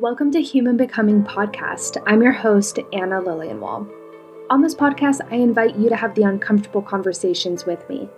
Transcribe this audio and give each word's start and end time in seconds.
Welcome 0.00 0.30
to 0.30 0.40
Human 0.40 0.78
Becoming 0.78 1.22
Podcast. 1.22 2.02
I'm 2.06 2.22
your 2.22 2.32
host, 2.32 2.78
Anna 2.94 3.20
Lilienwall. 3.20 3.86
On 4.48 4.62
this 4.62 4.74
podcast, 4.74 5.20
I 5.30 5.34
invite 5.34 5.76
you 5.76 5.90
to 5.90 5.94
have 5.94 6.14
the 6.14 6.22
uncomfortable 6.22 6.80
conversations 6.80 7.66
with 7.66 7.86
me, 7.86 8.08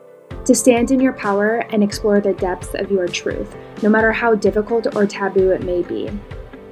to 0.44 0.54
stand 0.54 0.92
in 0.92 1.00
your 1.00 1.14
power 1.14 1.66
and 1.70 1.82
explore 1.82 2.20
the 2.20 2.34
depths 2.34 2.74
of 2.74 2.92
your 2.92 3.08
truth, 3.08 3.56
no 3.82 3.88
matter 3.88 4.12
how 4.12 4.36
difficult 4.36 4.94
or 4.94 5.06
taboo 5.06 5.50
it 5.50 5.64
may 5.64 5.82
be. 5.82 6.08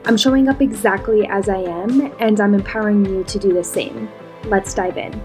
I'm 0.05 0.17
showing 0.17 0.47
up 0.47 0.63
exactly 0.63 1.27
as 1.27 1.49
I 1.49 1.59
am, 1.59 2.13
and 2.21 2.41
I'm 2.41 2.55
empowering 2.55 3.05
you 3.05 3.25
to 3.25 3.39
do 3.41 3.53
the 3.53 3.65
same. 3.65 4.09
Let's 4.45 4.75
dive 4.75 4.97
in. 4.97 5.21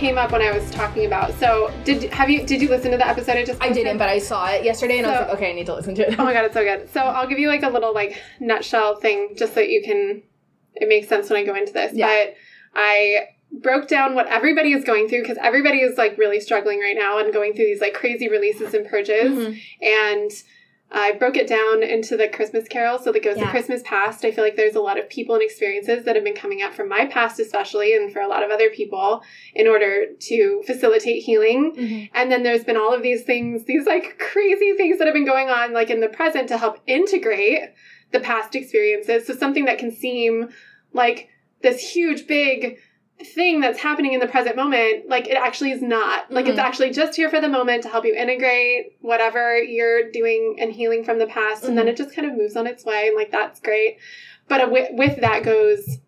Came 0.00 0.16
up 0.18 0.32
when 0.32 0.40
I 0.42 0.50
was 0.50 0.68
talking 0.70 1.04
about. 1.06 1.32
So, 1.34 1.70
did 1.84 2.04
have 2.12 2.30
you 2.30 2.44
did 2.46 2.60
you 2.62 2.68
listen 2.68 2.90
to 2.90 2.96
the 2.96 3.06
episode 3.06 3.36
I 3.36 3.44
just? 3.44 3.62
I 3.62 3.70
didn't, 3.70 3.98
but 3.98 4.08
I 4.08 4.18
saw 4.18 4.48
it 4.50 4.64
yesterday, 4.64 4.98
and 4.98 5.06
I 5.06 5.10
was 5.10 5.20
like, 5.28 5.36
okay, 5.36 5.50
I 5.50 5.52
need 5.52 5.66
to 5.66 5.74
listen 5.74 5.94
to 5.96 6.08
it. 6.10 6.18
Oh 6.18 6.24
my 6.24 6.32
god, 6.32 6.46
it's 6.46 6.54
so 6.54 6.64
good. 6.64 6.88
So 6.90 7.00
I'll 7.00 7.26
give 7.28 7.38
you 7.38 7.48
like 7.48 7.62
a 7.62 7.68
little 7.68 7.92
like 7.94 8.20
nutshell 8.40 8.96
thing, 8.96 9.34
just 9.36 9.52
so 9.54 9.60
you 9.60 9.82
can. 9.82 10.22
It 10.74 10.88
makes 10.88 11.08
sense 11.08 11.28
when 11.28 11.38
I 11.38 11.44
go 11.44 11.54
into 11.54 11.72
this, 11.72 11.92
Yeah. 11.92 12.06
but 12.06 12.34
I 12.74 13.26
broke 13.52 13.88
down 13.88 14.14
what 14.14 14.28
everybody 14.28 14.72
is 14.72 14.84
going 14.84 15.08
through 15.08 15.22
because 15.22 15.36
everybody 15.42 15.78
is 15.78 15.98
like 15.98 16.16
really 16.16 16.38
struggling 16.40 16.78
right 16.80 16.94
now 16.96 17.18
and 17.18 17.32
going 17.32 17.52
through 17.52 17.64
these 17.66 17.80
like 17.80 17.92
crazy 17.94 18.28
releases 18.28 18.72
and 18.74 18.86
purges 18.86 19.32
Mhm. 19.32 19.60
and 19.82 20.30
I 20.92 21.12
broke 21.12 21.36
it 21.36 21.46
down 21.46 21.82
into 21.82 22.16
the 22.16 22.28
Christmas 22.28 22.66
carol. 22.66 22.98
So 22.98 23.12
that 23.12 23.22
goes 23.22 23.36
the 23.36 23.42
Yeah. 23.42 23.50
Christmas 23.50 23.80
past. 23.84 24.24
I 24.24 24.32
feel 24.32 24.42
like 24.42 24.56
there's 24.56 24.74
a 24.74 24.80
lot 24.80 24.98
of 24.98 25.08
people 25.08 25.34
and 25.36 25.42
experiences 25.44 26.04
that 26.04 26.16
have 26.16 26.24
been 26.24 26.34
coming 26.34 26.62
up 26.62 26.74
from 26.74 26.88
my 26.88 27.06
past, 27.06 27.38
especially, 27.38 27.94
and 27.94 28.12
for 28.12 28.20
a 28.20 28.26
lot 28.26 28.42
of 28.42 28.50
other 28.50 28.70
people, 28.70 29.22
in 29.54 29.68
order 29.68 30.06
to 30.06 30.62
facilitate 30.66 31.22
healing. 31.22 31.76
Mhm. 31.76 32.10
And 32.12 32.32
then 32.32 32.42
there's 32.42 32.64
been 32.64 32.76
all 32.76 32.92
of 32.92 33.02
these 33.02 33.22
things, 33.22 33.64
these 33.66 33.86
like 33.86 34.18
crazy 34.18 34.72
things 34.72 34.98
that 34.98 35.06
have 35.06 35.14
been 35.14 35.24
going 35.24 35.48
on, 35.48 35.72
like 35.72 35.90
in 35.90 36.00
the 36.00 36.08
present, 36.08 36.48
to 36.48 36.58
help 36.58 36.80
integrate 36.86 37.60
the 38.10 38.20
past 38.20 38.56
experiences. 38.56 39.26
So 39.26 39.34
something 39.34 39.66
that 39.66 39.78
can 39.78 39.92
seem 39.92 40.48
like 40.92 41.28
this 41.62 41.94
huge, 41.94 42.26
big 42.26 42.78
thing 43.24 43.60
that's 43.60 43.78
happening 43.78 44.12
in 44.12 44.20
the 44.20 44.26
present 44.26 44.56
moment, 44.56 45.08
like 45.08 45.28
it 45.28 45.36
actually 45.36 45.72
is 45.72 45.82
not. 45.82 46.30
Like 46.30 46.46
it's 46.46 46.58
Mhm. 46.58 46.62
actually 46.64 46.90
just 46.90 47.16
here 47.16 47.28
for 47.28 47.40
the 47.40 47.48
moment 47.48 47.82
to 47.82 47.88
help 47.88 48.04
you 48.04 48.14
integrate 48.14 48.96
whatever 49.00 49.62
you're 49.62 50.10
doing 50.10 50.56
and 50.58 50.72
healing 50.72 51.04
from 51.04 51.18
the 51.18 51.26
past. 51.26 51.64
And 51.64 51.76
then 51.76 51.86
Mhm. 51.86 51.90
it 51.90 51.96
just 51.96 52.14
kind 52.14 52.30
of 52.30 52.36
moves 52.36 52.56
on 52.56 52.66
its 52.66 52.84
way. 52.84 53.08
And 53.08 53.16
like 53.16 53.30
that's 53.30 53.60
great. 53.60 53.98
But 54.48 54.60
uh, 54.62 54.68
with, 54.70 54.88
with 54.92 55.20
that 55.20 55.42
goes 55.42 55.98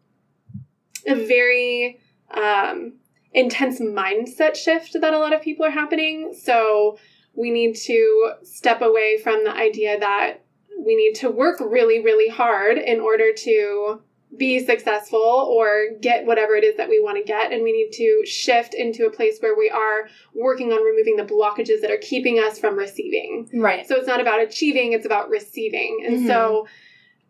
a 1.06 1.14
very 1.14 1.98
um, 2.30 2.94
intense 3.32 3.78
mindset 3.80 4.56
shift 4.56 4.96
that 5.00 5.12
a 5.12 5.18
lot 5.18 5.32
of 5.34 5.42
people 5.42 5.66
are 5.66 5.70
happening. 5.70 6.32
So 6.34 6.98
we 7.34 7.50
need 7.50 7.74
to 7.76 8.32
step 8.42 8.80
away 8.82 9.18
from 9.18 9.44
the 9.44 9.52
idea 9.52 9.98
that 9.98 10.38
we 10.78 10.96
need 10.96 11.14
to 11.16 11.30
work 11.30 11.60
really, 11.60 12.02
really 12.02 12.28
hard 12.28 12.78
in 12.78 13.00
order 13.00 13.32
to 13.32 14.00
be 14.38 14.64
successful 14.64 15.20
or 15.20 15.88
get 16.00 16.24
whatever 16.24 16.54
it 16.54 16.64
is 16.64 16.76
that 16.78 16.88
we 16.88 17.00
want 17.02 17.18
to 17.18 17.22
get. 17.24 17.52
And 17.52 17.62
we 17.62 17.72
need 17.72 17.90
to 17.92 18.22
shift 18.26 18.72
into 18.74 19.04
a 19.06 19.10
place 19.10 19.38
where 19.40 19.54
we 19.56 19.68
are 19.68 20.08
working 20.34 20.72
on 20.72 20.82
removing 20.82 21.16
the 21.16 21.24
blockages 21.24 21.82
that 21.82 21.90
are 21.90 21.98
keeping 22.00 22.38
us 22.38 22.58
from 22.58 22.76
receiving. 22.76 23.50
Right. 23.52 23.86
So 23.86 23.96
it's 23.96 24.06
not 24.06 24.20
about 24.20 24.40
achieving, 24.40 24.92
it's 24.94 25.04
about 25.06 25.28
receiving. 25.28 26.02
And 26.06 26.20
Mhm. 26.20 26.26
so 26.28 26.66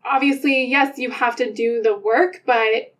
obviously, 0.05 0.65
yes, 0.65 0.97
you 0.97 1.09
have 1.11 1.35
to 1.37 1.51
do 1.51 1.81
the 1.81 1.95
work, 1.97 2.41
but 2.45 2.93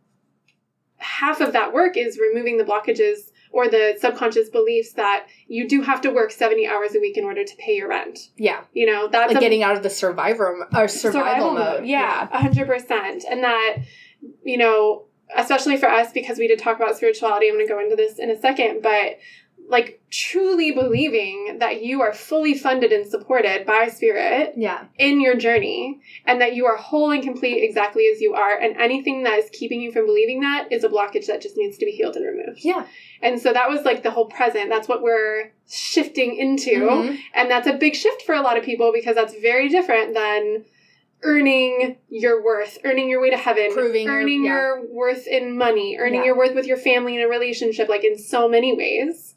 half 0.97 1.41
of 1.41 1.53
that 1.53 1.73
work 1.73 1.97
is 1.97 2.19
removing 2.19 2.57
the 2.57 2.63
blockages 2.63 3.29
or 3.51 3.67
the 3.67 3.95
subconscious 3.99 4.49
beliefs 4.49 4.93
that 4.93 5.27
you 5.47 5.67
do 5.67 5.81
have 5.81 6.01
to 6.01 6.09
work 6.09 6.31
70 6.31 6.65
hours 6.65 6.95
a 6.95 6.99
week 6.99 7.17
in 7.17 7.23
order 7.23 7.43
to 7.43 7.55
pay 7.57 7.75
your 7.75 7.87
rent. 7.87 8.17
Yeah. 8.35 8.61
You 8.73 8.87
know, 8.87 9.07
that's 9.07 9.27
Like 9.31 9.37
a- 9.37 9.39
getting 9.41 9.61
out 9.61 9.75
of 9.77 9.83
the 9.83 9.91
survivor 9.91 10.67
or 10.75 10.87
survival, 10.87 11.53
mode. 11.53 11.85
Yeah, 11.85 12.27
a 12.31 12.39
hundred 12.39 12.65
percent. 12.65 13.23
And 13.29 13.43
that, 13.43 13.77
you 14.43 14.57
know, 14.57 15.03
especially 15.35 15.77
for 15.77 15.89
us 15.89 16.11
because 16.11 16.37
we 16.37 16.47
did 16.47 16.59
talk 16.59 16.77
about 16.77 16.95
spirituality. 16.97 17.47
I'm 17.47 17.55
going 17.55 17.67
to 17.67 17.73
go 17.73 17.79
into 17.79 17.95
this 17.95 18.19
in 18.19 18.29
a 18.29 18.39
second, 18.39 18.81
but 18.81 19.17
like 19.69 20.01
truly 20.11 20.71
believing 20.71 21.55
that 21.59 21.81
you 21.81 22.01
are 22.01 22.11
fully 22.11 22.53
funded 22.53 22.91
and 22.91 23.07
supported 23.09 23.65
by 23.65 23.87
spirit 23.87 24.53
Yeah. 24.57 24.85
in 24.99 25.21
your 25.21 25.35
journey 25.35 26.01
and 26.25 26.41
that 26.41 26.53
you 26.53 26.65
are 26.65 26.75
whole 26.75 27.11
and 27.11 27.23
complete 27.23 27.63
exactly 27.63 28.07
as 28.13 28.19
you 28.19 28.33
are 28.33 28.57
and 28.57 28.75
anything 28.75 29.23
that 29.23 29.39
is 29.39 29.49
keeping 29.53 29.79
you 29.79 29.93
from 29.93 30.05
believing 30.05 30.41
that 30.41 30.67
is 30.69 30.83
a 30.83 30.89
blockage 30.89 31.27
that 31.27 31.41
just 31.41 31.55
needs 31.55 31.77
to 31.77 31.85
be 31.85 31.91
healed 31.93 32.17
and 32.17 32.25
removed 32.25 32.59
Yeah. 32.61 32.85
and 33.21 33.39
so 33.41 33.53
that 33.53 33.69
was 33.69 33.85
like 33.85 34.03
the 34.03 34.11
whole 34.11 34.25
present 34.25 34.69
that's 34.69 34.89
what 34.89 35.01
we're 35.01 35.53
shifting 35.69 36.35
into 36.35 36.81
Mhm. 36.81 37.19
and 37.33 37.49
that's 37.49 37.65
a 37.67 37.73
big 37.73 37.95
shift 37.95 38.21
for 38.23 38.35
a 38.35 38.41
lot 38.41 38.57
of 38.57 38.65
people 38.65 38.91
because 38.93 39.15
that's 39.15 39.33
very 39.35 39.69
different 39.69 40.13
than 40.13 40.65
earning 41.23 41.97
your 42.09 42.43
worth, 42.43 42.77
earning 42.83 43.09
your 43.09 43.21
way 43.21 43.29
to 43.29 43.37
heaven, 43.37 43.71
Proving 43.73 44.05
your- 44.05 44.13
earning 44.15 44.43
yeah. 44.45 44.51
your 44.51 44.85
worth 44.87 45.27
in 45.27 45.57
money, 45.57 45.97
earning 45.97 46.19
Yeah. 46.21 46.27
your 46.27 46.37
worth 46.37 46.53
with 46.53 46.67
your 46.67 46.77
family 46.77 47.15
in 47.15 47.21
a 47.21 47.27
relationship, 47.27 47.89
like 47.89 48.03
in 48.03 48.17
so 48.17 48.47
many 48.47 48.75
ways. 48.75 49.35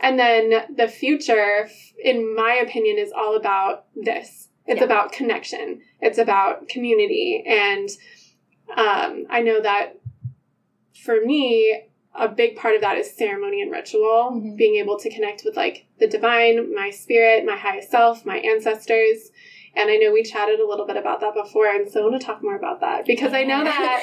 And 0.00 0.18
then 0.18 0.64
the 0.74 0.88
future, 0.88 1.68
in 2.02 2.34
my 2.34 2.54
opinion, 2.54 2.98
is 2.98 3.12
all 3.12 3.36
about 3.36 3.84
this. 3.94 4.48
It's 4.66 4.78
Yeah. 4.80 4.84
about 4.84 5.12
connection. 5.12 5.82
It's 6.00 6.18
about 6.18 6.68
community. 6.68 7.44
And 7.46 7.88
um, 8.76 9.26
I 9.30 9.42
know 9.42 9.60
that 9.60 9.96
for 11.04 11.20
me, 11.20 11.82
a 12.18 12.26
big 12.28 12.56
part 12.56 12.74
of 12.74 12.80
that 12.80 12.96
is 12.98 13.10
ceremony 13.14 13.60
and 13.62 13.70
ritual, 13.70 14.32
Mhm. 14.34 14.56
being 14.56 14.76
able 14.76 14.98
to 14.98 15.10
connect 15.10 15.44
with 15.44 15.56
like 15.56 15.84
the 15.98 16.06
divine, 16.08 16.74
my 16.74 16.90
spirit, 16.90 17.44
my 17.44 17.56
highest 17.56 17.90
self, 17.90 18.24
my 18.26 18.38
ancestors. 18.38 19.30
And 19.76 19.90
I 19.90 19.96
know 19.96 20.10
we 20.10 20.22
chatted 20.22 20.58
a 20.58 20.66
little 20.66 20.86
bit 20.86 20.96
about 20.96 21.20
that 21.20 21.34
before, 21.34 21.66
and 21.66 21.86
so 21.90 22.00
I 22.00 22.08
want 22.08 22.18
to 22.20 22.26
talk 22.26 22.42
more 22.42 22.56
about 22.56 22.80
that 22.80 23.04
because 23.04 23.34
I 23.34 23.44
know 23.44 23.62
that, 23.62 24.00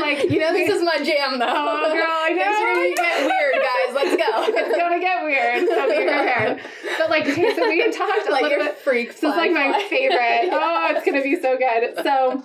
like, 0.00 0.28
you 0.30 0.40
know, 0.40 0.52
this 0.52 0.68
is 0.68 0.82
my 0.82 0.96
jam, 0.98 1.38
though. 1.38 1.46
Oh, 1.46 1.92
girl, 1.92 2.04
I 2.08 2.30
know. 2.30 2.42
Are 2.52 2.74
gonna 2.74 2.94
get 2.96 3.26
weird, 3.30 3.54
guys. 3.54 3.94
Let's 3.94 4.16
go. 4.16 4.58
it's 4.58 4.76
gonna 4.76 5.00
get 5.00 5.22
weird, 5.22 5.68
so 5.68 5.88
be 5.88 5.94
prepared. 5.94 6.60
But 6.98 7.10
like, 7.10 7.26
okay, 7.28 7.54
so 7.54 7.68
we 7.68 7.80
had 7.80 7.92
talked 7.92 8.26
a 8.28 8.32
like 8.32 8.42
little 8.42 8.58
bit. 8.58 8.78
freak. 8.78 9.08
This 9.10 9.18
is 9.18 9.36
like 9.36 9.52
my 9.52 9.86
favorite. 9.88 10.48
Oh, 10.52 10.92
it's 10.96 11.06
gonna 11.06 11.22
be 11.22 11.40
so 11.40 11.56
good. 11.56 12.02
So 12.02 12.42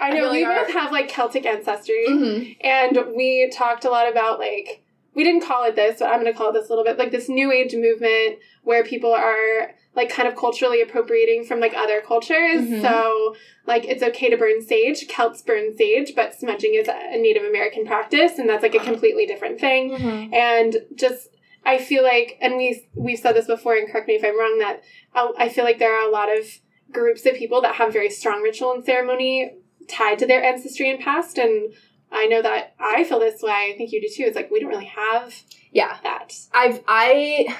I 0.00 0.10
I 0.10 0.10
know 0.12 0.30
we 0.30 0.44
our- 0.44 0.64
both 0.64 0.72
have 0.72 0.92
like 0.92 1.08
Celtic 1.08 1.44
ancestry. 1.44 2.06
Mhm. 2.08 2.56
And 2.62 3.14
we 3.16 3.50
talked 3.52 3.84
a 3.84 3.90
lot 3.90 4.08
about 4.10 4.38
like 4.38 4.82
we 5.14 5.24
didn't 5.24 5.42
call 5.44 5.64
it 5.64 5.74
this, 5.74 5.98
but 5.98 6.06
I'm 6.06 6.20
going 6.20 6.32
to 6.32 6.38
call 6.38 6.50
it 6.50 6.52
this 6.52 6.68
a 6.68 6.70
little 6.70 6.84
bit 6.84 6.96
like 6.98 7.10
this 7.10 7.28
new 7.28 7.50
age 7.50 7.74
movement 7.74 8.38
where 8.62 8.84
people 8.84 9.12
are 9.12 9.72
like 9.96 10.08
kind 10.08 10.28
of 10.28 10.36
culturally 10.36 10.80
appropriating 10.80 11.44
from 11.44 11.58
like 11.60 11.74
other 11.74 12.00
cultures. 12.00 12.62
Mhm. 12.68 12.80
So 12.82 13.34
like 13.66 13.84
it's 13.84 14.02
okay 14.02 14.30
to 14.30 14.36
burn 14.36 14.62
sage, 14.62 15.06
Celts 15.08 15.42
burn 15.42 15.76
sage, 15.76 16.14
but 16.14 16.34
smudging 16.34 16.74
is 16.74 16.88
a 16.88 17.16
Native 17.18 17.44
American 17.44 17.84
practice 17.86 18.38
and 18.38 18.48
that's 18.48 18.62
like 18.62 18.74
a 18.74 18.80
completely 18.80 19.26
different 19.26 19.60
thing. 19.60 19.90
Mhm. 19.96 20.32
And 20.34 20.76
just 20.94 21.28
I 21.64 21.78
feel 21.78 22.02
like 22.04 22.38
and 22.40 22.56
we 22.56 22.86
we've 22.94 23.18
said 23.18 23.34
this 23.34 23.46
before 23.46 23.74
and 23.74 23.90
correct 23.90 24.06
me 24.08 24.14
if 24.14 24.24
I'm 24.24 24.38
wrong 24.38 24.58
that 24.60 24.82
I, 25.14 25.32
I 25.38 25.48
feel 25.48 25.64
like 25.64 25.78
there 25.78 25.94
are 25.94 26.08
a 26.08 26.10
lot 26.12 26.28
of 26.34 26.46
groups 26.92 27.26
of 27.26 27.34
people 27.34 27.60
that 27.62 27.74
have 27.76 27.92
very 27.92 28.10
strong 28.10 28.42
ritual 28.42 28.72
and 28.72 28.84
ceremony 28.84 29.54
tied 29.88 30.18
to 30.20 30.26
their 30.26 30.42
ancestry 30.42 30.88
and 30.88 31.00
past 31.00 31.36
and 31.36 31.72
I 32.12 32.26
know 32.26 32.42
that 32.42 32.74
I 32.80 33.04
feel 33.04 33.20
this 33.20 33.40
way. 33.42 33.70
I 33.72 33.74
think 33.76 33.92
you 33.92 34.00
do 34.00 34.08
too. 34.08 34.24
It's 34.24 34.34
like 34.36 34.50
we 34.50 34.58
don't 34.60 34.68
really 34.70 34.86
have 34.86 35.34
Yeah. 35.72 35.96
that. 36.02 36.34
I've 36.52 36.80
I 36.88 37.54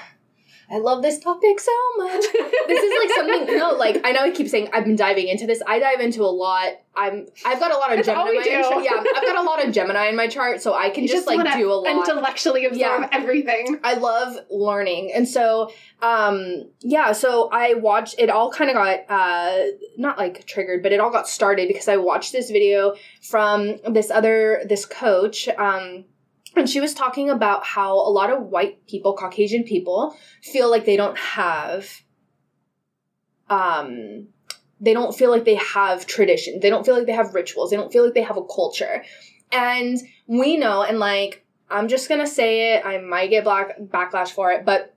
I 0.73 0.77
love 0.79 1.01
this 1.01 1.19
topic 1.19 1.59
so 1.59 1.71
much. 1.97 2.21
this 2.67 2.83
is 2.83 2.93
like 2.99 3.15
something 3.17 3.57
no, 3.57 3.71
like 3.73 4.01
I 4.05 4.11
know 4.13 4.21
I 4.21 4.31
keep 4.31 4.47
saying 4.47 4.69
I've 4.73 4.85
been 4.85 4.95
diving 4.95 5.27
into 5.27 5.45
this. 5.45 5.61
I 5.67 5.79
dive 5.79 5.99
into 5.99 6.23
a 6.23 6.31
lot. 6.31 6.73
I'm 6.95 7.27
I've 7.45 7.59
got 7.59 7.71
a 7.71 7.77
lot 7.77 7.91
of 7.91 7.97
That's 7.97 8.07
Gemini. 8.07 8.29
we 8.31 8.37
in 8.37 8.61
my 8.61 8.81
yeah, 8.83 9.03
I've 9.15 9.23
got 9.23 9.37
a 9.37 9.41
lot 9.43 9.65
of 9.65 9.73
Gemini 9.73 10.07
in 10.07 10.15
my 10.15 10.27
chart, 10.27 10.61
so 10.61 10.73
I 10.73 10.89
can 10.89 11.03
You 11.03 11.09
just, 11.09 11.27
like 11.27 11.53
do 11.57 11.71
a 11.71 11.73
lot. 11.73 11.87
intellectually 12.07 12.65
absorb 12.65 13.01
Yeah. 13.01 13.09
everything. 13.11 13.79
I 13.83 13.95
love 13.95 14.37
learning. 14.49 15.11
And 15.13 15.27
so 15.27 15.71
um 16.01 16.69
yeah, 16.81 17.11
so 17.11 17.49
I 17.51 17.75
watched 17.75 18.15
it 18.17 18.29
all 18.29 18.51
kind 18.51 18.69
of 18.69 18.75
got 18.75 18.99
uh 19.09 19.63
not 19.97 20.17
like 20.17 20.45
triggered, 20.45 20.83
but 20.83 20.91
it 20.91 20.99
all 20.99 21.11
got 21.11 21.27
started 21.27 21.67
because 21.67 21.87
I 21.87 21.97
watched 21.97 22.31
this 22.31 22.49
video 22.49 22.95
from 23.21 23.77
this 23.89 24.09
other 24.11 24.63
this 24.67 24.85
coach 24.85 25.47
um 25.49 26.05
and 26.55 26.69
she 26.69 26.79
was 26.79 26.93
talking 26.93 27.29
about 27.29 27.65
how 27.65 27.95
a 27.95 28.09
lot 28.09 28.31
of 28.31 28.43
white 28.43 28.85
people, 28.87 29.15
Caucasian 29.15 29.63
people, 29.63 30.15
feel 30.43 30.69
like 30.69 30.85
they 30.85 30.97
don't 30.97 31.17
have 31.17 32.01
um 33.49 34.27
they 34.79 34.93
don't 34.93 35.15
feel 35.15 35.29
like 35.29 35.45
they 35.45 35.55
have 35.55 36.07
tradition. 36.07 36.59
They 36.59 36.69
don't 36.69 36.85
feel 36.85 36.95
like 36.95 37.05
they 37.05 37.11
have 37.11 37.35
rituals. 37.35 37.69
They 37.69 37.77
don't 37.77 37.93
feel 37.93 38.03
like 38.03 38.15
they 38.15 38.23
have 38.23 38.37
a 38.37 38.43
culture. 38.43 39.03
And 39.51 39.97
we 40.27 40.57
know 40.57 40.83
and 40.83 40.99
like 40.99 41.45
I'm 41.69 41.87
just 41.87 42.09
going 42.09 42.19
to 42.19 42.27
say 42.27 42.73
it, 42.75 42.85
I 42.85 42.97
might 42.97 43.29
get 43.29 43.45
black 43.45 43.79
backlash 43.79 44.29
for 44.29 44.51
it, 44.51 44.65
but 44.65 44.90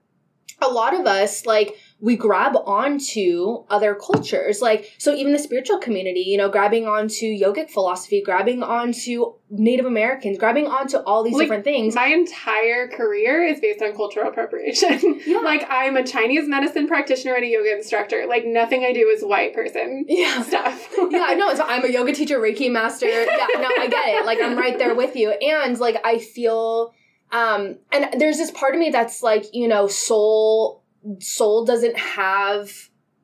a 0.61 0.67
lot 0.69 0.93
of 0.93 1.05
us 1.05 1.45
like 1.45 1.75
we 1.99 2.15
grab 2.15 2.55
onto 2.65 3.63
other 3.69 3.95
cultures 3.95 4.61
like 4.61 4.91
so 4.97 5.13
even 5.13 5.33
the 5.33 5.39
spiritual 5.39 5.77
community 5.79 6.21
you 6.21 6.37
know 6.37 6.49
grabbing 6.49 6.85
onto 6.87 7.25
yogic 7.25 7.69
philosophy 7.69 8.21
grabbing 8.23 8.63
onto 8.63 9.33
native 9.49 9.85
americans 9.85 10.37
grabbing 10.37 10.65
onto 10.67 10.97
all 10.97 11.23
these 11.23 11.33
Like, 11.33 11.43
different 11.43 11.63
things 11.65 11.95
My 11.95 12.07
entire 12.07 12.87
career 12.87 13.43
is 13.43 13.59
based 13.59 13.81
on 13.81 13.95
cultural 13.95 14.29
appropriation. 14.29 15.21
Yeah. 15.25 15.39
like 15.39 15.65
I'm 15.69 15.97
a 15.97 16.03
Chinese 16.03 16.47
medicine 16.47 16.87
practitioner 16.87 17.33
and 17.35 17.43
a 17.43 17.47
yoga 17.47 17.75
instructor. 17.75 18.25
Like 18.27 18.45
nothing 18.45 18.83
I 18.85 18.93
do 18.93 19.07
is 19.07 19.23
white 19.23 19.53
person 19.53 20.05
yeah 20.07 20.41
stuff. 20.43 20.89
yeah, 21.11 21.33
no, 21.37 21.53
so 21.55 21.63
I'm 21.65 21.83
a 21.83 21.89
yoga 21.89 22.13
teacher, 22.13 22.39
Reiki 22.39 22.71
master. 22.71 23.07
Yeah, 23.07 23.25
no, 23.55 23.69
I 23.79 23.87
get 23.89 24.07
it. 24.07 24.25
Like 24.25 24.39
I'm 24.41 24.57
right 24.57 24.77
there 24.77 24.93
with 24.95 25.15
you. 25.15 25.31
And 25.31 25.77
like 25.79 25.97
I 26.03 26.19
feel 26.19 26.93
um 27.31 27.77
and 27.91 28.19
there's 28.19 28.37
this 28.37 28.51
part 28.51 28.73
of 28.73 28.79
me 28.79 28.89
that's 28.89 29.23
like, 29.23 29.45
you 29.53 29.67
know, 29.67 29.87
soul 29.87 30.83
soul 31.19 31.65
doesn't 31.65 31.97
have 31.97 32.71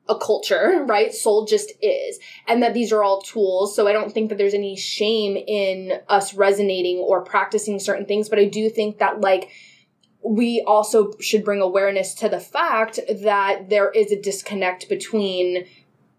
a 0.08 0.18
culture, 0.18 0.84
right? 0.88 1.12
Soul 1.12 1.46
just 1.46 1.72
is. 1.80 2.18
And 2.46 2.62
that 2.62 2.74
these 2.74 2.92
are 2.92 3.02
all 3.02 3.22
tools. 3.22 3.74
So 3.74 3.88
I 3.88 3.92
don't 3.92 4.12
think 4.12 4.28
that 4.28 4.38
there's 4.38 4.54
any 4.54 4.76
shame 4.76 5.36
in 5.36 6.00
us 6.08 6.34
resonating 6.34 6.98
or 6.98 7.24
practicing 7.24 7.78
certain 7.78 8.06
things, 8.06 8.28
but 8.28 8.38
I 8.38 8.46
do 8.46 8.68
think 8.68 8.98
that 8.98 9.20
like 9.20 9.50
we 10.24 10.62
also 10.66 11.12
should 11.20 11.44
bring 11.44 11.60
awareness 11.60 12.14
to 12.14 12.28
the 12.28 12.38
fact 12.38 13.00
that 13.22 13.68
there 13.68 13.90
is 13.90 14.12
a 14.12 14.20
disconnect 14.20 14.88
between 14.88 15.66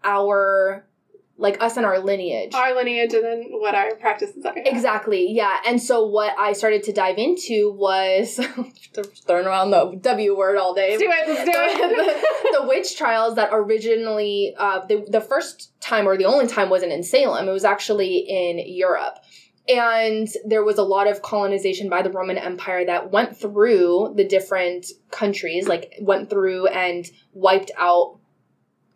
our 0.02 0.86
like 1.36 1.60
us 1.60 1.76
and 1.76 1.84
our 1.84 1.98
lineage. 1.98 2.54
Our 2.54 2.74
lineage 2.74 3.12
and 3.12 3.24
then 3.24 3.44
what 3.50 3.74
our 3.74 3.96
practices 3.96 4.44
are. 4.44 4.52
Exactly, 4.56 5.32
yeah. 5.32 5.58
And 5.66 5.82
so 5.82 6.06
what 6.06 6.34
I 6.38 6.52
started 6.52 6.84
to 6.84 6.92
dive 6.92 7.18
into 7.18 7.72
was 7.72 8.36
throwing 9.26 9.46
around 9.46 9.70
the 9.70 9.98
W 10.00 10.36
word 10.36 10.56
all 10.56 10.74
day. 10.74 10.90
Let's 10.90 11.02
do 11.02 11.10
it. 11.10 11.28
Let's 11.28 11.44
do 11.44 11.50
it. 11.54 12.52
the, 12.52 12.58
the 12.60 12.68
witch 12.68 12.96
trials 12.96 13.34
that 13.34 13.50
originally, 13.52 14.54
uh, 14.58 14.86
the, 14.86 15.04
the 15.08 15.20
first 15.20 15.72
time 15.80 16.06
or 16.06 16.16
the 16.16 16.24
only 16.24 16.46
time 16.46 16.70
wasn't 16.70 16.92
in 16.92 17.02
Salem. 17.02 17.48
It 17.48 17.52
was 17.52 17.64
actually 17.64 18.18
in 18.18 18.62
Europe. 18.66 19.18
And 19.66 20.28
there 20.44 20.62
was 20.62 20.76
a 20.76 20.82
lot 20.82 21.08
of 21.08 21.22
colonization 21.22 21.88
by 21.88 22.02
the 22.02 22.10
Roman 22.10 22.36
Empire 22.36 22.84
that 22.84 23.10
went 23.10 23.36
through 23.36 24.12
the 24.14 24.24
different 24.24 24.86
countries, 25.10 25.66
like 25.66 25.94
went 26.00 26.28
through 26.28 26.66
and 26.66 27.06
wiped 27.32 27.70
out 27.78 28.18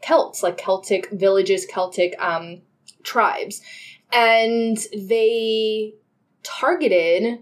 Celts, 0.03 0.43
like 0.43 0.59
Celtic 0.59 1.11
villages, 1.11 1.67
Celtic 1.67 2.15
um, 2.19 2.63
tribes. 3.03 3.61
And 4.13 4.79
they 4.97 5.95
targeted 6.43 7.41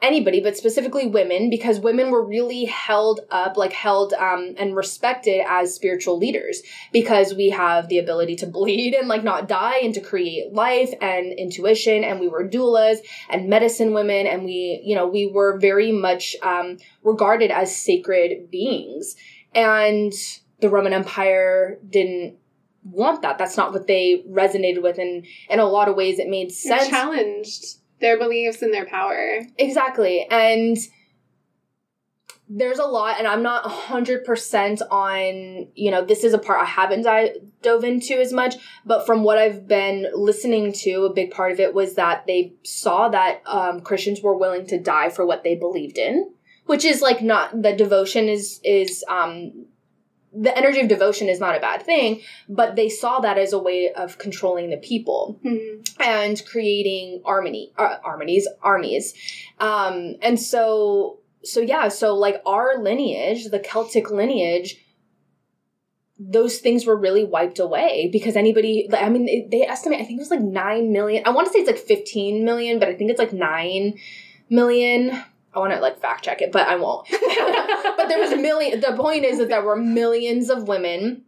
anybody, 0.00 0.40
but 0.40 0.56
specifically 0.56 1.06
women, 1.08 1.50
because 1.50 1.80
women 1.80 2.10
were 2.10 2.24
really 2.24 2.64
held 2.66 3.18
up, 3.30 3.56
like 3.56 3.72
held 3.72 4.12
um, 4.14 4.54
and 4.56 4.76
respected 4.76 5.44
as 5.48 5.74
spiritual 5.74 6.16
leaders, 6.16 6.62
because 6.92 7.34
we 7.34 7.50
have 7.50 7.88
the 7.88 7.98
ability 7.98 8.36
to 8.36 8.46
bleed 8.46 8.94
and 8.94 9.08
like 9.08 9.24
not 9.24 9.48
die 9.48 9.78
and 9.78 9.92
to 9.94 10.00
create 10.00 10.52
life 10.52 10.94
and 11.00 11.32
intuition, 11.32 12.04
and 12.04 12.20
we 12.20 12.28
were 12.28 12.48
doulas 12.48 12.98
and 13.28 13.48
medicine 13.48 13.92
women, 13.92 14.28
and 14.28 14.44
we, 14.44 14.80
you 14.84 14.94
know, 14.94 15.08
we 15.08 15.26
were 15.26 15.58
very 15.58 15.90
much 15.90 16.36
um, 16.42 16.78
regarded 17.02 17.50
as 17.50 17.74
sacred 17.76 18.50
beings, 18.52 19.16
and 19.52 20.12
the 20.60 20.68
Roman 20.68 20.92
Empire 20.92 21.78
didn't 21.88 22.36
want 22.82 23.22
that. 23.22 23.38
That's 23.38 23.56
not 23.56 23.72
what 23.72 23.86
they 23.86 24.24
resonated 24.28 24.82
with, 24.82 24.98
and 24.98 25.26
in 25.50 25.58
a 25.60 25.64
lot 25.66 25.88
of 25.88 25.96
ways, 25.96 26.18
it 26.18 26.28
made 26.28 26.48
It 26.48 26.54
sense. 26.54 26.88
challenged 26.88 27.64
their 28.00 28.18
beliefs 28.18 28.62
and 28.62 28.72
their 28.72 28.86
power. 28.86 29.40
Exactly. 29.58 30.26
And 30.30 30.76
there's 32.50 32.78
a 32.78 32.84
lot, 32.86 33.18
and 33.18 33.26
I'm 33.26 33.42
not 33.42 33.64
100% 33.64 34.80
on, 34.90 35.68
you 35.74 35.90
know, 35.90 36.04
this 36.04 36.24
is 36.24 36.32
a 36.32 36.38
part 36.38 36.60
I 36.62 36.64
haven't 36.64 37.02
di- 37.02 37.34
dove 37.60 37.84
into 37.84 38.18
as 38.18 38.32
much, 38.32 38.54
but 38.86 39.04
from 39.04 39.22
what 39.22 39.36
I've 39.36 39.68
been 39.68 40.06
listening 40.14 40.72
to, 40.74 41.04
a 41.04 41.12
big 41.12 41.30
part 41.30 41.52
of 41.52 41.60
it 41.60 41.74
was 41.74 41.94
that 41.96 42.26
they 42.26 42.54
saw 42.64 43.08
that 43.10 43.42
um, 43.46 43.82
Christians 43.82 44.22
were 44.22 44.36
willing 44.36 44.66
to 44.68 44.80
die 44.80 45.10
for 45.10 45.26
what 45.26 45.44
they 45.44 45.56
believed 45.56 45.98
in, 45.98 46.30
which 46.64 46.86
is 46.86 47.02
like 47.02 47.20
not, 47.20 47.60
the 47.62 47.74
devotion 47.74 48.28
is, 48.28 48.60
is, 48.64 49.04
um, 49.08 49.66
the 50.32 50.56
energy 50.56 50.80
of 50.80 50.88
devotion 50.88 51.28
is 51.28 51.40
not 51.40 51.56
a 51.56 51.60
bad 51.60 51.82
thing, 51.82 52.20
but 52.48 52.76
they 52.76 52.88
saw 52.88 53.18
that 53.20 53.38
as 53.38 53.52
a 53.52 53.58
way 53.58 53.90
of 53.92 54.18
controlling 54.18 54.70
the 54.70 54.76
people 54.76 55.38
Mhm. 55.44 55.88
and 56.00 56.44
creating 56.46 57.22
harmony 57.24 57.72
uh, 57.78 57.96
harmonies 58.02 58.46
armies 58.62 59.14
um 59.58 60.16
and 60.22 60.38
so 60.40 61.18
so 61.44 61.60
yeah 61.60 61.88
so 61.88 62.14
like 62.14 62.42
our 62.44 62.78
lineage 62.78 63.46
the 63.46 63.58
celtic 63.58 64.10
lineage 64.10 64.76
those 66.18 66.58
things 66.58 66.84
were 66.84 66.96
really 66.96 67.24
wiped 67.24 67.58
away 67.60 68.08
because 68.12 68.34
anybody 68.36 68.88
i 68.92 69.08
mean 69.08 69.24
they- 69.24 69.46
they 69.50 69.62
estimate 69.62 70.00
i 70.00 70.04
think 70.04 70.18
it 70.18 70.22
was 70.26 70.30
like 70.30 70.40
9 70.40 70.92
million 70.92 71.22
i 71.26 71.30
want 71.30 71.46
to 71.46 71.52
say 71.52 71.60
it's 71.60 71.68
like 71.70 71.78
15 71.78 72.44
million 72.44 72.78
but 72.80 72.88
i 72.88 72.94
think 72.94 73.08
it's 73.10 73.20
like 73.20 73.32
9 73.32 73.94
million 74.50 75.22
i 75.54 75.58
want 75.58 75.72
to 75.72 75.80
like 75.80 76.00
fact 76.00 76.24
check 76.24 76.42
it 76.42 76.52
but 76.52 76.66
i 76.66 76.76
won't. 76.76 77.06
But 77.96 78.08
there 78.08 78.20
was 78.20 78.32
a 78.32 78.36
million 78.36 78.80
the 78.80 78.94
point 78.96 79.24
is 79.24 79.38
that 79.38 79.48
there 79.48 79.62
were 79.62 79.76
millions 79.76 80.50
of 80.50 80.68
women 80.68 81.24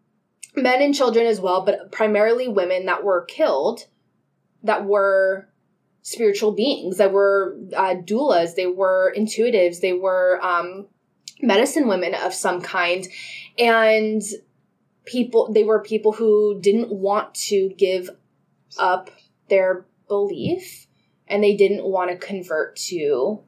men 0.55 0.83
and 0.83 0.95
children 0.95 1.27
as 1.27 1.41
well 1.41 1.65
but 1.65 1.91
primarily 1.93 2.49
women 2.49 2.87
that 2.87 3.05
were 3.05 3.25
killed 3.25 3.87
that 4.63 4.85
were 4.85 5.49
spiritual 6.03 6.53
beings 6.53 6.97
that 6.99 7.13
were 7.13 7.59
uh, 7.77 7.95
doulas 7.95 8.55
they 8.55 8.67
were 8.67 9.13
intuitives 9.17 9.81
they 9.81 9.93
were 9.93 10.39
um, 10.43 10.87
medicine 11.43 11.89
women 11.89 12.15
of 12.15 12.33
some 12.33 12.61
kind 12.61 13.07
and 13.59 14.23
people 15.05 15.53
they 15.53 15.65
were 15.65 15.83
people 15.83 16.13
who 16.13 16.59
didn't 16.61 16.91
want 16.91 17.35
to 17.35 17.71
give 17.77 18.11
up 18.79 19.11
their 19.49 19.85
belief 20.09 20.87
and 21.27 21.43
they 21.43 21.55
didn't 21.55 21.85
want 21.85 22.11
to 22.11 22.17
convert 22.17 22.77
to 22.77 23.41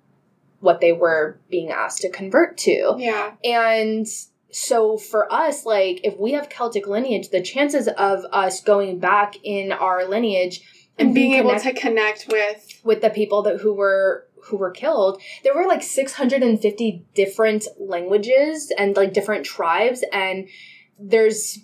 what 0.62 0.81
they 0.81 0.93
were 0.93 1.38
being 1.50 1.70
asked 1.70 1.99
to 2.03 2.09
convert 2.11 2.56
to 2.56 2.94
Yeah. 2.99 3.32
and 3.44 4.06
so 4.55 4.99
for 4.99 5.32
us, 5.32 5.64
like 5.64 6.00
if 6.05 6.19
we 6.19 6.32
have 6.32 6.49
Celtic 6.50 6.87
lineage, 6.87 7.31
the 7.31 7.41
chances 7.41 7.88
of 7.88 8.25
us 8.32 8.61
going 8.61 8.99
back 8.99 9.35
in 9.43 9.73
our 9.73 10.06
lineage 10.06 10.61
and, 10.99 11.09
And 11.09 11.14
being 11.14 11.32
able 11.32 11.50
connect- 11.50 11.76
to 11.76 11.81
connect 11.81 12.26
with 12.31 12.81
with 12.85 13.00
the 13.00 13.11
people 13.11 13.43
that 13.43 13.61
who 13.62 13.73
were 13.73 14.26
who 14.47 14.56
were 14.59 14.70
killed, 14.73 15.23
there 15.44 15.55
were 15.55 15.67
like 15.67 15.82
650 15.82 17.05
different 17.14 17.67
languages 17.79 18.73
and 18.76 18.97
like 18.97 19.12
different 19.14 19.47
tribes, 19.47 20.05
and 20.12 20.49
there's 20.99 21.59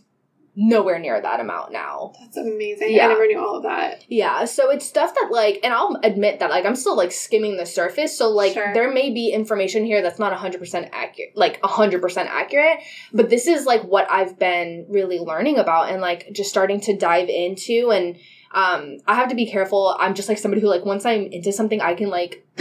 nowhere 0.61 0.99
near 0.99 1.21
that 1.23 1.39
amount 1.39 1.71
now. 1.71 2.13
that's 2.21 2.37
amazing. 2.37 2.93
Yeah. 2.93 3.05
I 3.07 3.09
never 3.11 3.27
knew 3.29 3.39
all 3.39 3.59
of 3.59 3.63
that. 3.63 4.05
Yeah, 4.09 4.45
so 4.45 4.71
it's 4.71 4.85
stuff 4.85 5.15
that 5.15 5.29
like, 5.31 5.61
and 5.63 5.73
I'll 5.73 5.97
admit 6.03 6.41
that 6.41 6.51
like 6.51 6.65
I'm 6.65 6.75
still 6.75 6.97
like 6.97 7.13
skimming 7.13 7.57
the 7.57 7.65
surface. 7.65 8.19
So 8.19 8.29
like 8.29 8.55
Sure. 8.55 8.75
there 8.75 8.93
may 8.93 9.11
be 9.11 9.29
information 9.31 9.85
here 9.85 10.03
that's 10.03 10.19
not 10.19 10.37
100% 10.37 10.89
accurate, 10.93 11.37
like 11.37 11.61
100% 11.63 12.17
accurate, 12.27 12.81
but 13.13 13.31
this 13.31 13.47
is 13.47 13.67
like 13.67 13.83
what 13.85 14.11
I've 14.11 14.37
been 14.37 14.87
really 14.89 15.21
learning 15.21 15.59
about 15.59 15.91
and 15.91 16.01
like 16.01 16.29
just 16.33 16.51
starting 16.51 16.81
to 16.81 16.97
dive 16.97 17.29
into 17.29 17.93
and 17.93 18.17
um 18.53 18.97
I 19.07 19.15
have 19.15 19.29
to 19.29 19.37
be 19.37 19.47
careful. 19.49 19.95
I'm 20.01 20.15
just 20.15 20.29
like 20.29 20.39
somebody 20.39 20.61
who 20.61 20.69
like 20.69 20.85
once 20.85 21.07
I'm 21.07 21.27
into 21.27 21.53
something 21.53 21.81
I 21.81 21.95
can 21.95 22.09
like 22.09 22.45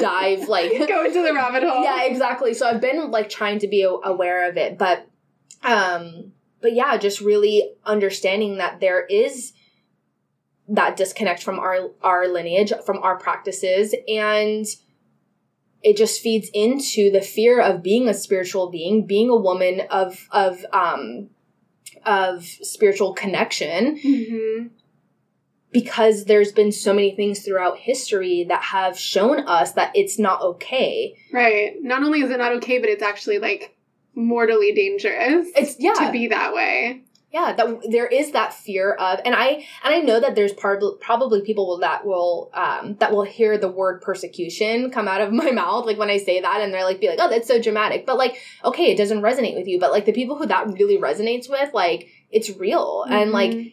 dive 0.00 0.48
like 0.48 0.72
Go 0.88 1.04
into 1.04 1.22
the 1.22 1.32
rabbit 1.32 1.62
hole. 1.62 1.82
yeah 1.84 2.04
exactly 2.04 2.54
so 2.54 2.66
i've 2.68 2.80
been 2.80 3.10
like 3.12 3.28
trying 3.28 3.60
to 3.60 3.68
be 3.68 3.82
aware 3.82 4.48
of 4.48 4.56
it 4.56 4.76
but 4.78 5.06
um 5.62 6.32
but 6.66 6.74
yeah 6.74 6.96
just 6.96 7.20
really 7.20 7.70
understanding 7.84 8.58
that 8.58 8.80
there 8.80 9.06
is 9.06 9.52
that 10.68 10.96
disconnect 10.96 11.40
from 11.40 11.60
our 11.60 11.92
our 12.02 12.26
lineage 12.26 12.72
from 12.84 12.98
our 13.04 13.16
practices 13.16 13.94
and 14.08 14.66
it 15.84 15.96
just 15.96 16.20
feeds 16.20 16.50
into 16.52 17.08
the 17.12 17.20
fear 17.20 17.60
of 17.60 17.84
being 17.84 18.08
a 18.08 18.14
spiritual 18.14 18.68
being 18.68 19.06
being 19.06 19.30
a 19.30 19.36
woman 19.36 19.82
of 19.92 20.26
of 20.32 20.66
um 20.72 21.30
of 22.04 22.44
spiritual 22.44 23.14
connection. 23.14 23.96
Hmm 24.02 24.66
because 25.72 26.24
there's 26.24 26.52
been 26.52 26.72
so 26.72 26.94
many 26.94 27.14
things 27.14 27.40
throughout 27.40 27.76
history 27.76 28.46
that 28.48 28.62
have 28.62 28.98
shown 28.98 29.40
us 29.46 29.72
that 29.72 29.92
it's 29.94 30.18
not 30.18 30.40
okay. 30.40 31.14
Right. 31.30 31.74
Not 31.82 32.02
only 32.02 32.22
is 32.22 32.30
it 32.30 32.38
not 32.38 32.52
okay, 32.52 32.78
but 32.78 32.88
it's 32.88 33.02
actually 33.02 33.38
like 33.40 33.75
mortally 34.16 34.72
dangerous 34.72 35.46
it's 35.54 35.76
yeah 35.78 35.92
to 35.92 36.10
be 36.10 36.26
that 36.28 36.52
way. 36.54 37.02
yeah 37.32 37.52
that 37.52 37.68
there 37.90 38.06
is 38.06 38.32
that 38.32 38.54
fear 38.54 38.92
of 38.94 39.20
and 39.26 39.34
i 39.34 39.48
and 39.84 39.94
i 39.94 39.98
know 40.00 40.18
that 40.18 40.34
there's 40.34 40.54
part, 40.54 40.82
probably 41.00 41.42
people 41.42 41.66
will, 41.66 41.78
that 41.78 42.04
will 42.06 42.50
um 42.54 42.96
that 42.98 43.12
will 43.12 43.24
hear 43.24 43.58
the 43.58 43.68
word 43.68 44.00
persecution 44.00 44.90
come 44.90 45.06
out 45.06 45.20
of 45.20 45.32
my 45.42 45.50
mouth 45.50 45.84
like 45.84 45.98
when 45.98 46.08
i 46.10 46.16
say 46.16 46.40
that 46.40 46.62
and 46.62 46.72
they're 46.72 46.82
like 46.84 46.98
be 47.00 47.08
like 47.08 47.18
oh 47.20 47.28
that's 47.28 47.46
so 47.46 47.60
dramatic 47.60 48.06
but 48.06 48.16
like 48.16 48.40
okay 48.64 48.86
it 48.90 48.96
doesn't 48.96 49.20
resonate 49.20 49.54
with 49.54 49.68
you 49.68 49.78
but 49.78 49.92
like 49.92 50.06
the 50.06 50.12
people 50.12 50.36
who 50.36 50.46
that 50.46 50.66
really 50.68 50.96
resonates 50.98 51.48
with 51.50 51.72
like 51.74 52.08
it's 52.30 52.50
real 52.56 53.04
and 53.08 53.30
like 53.32 53.50
Mhm. 53.52 53.72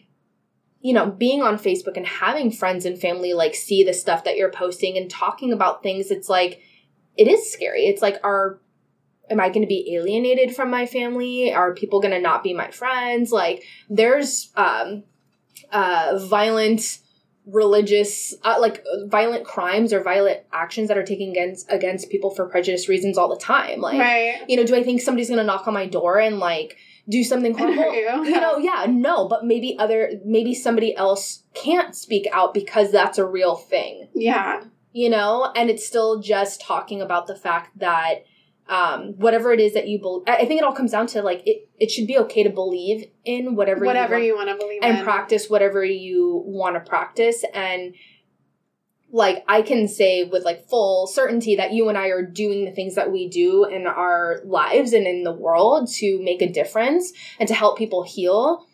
you 0.80 0.92
know, 0.92 1.06
being 1.10 1.42
on 1.42 1.56
Facebook 1.56 1.96
and 1.96 2.06
having 2.06 2.50
friends 2.50 2.84
and 2.84 3.00
family 3.00 3.32
like 3.32 3.54
see 3.54 3.82
the 3.84 3.94
stuff 3.94 4.24
that 4.24 4.36
you're 4.36 4.50
posting 4.50 4.98
and 4.98 5.08
talking 5.10 5.50
about 5.50 5.82
things, 5.82 6.10
it's 6.10 6.28
like 6.28 6.60
it 7.16 7.26
is 7.26 7.50
scary. 7.50 7.86
It's 7.86 8.02
like 8.02 8.18
our 8.22 8.60
am 9.30 9.40
I 9.40 9.48
going 9.48 9.62
to 9.62 9.66
be 9.66 9.94
alienated 9.94 10.54
from 10.54 10.70
my 10.70 10.86
family? 10.86 11.52
Are 11.52 11.74
people 11.74 12.00
going 12.00 12.14
to 12.14 12.20
not 12.20 12.42
be 12.42 12.52
my 12.52 12.70
friends? 12.70 13.32
Like, 13.32 13.64
there's 13.88 14.50
um, 14.56 15.04
uh, 15.72 16.18
violent 16.22 16.98
religious 17.46 18.34
uh, 18.42 18.56
like 18.58 18.82
violent 19.04 19.44
crimes 19.44 19.92
or 19.92 20.02
violent 20.02 20.40
actions 20.52 20.88
that 20.88 20.96
are 20.96 21.02
taken 21.02 21.28
against 21.30 21.70
against 21.70 22.08
people 22.08 22.30
for 22.30 22.48
prejudice 22.48 22.88
reasons 22.88 23.18
all 23.18 23.28
the 23.28 23.36
time 23.36 23.82
like 23.82 23.98
right. 23.98 24.42
you 24.48 24.56
know 24.56 24.64
do 24.64 24.74
i 24.74 24.82
think 24.82 24.98
somebody's 24.98 25.28
gonna 25.28 25.44
knock 25.44 25.68
on 25.68 25.74
my 25.74 25.86
door 25.86 26.18
and 26.18 26.38
like 26.38 26.78
do 27.06 27.22
something 27.22 27.54
horrible 27.58 27.92
you. 27.94 28.24
you 28.24 28.40
know 28.40 28.56
yeah 28.56 28.86
no 28.88 29.28
but 29.28 29.44
maybe 29.44 29.76
other 29.78 30.12
maybe 30.24 30.54
somebody 30.54 30.96
else 30.96 31.42
can't 31.52 31.94
speak 31.94 32.26
out 32.32 32.54
because 32.54 32.90
that's 32.90 33.18
a 33.18 33.26
real 33.26 33.56
thing 33.56 34.08
Yeah. 34.14 34.62
you 34.92 35.10
know 35.10 35.52
and 35.54 35.68
it's 35.68 35.86
still 35.86 36.20
just 36.20 36.62
talking 36.62 37.02
about 37.02 37.26
the 37.26 37.36
fact 37.36 37.78
that 37.78 38.24
um 38.68 39.12
whatever 39.18 39.52
it 39.52 39.60
is 39.60 39.74
that 39.74 39.88
you 39.88 39.98
believe 40.00 40.24
i 40.26 40.44
think 40.46 40.60
it 40.60 40.64
all 40.64 40.72
comes 40.72 40.92
down 40.92 41.06
to 41.06 41.20
like 41.22 41.42
it 41.46 41.68
it 41.78 41.90
should 41.90 42.06
be 42.06 42.16
okay 42.18 42.42
to 42.42 42.50
believe 42.50 43.04
in 43.24 43.54
whatever 43.56 43.84
Whatever 43.84 44.18
you, 44.18 44.34
want 44.34 44.46
you 44.48 44.52
want 44.52 44.60
to 44.60 44.64
believe 44.66 44.80
and 44.82 44.98
in. 44.98 45.04
practice 45.04 45.50
whatever 45.50 45.84
you 45.84 46.42
want 46.46 46.74
to 46.76 46.80
practice 46.80 47.44
and 47.52 47.94
like 49.12 49.44
i 49.48 49.60
can 49.60 49.86
say 49.86 50.24
with 50.24 50.44
like 50.44 50.66
full 50.68 51.06
certainty 51.06 51.56
that 51.56 51.72
you 51.72 51.88
and 51.88 51.98
i 51.98 52.08
are 52.08 52.22
doing 52.22 52.64
the 52.64 52.70
things 52.72 52.94
that 52.94 53.12
we 53.12 53.28
do 53.28 53.64
in 53.64 53.86
our 53.86 54.40
lives 54.44 54.92
and 54.92 55.06
in 55.06 55.24
the 55.24 55.32
world 55.32 55.88
to 55.88 56.20
make 56.22 56.40
a 56.40 56.50
difference 56.50 57.12
and 57.38 57.46
to 57.48 57.54
help 57.54 57.76
people 57.76 58.02
heal 58.02 58.66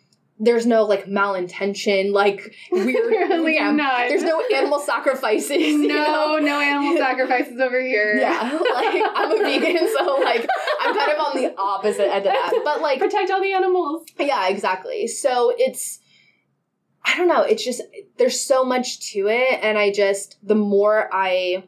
there's 0.43 0.65
no 0.65 0.83
like 0.85 1.05
malintention 1.05 2.11
like 2.11 2.53
weird 2.71 2.95
Really 3.29 3.55
yeah, 3.55 3.71
not. 3.71 4.09
there's 4.09 4.23
no 4.23 4.41
animal 4.53 4.79
sacrifices 4.79 5.75
No, 5.77 5.85
know? 5.85 6.39
no 6.41 6.59
animal 6.59 6.97
sacrifices 7.05 7.59
over 7.59 7.79
here. 7.79 8.17
yeah 8.17 8.59
like 8.73 9.03
i'm 9.15 9.31
a 9.31 9.37
vegan 9.43 9.87
so 9.95 10.15
like 10.23 10.47
i'm 10.81 10.95
kind 10.97 11.11
of 11.11 11.19
on 11.19 11.41
the 11.41 11.53
opposite 11.57 12.07
end 12.11 12.25
of 12.25 12.33
that 12.33 12.61
but 12.63 12.81
like 12.81 12.99
Protect 12.99 13.29
all 13.31 13.41
the 13.41 13.53
animals. 13.53 14.05
yeah, 14.19 14.47
exactly. 14.49 15.07
So 15.07 15.53
it's 15.57 15.99
I 17.03 17.17
don't 17.17 17.27
know, 17.27 17.41
it's 17.41 17.63
just 17.63 17.81
there's 18.17 18.39
so 18.39 18.63
much 18.63 19.11
to 19.11 19.27
it 19.27 19.59
and 19.63 19.77
I 19.77 19.91
just 19.91 20.37
the 20.43 20.55
more 20.55 21.09
I 21.13 21.63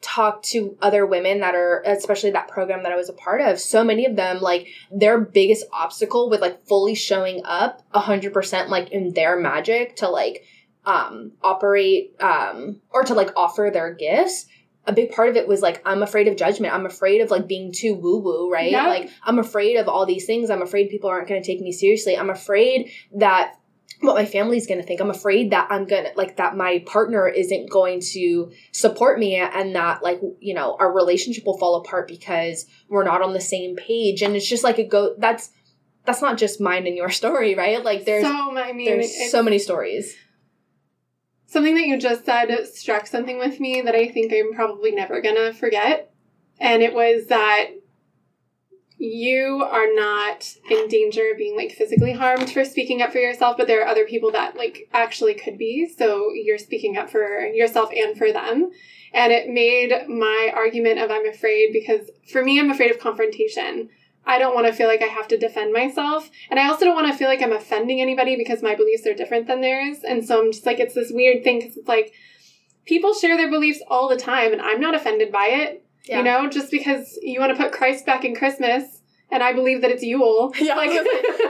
talk 0.00 0.42
to 0.42 0.76
other 0.80 1.04
women 1.04 1.40
that 1.40 1.54
are 1.54 1.82
especially 1.84 2.30
that 2.30 2.48
program 2.48 2.82
that 2.82 2.92
I 2.92 2.96
was 2.96 3.08
a 3.08 3.14
part 3.14 3.40
of, 3.40 3.60
so 3.60 3.84
many 3.84 4.06
of 4.06 4.16
them 4.16 4.40
like 4.40 4.68
their 4.90 5.20
biggest 5.20 5.66
obstacle 5.72 6.30
with 6.30 6.40
like 6.40 6.66
fully 6.66 6.94
showing 6.94 7.42
up 7.44 7.82
100% 7.92 8.68
like 8.68 8.90
in 8.90 9.12
their 9.12 9.38
magic 9.38 9.96
to 9.96 10.08
like 10.08 10.44
um 10.86 11.32
operate 11.42 12.14
um 12.20 12.80
or 12.88 13.02
to 13.04 13.12
like 13.12 13.30
offer 13.36 13.70
their 13.70 13.92
gifts 13.92 14.46
a 14.86 14.94
big 14.94 15.10
part 15.10 15.28
of 15.28 15.36
it 15.36 15.46
was 15.46 15.60
like 15.60 15.82
i'm 15.84 16.02
afraid 16.02 16.26
of 16.26 16.36
judgment. 16.36 16.72
I'm 16.72 16.86
afraid 16.86 17.20
of 17.20 17.30
like 17.30 17.46
being 17.46 17.70
too 17.70 17.94
woo 17.94 18.18
woo 18.18 18.50
right? 18.50 18.70
Yep. 18.70 18.86
like 18.86 19.10
i'm 19.22 19.38
afraid 19.38 19.76
of 19.76 19.88
all 19.88 20.06
these 20.06 20.24
things. 20.24 20.48
I'm 20.48 20.62
afraid 20.62 20.88
people 20.88 21.10
aren't 21.10 21.28
going 21.28 21.42
to 21.42 21.46
take 21.46 21.60
me 21.60 21.70
seriously. 21.70 22.16
I'm 22.16 22.30
afraid 22.30 22.90
that 23.16 23.59
what 24.00 24.16
my 24.16 24.24
family's 24.24 24.66
going 24.66 24.80
to 24.80 24.86
think. 24.86 25.00
I'm 25.00 25.10
afraid 25.10 25.50
that 25.50 25.68
i'm 25.70 25.86
going 25.86 26.04
to 26.04 26.10
like 26.16 26.36
that 26.36 26.56
my 26.56 26.82
partner 26.86 27.28
isn't 27.28 27.70
going 27.70 28.00
to 28.12 28.50
support 28.72 29.18
me 29.18 29.36
and 29.36 29.74
that 29.74 30.02
like 30.02 30.20
you 30.40 30.54
know 30.54 30.76
our 30.78 30.92
relationship 30.92 31.44
will 31.44 31.58
fall 31.58 31.76
apart 31.76 32.08
because 32.08 32.66
we're 32.88 33.04
not 33.04 33.22
on 33.22 33.32
the 33.32 33.40
same 33.40 33.76
page. 33.76 34.22
And 34.22 34.36
it's 34.36 34.48
just 34.48 34.64
like 34.64 34.78
a 34.78 34.84
go 34.84 35.14
that's 35.18 35.50
that's 36.04 36.22
not 36.22 36.38
just 36.38 36.60
mine 36.60 36.86
and 36.86 36.96
your 36.96 37.10
story 37.20 37.54
right? 37.54 37.84
Like 37.84 38.04
there's 38.04 38.24
so, 38.24 38.58
I 38.58 38.72
mean, 38.72 38.86
there's 38.86 39.30
so 39.30 39.42
many 39.42 39.58
stories. 39.58 40.16
Something 41.46 41.74
that 41.74 41.86
you 41.86 41.98
just 41.98 42.24
said 42.24 42.66
struck 42.72 43.08
something 43.08 43.38
with 43.38 43.58
me 43.58 43.80
that 43.80 43.94
I 43.96 44.08
think 44.08 44.32
I'm 44.32 44.54
probably 44.54 44.92
never 44.92 45.20
gonna 45.20 45.52
forget. 45.52 46.12
And 46.60 46.82
it 46.82 46.94
was 46.94 47.26
that 47.26 47.70
you 49.00 49.66
are 49.66 49.92
not 49.94 50.46
in 50.68 50.86
danger 50.88 51.30
of 51.32 51.38
being 51.38 51.56
like 51.56 51.72
physically 51.72 52.12
harmed 52.12 52.50
for 52.50 52.66
speaking 52.66 53.00
up 53.00 53.10
for 53.10 53.18
yourself, 53.18 53.56
but 53.56 53.66
there 53.66 53.82
are 53.82 53.88
other 53.88 54.04
people 54.04 54.30
that 54.32 54.56
like 54.56 54.90
actually 54.92 55.32
could 55.32 55.56
be. 55.56 55.88
So 55.88 56.32
you're 56.34 56.58
speaking 56.58 56.98
up 56.98 57.08
for 57.08 57.46
yourself 57.46 57.90
and 57.96 58.16
for 58.16 58.30
them. 58.30 58.70
And 59.14 59.32
it 59.32 59.48
made 59.48 60.06
my 60.06 60.52
argument 60.54 60.98
of 60.98 61.10
I'm 61.10 61.26
afraid 61.26 61.72
because 61.72 62.10
for 62.30 62.44
me, 62.44 62.60
I'm 62.60 62.70
afraid 62.70 62.90
of 62.90 63.00
confrontation. 63.00 63.88
I 64.26 64.38
don't 64.38 64.54
want 64.54 64.66
to 64.66 64.72
feel 64.74 64.86
like 64.86 65.02
I 65.02 65.06
have 65.06 65.28
to 65.28 65.38
defend 65.38 65.72
myself. 65.72 66.30
And 66.50 66.60
I 66.60 66.68
also 66.68 66.84
don't 66.84 66.94
want 66.94 67.10
to 67.10 67.16
feel 67.16 67.28
like 67.28 67.40
I'm 67.40 67.54
offending 67.54 68.02
anybody 68.02 68.36
because 68.36 68.62
my 68.62 68.74
beliefs 68.74 69.06
are 69.06 69.14
different 69.14 69.46
than 69.46 69.62
theirs. 69.62 70.00
And 70.06 70.22
so 70.26 70.42
I'm 70.42 70.52
just 70.52 70.66
like, 70.66 70.78
it's 70.78 70.94
this 70.94 71.10
weird 71.10 71.42
thing 71.42 71.60
because 71.60 71.78
it's 71.78 71.88
like 71.88 72.12
people 72.84 73.14
share 73.14 73.38
their 73.38 73.50
beliefs 73.50 73.80
all 73.88 74.10
the 74.10 74.16
time 74.16 74.52
and 74.52 74.60
I'm 74.60 74.78
not 74.78 74.94
offended 74.94 75.32
by 75.32 75.46
it. 75.46 75.86
Yeah. 76.06 76.18
You 76.18 76.24
know, 76.24 76.48
just 76.48 76.70
because 76.70 77.18
you 77.22 77.40
want 77.40 77.56
to 77.56 77.62
put 77.62 77.72
Christ 77.72 78.06
back 78.06 78.24
in 78.24 78.34
Christmas 78.34 79.02
and 79.30 79.42
I 79.42 79.52
believe 79.52 79.82
that 79.82 79.90
it's 79.90 80.02
Yule. 80.02 80.52
yeah 80.60 80.74
Like, 80.74 80.90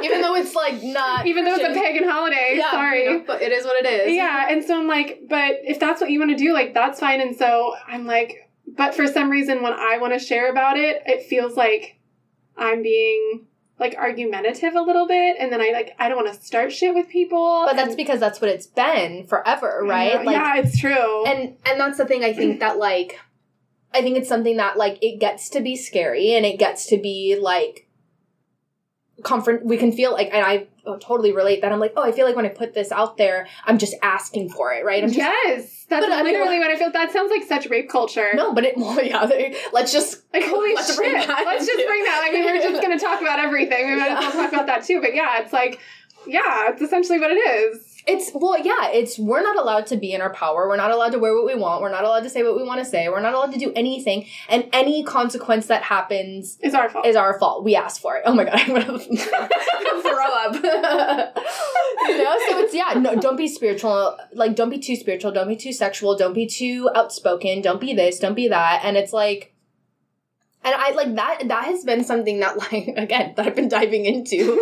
even 0.03 0.21
though 0.21 0.35
it's 0.35 0.55
like 0.55 0.83
not 0.83 1.27
even 1.27 1.45
though 1.45 1.55
it's 1.55 1.65
a 1.77 1.81
pagan 1.81 2.09
holiday. 2.09 2.55
yeah, 2.57 2.71
sorry. 2.73 3.05
you 3.05 3.11
know, 3.19 3.25
but 3.27 3.41
it 3.43 3.53
is 3.53 3.65
what 3.65 3.85
it 3.85 3.89
is 3.89 4.13
Yeah, 4.15 4.47
and 4.51 4.63
so 4.65 4.79
I'm 4.79 4.87
like, 4.89 5.21
but 5.29 5.57
if 5.63 5.79
that's 5.81 6.01
what 6.01 6.11
you 6.11 6.19
want 6.19 6.31
to 6.33 6.37
do, 6.37 6.53
like 6.53 6.75
that's 6.75 7.01
fine. 7.01 7.21
And 7.21 7.35
so 7.37 7.75
I'm 7.87 8.07
like, 8.07 8.51
but 8.77 8.95
for 8.95 9.07
some 9.07 9.31
reason, 9.31 9.63
when 9.63 9.73
I 9.73 9.99
want 9.99 10.13
to 10.13 10.19
share 10.19 10.51
about 10.51 10.77
it, 10.79 11.03
it 11.07 11.27
feels 11.27 11.57
like 11.57 11.99
I'm 12.57 12.83
being 12.83 13.47
like 13.79 13.95
argumentative 13.97 14.75
a 14.75 14.83
little 14.83 15.07
bit, 15.09 15.37
and 15.41 15.51
then 15.51 15.63
I 15.63 15.71
like 15.73 15.97
I 15.99 16.09
don't 16.11 16.23
want 16.23 16.35
to 16.37 16.45
start 16.45 16.71
shit 16.71 16.95
with 16.95 17.09
people. 17.09 17.63
but 17.67 17.77
that's 17.77 17.95
because 17.95 18.21
that's 18.21 18.41
what 18.41 18.51
it's 18.51 18.67
been 18.67 19.27
forever 19.27 19.81
right 19.85 20.23
Yeah, 20.25 20.31
yeah, 20.31 20.57
it's 20.57 20.79
true. 20.79 21.25
and 21.25 21.57
and 21.65 21.81
that's 21.81 21.97
the 21.97 22.05
thing 22.05 22.23
i 22.23 22.33
think 22.35 22.61
that 22.61 22.77
like 22.79 23.19
i 23.95 24.01
think 24.03 24.17
it's 24.17 24.29
something 24.29 24.57
that 24.57 24.77
like 24.77 24.99
it 25.03 25.19
gets 25.19 25.49
to 25.51 25.61
be 25.61 25.77
scary 25.77 26.35
and 26.35 26.45
it 26.47 26.59
gets 26.59 26.87
to 26.87 26.97
be 26.97 27.39
like 27.41 27.87
confront 29.23 29.65
we 29.67 29.77
can 29.77 29.93
feel 29.93 30.13
like 30.13 30.29
and 30.33 30.45
i 30.45 30.67
uh, 30.87 30.97
totally 30.99 31.31
relate 31.31 31.61
that 31.61 31.71
i'm 31.73 31.79
like 31.79 31.93
oh 31.95 32.03
i 32.03 32.11
feel 32.11 32.25
like 32.25 32.35
when 32.35 32.47
i 32.47 32.49
put 32.49 32.73
this 32.73 32.91
out 32.91 33.19
there 33.19 33.47
i'm 33.67 33.77
just 33.77 33.95
asking 34.03 34.49
for 34.49 34.73
it 34.73 34.83
right 34.83 35.03
i'm 35.05 35.11
just 35.11 35.19
yes, 35.19 35.85
that's 35.91 36.07
But 36.07 36.13
I 36.13 36.23
mean- 36.23 36.33
literally 36.33 36.59
what 36.59 36.71
I 36.71 36.77
feel. 36.77 36.91
That 36.93 37.13
sounds 37.13 37.31
like 37.31 37.43
such 37.47 37.69
rape 37.69 37.91
culture. 37.91 38.31
no 38.35 38.55
but 38.55 38.65
it 38.65 38.77
well 38.79 39.03
yeah 39.05 39.27
they, 39.27 39.55
let's 39.73 39.93
just 39.93 40.23
Like 40.33 40.45
holy 40.45 40.75
let's 40.75 40.87
shit! 40.89 40.97
bring 40.97 41.13
that 41.13 41.43
Let's 41.45 41.67
just 41.67 41.85
bring 41.87 42.05
that. 42.05 42.25
I 42.27 42.33
mean, 42.33 42.45
we're 42.45 42.63
just 42.63 42.81
gonna 42.81 42.99
talk 42.99 43.21
about 43.21 43.41
everything. 43.41 43.89
We 43.91 43.97
might 43.97 44.13
as 44.13 44.19
well 44.21 44.33
talk 44.45 44.53
about 44.53 44.67
that 44.69 44.85
too. 44.85 45.01
But 45.01 45.15
yeah, 45.17 45.43
it's 45.43 45.53
like, 45.53 45.81
yeah, 46.27 46.71
it's 46.71 46.81
essentially 46.81 47.19
what 47.19 47.33
it 47.33 47.35
is. 47.35 47.90
It's 48.11 48.33
well, 48.35 48.59
yeah. 48.59 48.91
It's 48.91 49.21
we're 49.21 49.43
not 49.43 49.57
allowed 49.57 49.87
to 49.87 49.97
be 49.97 50.13
in 50.13 50.21
our 50.21 50.33
power. 50.33 50.69
We're 50.69 50.77
not 50.77 50.91
allowed 50.91 51.13
to 51.13 51.21
wear 51.21 51.33
what 51.33 51.47
we 51.47 51.55
want. 51.55 51.81
We're 51.81 51.93
not 51.93 52.03
allowed 52.03 52.25
to 52.25 52.31
say 52.31 52.43
what 52.43 52.57
we 52.57 52.65
want 52.65 52.81
to 52.81 52.85
say. 52.85 53.09
We're 53.09 53.21
not 53.21 53.35
allowed 53.35 53.53
to 53.53 53.59
do 53.59 53.73
anything. 53.77 54.27
And 54.49 54.69
any 54.73 55.05
consequence 55.05 55.67
that 55.67 55.85
happens 55.85 56.59
is 56.61 56.75
our 56.75 56.89
fault. 56.89 57.07
is 57.07 57.15
our 57.15 57.39
fault. 57.39 57.63
We 57.63 57.77
asked 57.77 58.01
for 58.03 58.17
it. 58.17 58.23
Oh 58.27 58.35
my 58.35 58.45
god, 58.45 58.55
I'm 58.59 58.75
gonna 58.75 58.99
throw 58.99 60.27
up. 60.27 60.55
you 60.55 62.19
know, 62.19 62.37
so 62.49 62.59
it's 62.59 62.75
yeah. 62.75 62.95
No, 62.99 63.15
don't 63.15 63.37
be 63.37 63.47
spiritual. 63.47 64.19
Like, 64.33 64.57
don't 64.57 64.71
be 64.71 64.81
too 64.81 64.97
spiritual. 64.97 65.31
Don't 65.31 65.49
be 65.49 65.57
too 65.57 65.73
sexual. 65.73 66.17
Don't 66.17 66.35
be 66.35 66.47
too 66.47 66.91
outspoken. 66.97 67.63
Don't 67.63 67.81
be 67.81 67.95
this. 67.95 68.19
Don't 68.19 68.35
be 68.35 68.49
that. 68.49 68.81
And 68.83 68.97
it's 68.97 69.13
like. 69.13 69.55
And 70.63 70.75
I 70.75 70.91
like 70.91 71.15
that 71.15 71.45
that 71.49 71.65
has 71.67 71.85
been 71.85 72.05
something 72.05 72.41
that 72.41 72.59
like 72.59 72.89
again 72.97 73.35
that 73.37 73.47
I've 73.47 73.55
been 73.55 73.69
diving 73.69 74.05
into 74.05 74.57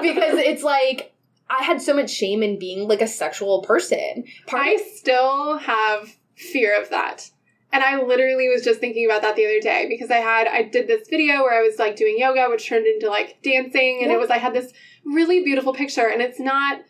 because 0.00 0.38
it's 0.38 0.62
like 0.62 1.11
I 1.58 1.62
had 1.64 1.82
so 1.82 1.94
much 1.94 2.10
shame 2.10 2.42
in 2.42 2.58
being 2.58 2.88
like 2.88 3.02
a 3.02 3.06
sexual 3.06 3.62
person. 3.62 4.24
Part 4.46 4.62
I 4.62 4.76
still 4.96 5.58
have 5.58 6.16
fear 6.34 6.80
of 6.80 6.90
that. 6.90 7.30
And 7.74 7.82
I 7.82 8.02
literally 8.02 8.48
was 8.48 8.62
just 8.64 8.80
thinking 8.80 9.06
about 9.06 9.22
that 9.22 9.34
the 9.36 9.44
other 9.46 9.60
day 9.60 9.86
because 9.88 10.10
I 10.10 10.16
had 10.18 10.46
I 10.46 10.62
did 10.62 10.88
this 10.88 11.08
video 11.08 11.42
where 11.42 11.58
I 11.58 11.62
was 11.66 11.78
like 11.78 11.96
doing 11.96 12.16
yoga 12.18 12.46
which 12.50 12.68
turned 12.68 12.86
into 12.86 13.08
like 13.08 13.38
dancing 13.42 14.00
and 14.02 14.10
Yeah. 14.10 14.16
it 14.16 14.20
was 14.20 14.30
I 14.30 14.38
had 14.38 14.52
this 14.54 14.72
really 15.06 15.42
beautiful 15.42 15.72
picture 15.72 16.06
and 16.08 16.20
it's 16.20 16.38
not 16.40 16.80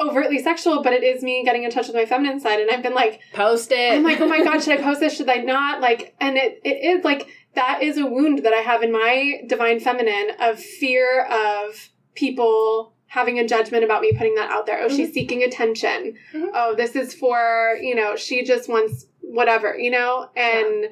overtly 0.00 0.42
sexual 0.42 0.82
but 0.82 0.92
it 0.92 1.04
is 1.04 1.22
me 1.22 1.44
getting 1.44 1.62
in 1.62 1.70
touch 1.70 1.86
with 1.86 1.94
my 1.94 2.04
feminine 2.04 2.40
side 2.40 2.58
and 2.58 2.68
I've 2.70 2.82
been 2.82 2.94
like 2.94 3.20
post 3.32 3.70
it. 3.70 3.92
I'm 3.92 4.02
like 4.02 4.20
oh 4.20 4.26
my 4.26 4.42
god 4.42 4.58
should 4.62 4.78
I 4.78 4.82
post 4.82 4.98
this 5.00 5.16
should 5.16 5.28
I 5.30 5.36
not 5.36 5.80
like 5.80 6.16
and 6.20 6.36
it 6.36 6.60
it 6.64 6.84
is 6.98 7.04
like 7.04 7.28
that 7.54 7.82
is 7.82 7.96
a 7.98 8.06
wound 8.06 8.40
that 8.44 8.52
I 8.52 8.58
have 8.60 8.82
in 8.82 8.90
my 8.90 9.42
divine 9.46 9.78
feminine 9.78 10.30
of 10.40 10.58
fear 10.58 11.24
of 11.26 11.90
people 12.16 12.93
having 13.14 13.38
a 13.38 13.46
judgment 13.46 13.84
about 13.84 14.00
me 14.02 14.12
putting 14.12 14.34
that 14.34 14.50
out 14.50 14.66
there. 14.66 14.80
Oh, 14.82 14.88
she's 14.88 15.12
seeking 15.14 15.44
attention. 15.44 16.16
Mhm. 16.32 16.48
Oh, 16.52 16.74
this 16.74 16.96
is 16.96 17.14
for, 17.14 17.78
you 17.80 17.94
know, 17.94 18.16
she 18.16 18.42
just 18.44 18.68
wants 18.68 19.06
whatever, 19.20 19.78
you 19.78 19.90
know? 19.92 20.28
And 20.36 20.86
I 20.86 20.88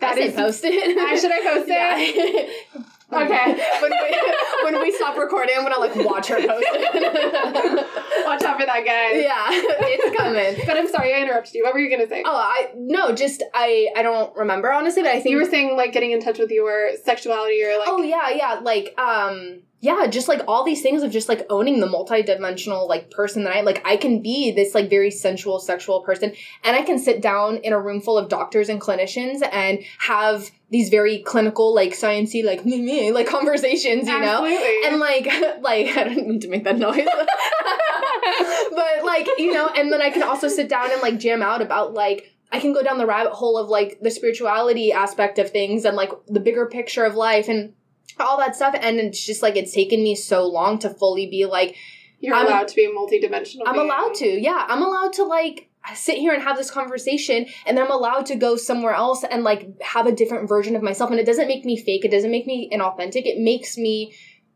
that 0.00 0.18
is 0.18 0.34
post 0.34 0.62
it. 0.64 0.98
I- 0.98 1.16
should 1.16 1.30
I 1.30 1.40
post 1.54 1.68
it? 1.68 2.56
Yeah. 2.74 2.82
Okay. 3.12 3.46
when 3.82 3.90
we 3.90 4.16
when 4.64 4.80
we 4.80 4.90
stop 4.90 5.18
recording, 5.18 5.54
I'm 5.54 5.64
gonna 5.64 5.78
like 5.78 5.94
watch 5.96 6.28
her 6.28 6.36
post 6.36 6.64
it. 6.66 8.24
watch 8.24 8.42
out 8.42 8.58
for 8.58 8.64
that 8.64 8.84
guy. 8.86 9.20
yeah, 9.20 9.48
it's 9.50 10.16
coming. 10.16 10.56
But 10.66 10.78
I'm 10.78 10.88
sorry, 10.88 11.12
I 11.14 11.20
interrupted 11.20 11.52
you. 11.54 11.62
What 11.62 11.74
were 11.74 11.80
you 11.80 11.90
gonna 11.94 12.08
say? 12.08 12.22
Oh, 12.24 12.34
I 12.34 12.72
no, 12.74 13.12
just 13.14 13.42
I 13.52 13.88
I 13.94 14.02
don't 14.02 14.34
remember 14.34 14.72
honestly, 14.72 15.02
but 15.02 15.10
I 15.10 15.20
think 15.20 15.32
you 15.32 15.36
were 15.36 15.44
saying 15.44 15.76
like 15.76 15.92
getting 15.92 16.12
in 16.12 16.22
touch 16.22 16.38
with 16.38 16.50
your 16.50 16.92
sexuality 17.04 17.62
or 17.62 17.76
like 17.78 17.88
Oh 17.88 18.00
yeah, 18.02 18.30
yeah. 18.30 18.60
Like 18.62 18.94
um 18.98 19.60
yeah, 19.82 20.06
just 20.06 20.28
like 20.28 20.42
all 20.46 20.62
these 20.62 20.80
things 20.80 21.02
of 21.02 21.10
just 21.10 21.28
like 21.28 21.44
owning 21.50 21.80
the 21.80 21.88
multidimensional 21.88 22.88
like 22.88 23.10
person 23.10 23.42
that 23.42 23.56
I 23.56 23.62
like 23.62 23.82
I 23.84 23.96
can 23.96 24.22
be 24.22 24.52
this 24.52 24.76
like 24.76 24.88
very 24.88 25.10
sensual 25.10 25.58
sexual 25.58 26.02
person 26.02 26.32
and 26.62 26.76
I 26.76 26.82
can 26.82 27.00
sit 27.00 27.20
down 27.20 27.56
in 27.56 27.72
a 27.72 27.80
room 27.80 28.00
full 28.00 28.16
of 28.16 28.28
doctors 28.28 28.68
and 28.68 28.80
clinicians 28.80 29.40
and 29.50 29.80
have 29.98 30.52
these 30.70 30.88
very 30.88 31.18
clinical 31.18 31.74
like 31.74 31.94
sciencey 31.94 32.44
like 32.44 32.64
me 32.64 32.80
me 32.80 33.10
like 33.10 33.26
conversations, 33.26 34.06
you 34.06 34.20
know? 34.20 34.44
And 34.86 35.00
like 35.00 35.26
like 35.60 35.88
I 35.96 36.04
don't 36.04 36.28
need 36.28 36.42
to 36.42 36.48
make 36.48 36.62
that 36.62 36.78
noise. 36.78 37.04
but 38.70 39.04
like, 39.04 39.28
you 39.36 39.52
know, 39.52 39.66
and 39.66 39.92
then 39.92 40.00
I 40.00 40.10
can 40.10 40.22
also 40.22 40.46
sit 40.46 40.68
down 40.68 40.92
and 40.92 41.02
like 41.02 41.18
jam 41.18 41.42
out 41.42 41.60
about 41.60 41.92
like 41.92 42.32
I 42.52 42.60
can 42.60 42.72
go 42.72 42.84
down 42.84 42.98
the 42.98 43.06
rabbit 43.06 43.32
hole 43.32 43.58
of 43.58 43.68
like 43.68 43.98
the 44.00 44.12
spirituality 44.12 44.92
aspect 44.92 45.40
of 45.40 45.50
things 45.50 45.84
and 45.84 45.96
like 45.96 46.12
the 46.28 46.38
bigger 46.38 46.66
picture 46.66 47.04
of 47.04 47.16
life 47.16 47.48
and 47.48 47.72
all 48.20 48.38
that 48.38 48.54
stuff. 48.56 48.74
And 48.80 48.98
it's 48.98 49.24
just 49.24 49.42
like 49.42 49.56
it's 49.56 49.72
taken 49.72 50.02
me 50.02 50.14
so 50.14 50.46
long 50.46 50.78
to 50.80 50.90
fully 50.90 51.26
be 51.26 51.46
like, 51.46 51.76
You're 52.20 52.34
I'm- 52.34 52.46
allowed 52.46 52.68
to 52.68 52.76
be 52.76 52.84
a 52.84 52.90
multidimensional. 52.90 53.62
I'm 53.66 53.74
being. 53.74 53.86
allowed 53.86 54.14
to. 54.16 54.26
Yeah, 54.40 54.64
I'm 54.68 54.82
allowed 54.82 55.12
to 55.14 55.24
like 55.24 55.68
sit 55.96 56.16
here 56.18 56.32
and 56.32 56.40
have 56.42 56.56
this 56.56 56.70
conversation 56.70 57.44
and 57.66 57.76
then 57.76 57.84
I'm 57.86 57.90
allowed 57.90 58.26
to 58.26 58.36
go 58.36 58.54
somewhere 58.54 58.92
else 58.94 59.24
and 59.28 59.42
like 59.42 59.80
have 59.82 60.06
a 60.06 60.12
different 60.12 60.48
version 60.48 60.76
of 60.76 60.82
myself. 60.82 61.10
And 61.10 61.18
it 61.18 61.26
doesn't 61.26 61.48
make 61.48 61.64
me 61.64 61.76
fake. 61.76 62.04
It 62.04 62.10
doesn't 62.12 62.30
make 62.30 62.46
me 62.46 62.70
inauthentic. 62.72 63.26
It 63.26 63.40
makes 63.40 63.76
me 63.76 64.14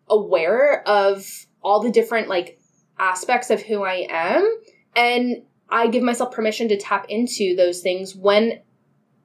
aware 0.09 0.87
of 0.89 1.27
all 1.63 1.81
the 1.81 1.91
different 1.91 2.29
like 2.29 2.59
aspects 2.99 3.51
of 3.51 3.61
who 3.63 3.83
I 3.83 4.07
am. 4.09 4.59
And 4.95 5.43
I 5.69 5.89
give 5.89 6.03
myself 6.05 6.33
permission 6.33 6.69
to 6.69 6.77
tap 6.77 7.07
into 7.09 7.57
those 7.57 7.81
things 7.81 8.15
when 8.15 8.61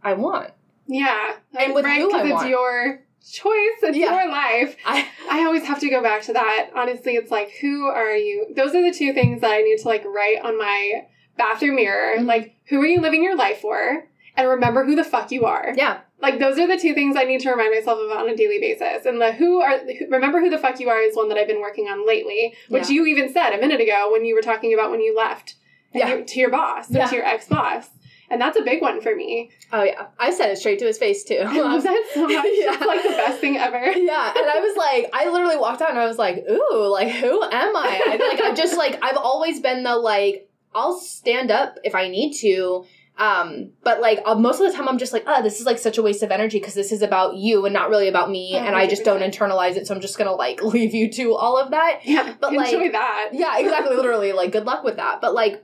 I 0.03 0.13
want. 0.13 0.49
Yeah, 0.87 1.33
And 1.57 1.75
with 1.75 1.85
right, 1.85 2.01
who 2.01 2.11
I 2.11 2.23
it's 2.23 2.31
want. 2.33 2.49
your 2.49 3.03
choice. 3.21 3.79
It's 3.83 3.97
Yeah. 3.97 4.23
your 4.23 4.31
life. 4.31 4.75
I 4.85 5.07
I 5.29 5.45
always 5.45 5.65
have 5.65 5.79
to 5.79 5.89
go 5.89 6.01
back 6.01 6.21
to 6.23 6.33
that. 6.33 6.69
Honestly, 6.75 7.15
it's 7.15 7.31
like, 7.31 7.51
who 7.61 7.85
are 7.87 8.15
you? 8.15 8.47
Those 8.55 8.75
are 8.75 8.81
the 8.81 8.91
two 8.97 9.13
things 9.13 9.41
that 9.41 9.51
I 9.51 9.61
need 9.61 9.77
to 9.79 9.87
like 9.87 10.03
write 10.05 10.41
on 10.43 10.57
my 10.57 11.05
bathroom 11.37 11.75
mirror. 11.75 12.17
Mhm. 12.17 12.25
Like, 12.25 12.55
who 12.65 12.81
are 12.81 12.85
you 12.87 12.99
living 13.01 13.23
your 13.23 13.35
life 13.35 13.59
for? 13.61 14.05
And 14.35 14.47
remember 14.47 14.85
who 14.85 14.95
the 14.95 15.03
fuck 15.03 15.31
you 15.31 15.45
are. 15.45 15.73
yeah. 15.75 15.99
Like, 16.21 16.37
those 16.37 16.59
are 16.59 16.67
the 16.67 16.77
two 16.77 16.93
things 16.93 17.15
I 17.17 17.23
need 17.23 17.41
to 17.41 17.49
remind 17.49 17.73
myself 17.73 17.97
of 17.99 18.11
on 18.15 18.29
a 18.29 18.35
daily 18.35 18.59
basis. 18.59 19.07
And 19.07 19.19
the 19.19 19.31
who 19.31 19.59
are, 19.59 19.79
remember 20.09 20.39
who 20.39 20.51
the 20.51 20.57
fuck 20.59 20.79
you 20.79 20.87
are 20.89 20.99
is 21.01 21.15
one 21.17 21.29
that 21.29 21.37
I've 21.37 21.47
been 21.47 21.61
working 21.61 21.87
on 21.87 22.05
lately, 22.07 22.53
which 22.69 22.89
Yeah. 22.89 22.95
you 22.95 23.05
even 23.07 23.27
said 23.33 23.53
a 23.53 23.57
minute 23.59 23.81
ago 23.81 24.09
when 24.11 24.23
you 24.23 24.35
were 24.35 24.41
talking 24.43 24.71
about 24.73 24.91
when 24.91 25.01
you 25.01 25.15
left 25.17 25.55
Yeah. 25.93 26.13
you- 26.17 26.23
to 26.23 26.39
your 26.39 26.49
boss, 26.51 26.91
Yeah. 26.91 27.07
to 27.07 27.15
your 27.15 27.25
ex 27.25 27.47
boss. 27.47 27.89
And 28.31 28.41
that's 28.41 28.57
a 28.57 28.63
big 28.63 28.81
one 28.81 29.01
for 29.01 29.15
me. 29.15 29.51
Oh 29.73 29.83
yeah. 29.83 30.07
I 30.19 30.31
said 30.31 30.49
it 30.49 30.57
straight 30.57 30.79
to 30.79 30.85
his 30.85 30.97
face 30.97 31.23
too. 31.23 31.39
I 31.45 31.59
love 31.61 31.83
that 31.83 32.03
so 32.13 32.21
much. 32.27 32.31
Yeah. 32.61 32.73
It's 32.73 32.85
like 32.85 33.03
the 33.03 33.09
best 33.09 33.39
thing 33.39 33.57
ever. 33.57 33.77
yeah 33.91 34.33
and 34.35 34.49
i 34.49 34.59
was 34.59 34.75
like 34.77 35.09
i 35.13 35.29
literally 35.29 35.57
walked 35.57 35.81
out 35.81 35.89
and 35.89 35.99
i 35.99 36.05
was 36.07 36.17
like 36.17 36.43
ooh 36.49 36.87
like 36.91 37.09
who 37.09 37.41
am 37.43 37.75
i 37.75 38.01
I, 38.05 38.29
like 38.29 38.41
I'm 38.43 38.55
just 38.55 38.77
like 38.77 38.97
i've 39.03 39.17
always 39.17 39.59
been 39.59 39.83
the 39.83 39.95
like 39.97 40.49
i'll 40.73 40.97
stand 40.99 41.51
up 41.51 41.75
if 41.83 41.93
i 41.95 42.07
need 42.07 42.33
to 42.39 42.85
um 43.17 43.71
but 43.83 43.99
like 44.01 44.19
uh, 44.25 44.35
most 44.35 44.59
of 44.61 44.69
the 44.71 44.75
time 44.77 44.87
i'm 44.87 44.97
just 44.97 45.13
like 45.13 45.23
oh 45.27 45.41
this 45.43 45.59
is 45.59 45.65
like 45.65 45.77
such 45.77 45.97
a 45.97 46.01
waste 46.01 46.23
of 46.23 46.31
energy 46.31 46.59
because 46.59 46.73
this 46.73 46.91
is 46.91 47.01
about 47.01 47.35
you 47.35 47.65
and 47.65 47.73
not 47.73 47.89
really 47.89 48.07
about 48.07 48.29
me 48.29 48.55
A 48.55 48.59
and 48.59 48.75
i 48.75 48.87
just 48.87 49.03
don't 49.03 49.21
internalize 49.21 49.75
it 49.75 49.85
so 49.87 49.93
i'm 49.95 50.01
just 50.01 50.17
gonna 50.17 50.33
like 50.33 50.63
leave 50.63 50.93
you 50.93 51.11
to 51.11 51.35
all 51.35 51.57
of 51.57 51.71
that 51.71 51.99
Yeah, 52.03 52.35
But, 52.39 52.53
like- 52.53 52.71
enjoy 52.73 52.91
that. 52.91 53.29
yeah 53.33 53.57
exactly 53.59 53.95
literally 53.95 54.31
like 54.33 54.51
good 54.51 54.65
luck 54.65 54.83
with 54.83 54.95
that 54.97 55.21
but 55.21 55.33
like 55.33 55.63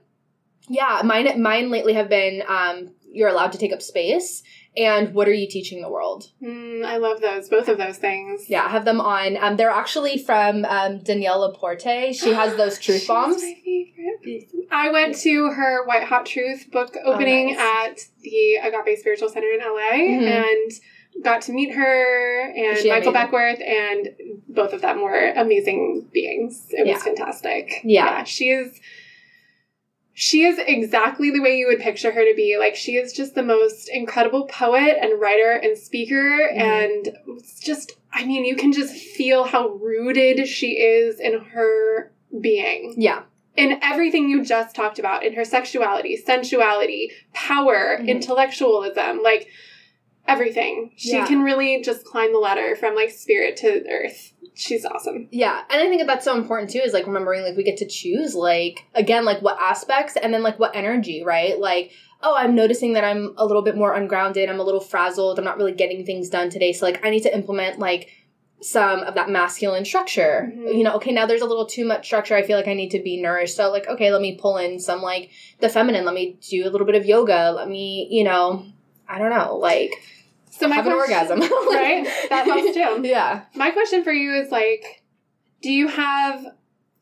yeah 0.68 1.02
mine 1.04 1.42
mine 1.42 1.70
lately 1.72 1.94
have 1.94 2.10
been 2.10 2.44
um 2.48 2.92
you're 3.12 3.30
allowed 3.30 3.52
to 3.52 3.58
take 3.58 3.72
up 3.74 3.82
space 3.82 4.44
and 4.76 5.14
what 5.16 5.28
are 5.28 5.34
you 5.34 5.48
teaching 5.48 5.82
the 5.82 5.90
world 5.90 6.26
Mm, 6.44 6.86
I 6.86 6.98
love 6.98 7.20
those, 7.22 7.50
both 7.50 7.68
of 7.68 7.80
those 7.80 7.98
things. 7.98 8.48
Yeah, 8.48 8.64
I 8.64 8.70
have 8.70 8.86
them 8.86 9.02
on. 9.02 9.36
Um, 9.38 9.58
they're 9.58 9.72
actually 9.72 10.20
from 10.20 10.66
um, 10.66 11.00
Danielle 11.00 11.40
Laporte. 11.40 12.14
She 12.14 12.32
has 12.32 12.56
those 12.58 12.78
truth 12.86 13.08
bombs. 13.08 13.42
my 13.42 13.56
favorite. 13.66 14.68
I 14.70 14.92
went 14.92 15.16
to 15.20 15.50
her 15.50 15.84
White 15.88 16.04
Hot 16.04 16.28
Truth 16.28 16.70
book 16.72 16.96
opening 17.04 17.56
nice. 17.56 17.58
at 17.60 18.00
the 18.22 18.58
Agape 18.64 19.00
Spiritual 19.00 19.30
Center 19.30 19.48
in 19.48 19.60
LA 19.62 19.94
Mhm. 19.94 20.28
and 20.28 20.72
got 21.24 21.42
to 21.44 21.52
meet 21.54 21.74
her 21.74 22.42
and 22.52 22.78
she 22.78 22.90
Michael 22.90 23.10
amazing? 23.10 23.32
Beckwith, 23.32 23.62
and 23.62 24.10
both 24.48 24.74
of 24.74 24.82
them 24.82 25.02
were 25.02 25.32
amazing 25.36 26.08
beings. 26.14 26.68
It 26.70 26.86
Yeah. 26.86 26.94
was 26.94 27.04
fantastic. 27.04 27.82
Yeah. 27.84 28.24
she 28.26 28.50
is. 28.52 28.80
She 30.20 30.46
is 30.46 30.58
exactly 30.58 31.30
the 31.30 31.42
way 31.42 31.58
you 31.58 31.68
would 31.68 31.80
picture 31.80 32.12
her 32.12 32.26
to 32.26 32.34
be. 32.36 32.58
Like, 32.58 32.76
she 32.76 32.96
is 32.96 33.14
just 33.14 33.36
the 33.36 33.44
most 33.44 33.88
incredible 33.88 34.48
poet 34.48 34.98
and 35.00 35.22
writer 35.22 35.52
and 35.52 35.78
speaker. 35.78 36.50
Mhm. 36.52 36.58
And 36.60 37.18
it's 37.38 37.60
just, 37.60 37.92
I 38.12 38.26
mean, 38.26 38.44
you 38.44 38.56
can 38.56 38.72
just 38.72 38.96
feel 38.96 39.44
how 39.44 39.68
rooted 39.68 40.48
she 40.48 40.80
is 40.80 41.20
in 41.20 41.38
her 41.40 42.12
being. 42.42 42.96
Yeah, 42.98 43.26
In 43.56 43.78
everything 43.84 44.28
you 44.28 44.44
just 44.44 44.76
talked 44.76 44.98
about, 44.98 45.24
in 45.24 45.34
her 45.34 45.46
sexuality, 45.46 46.18
sensuality, 46.18 47.12
power, 47.34 48.00
Mhm. 48.02 48.08
intellectualism, 48.08 49.22
like 49.22 49.48
everything. 50.28 50.94
She 50.96 51.12
Yeah. 51.12 51.28
can 51.28 51.44
really 51.44 51.82
just 51.84 52.06
climb 52.06 52.34
the 52.34 52.40
ladder 52.40 52.76
from 52.76 52.96
like 52.96 53.12
spirit 53.12 53.56
to 53.58 53.88
earth. 53.88 54.34
She's 54.58 54.84
awesome. 54.86 55.28
yeah, 55.32 55.62
and 55.70 55.82
I 55.82 55.88
think 55.88 56.02
that 56.02 56.08
that's 56.08 56.26
so 56.26 56.36
important 56.36 56.72
too. 56.72 56.80
Is 56.80 56.94
like 56.94 57.06
remembering 57.06 57.44
like 57.44 57.56
we 57.56 57.64
get 57.64 57.78
to 57.78 57.88
choose 57.88 58.34
like 58.36 58.86
again 58.96 59.24
like 59.24 59.42
what 59.42 59.58
aspects 59.62 60.16
and 60.16 60.34
then 60.34 60.44
like 60.44 60.58
what 60.60 60.76
energy, 60.76 61.24
right? 61.24 61.60
Like 61.60 61.92
oh, 62.24 62.36
I'm 62.36 62.56
noticing 62.56 62.94
that 62.94 63.04
I'm 63.04 63.36
a 63.38 63.46
little 63.46 63.62
bit 63.62 63.78
more 63.78 63.94
ungrounded. 63.94 64.50
I'm 64.50 64.60
a 64.60 64.64
little 64.64 64.80
frazzled. 64.82 65.38
I'm 65.38 65.46
not 65.46 65.58
really 65.58 65.74
getting 65.74 66.04
things 66.04 66.30
done 66.30 66.50
today. 66.50 66.74
So 66.74 66.86
like 66.88 67.06
I 67.06 67.12
need 67.12 67.22
to 67.24 67.34
implement 67.34 67.78
like 67.78 68.10
some 68.60 69.02
of 69.02 69.14
that 69.14 69.30
masculine 69.30 69.86
structure. 69.86 70.52
Mhm. 70.52 70.76
You 70.76 70.84
know, 70.84 70.96
okay, 70.96 71.12
now 71.12 71.28
there's 71.28 71.44
a 71.44 71.46
little 71.46 71.68
too 71.68 71.86
much 71.86 72.08
structure. 72.08 72.36
I 72.36 72.42
feel 72.42 72.58
like 72.58 72.68
I 72.68 72.74
need 72.74 72.90
to 72.90 73.00
be 73.00 73.22
nourished. 73.22 73.56
So 73.56 73.70
like, 73.70 73.88
okay, 73.88 74.12
let 74.12 74.20
me 74.20 74.36
pull 74.36 74.58
in 74.58 74.80
some 74.80 75.04
like 75.04 75.30
the 75.60 75.70
feminine. 75.70 76.06
Let 76.06 76.16
me 76.16 76.40
do 76.50 76.68
a 76.68 76.72
little 76.72 76.88
bit 76.88 76.96
of 76.96 77.06
yoga. 77.06 77.52
Let 77.52 77.70
me, 77.70 78.08
you 78.10 78.24
know, 78.24 78.66
I 79.08 79.20
don't 79.20 79.30
know, 79.30 79.56
like 79.58 79.92
So 80.58 80.68
my 80.68 80.76
have 80.76 80.88
an 80.88 80.94
question- 80.94 81.16
orgasm. 81.16 81.40
right? 81.68 82.08
That 82.30 82.46
helps 82.46 82.74
too. 82.74 83.02
Yeah. 83.08 83.44
My 83.56 83.72
question 83.72 84.04
for 84.04 84.12
you 84.12 84.34
is 84.34 84.52
like, 84.52 85.04
do 85.62 85.72
you 85.72 85.88
have 85.88 86.46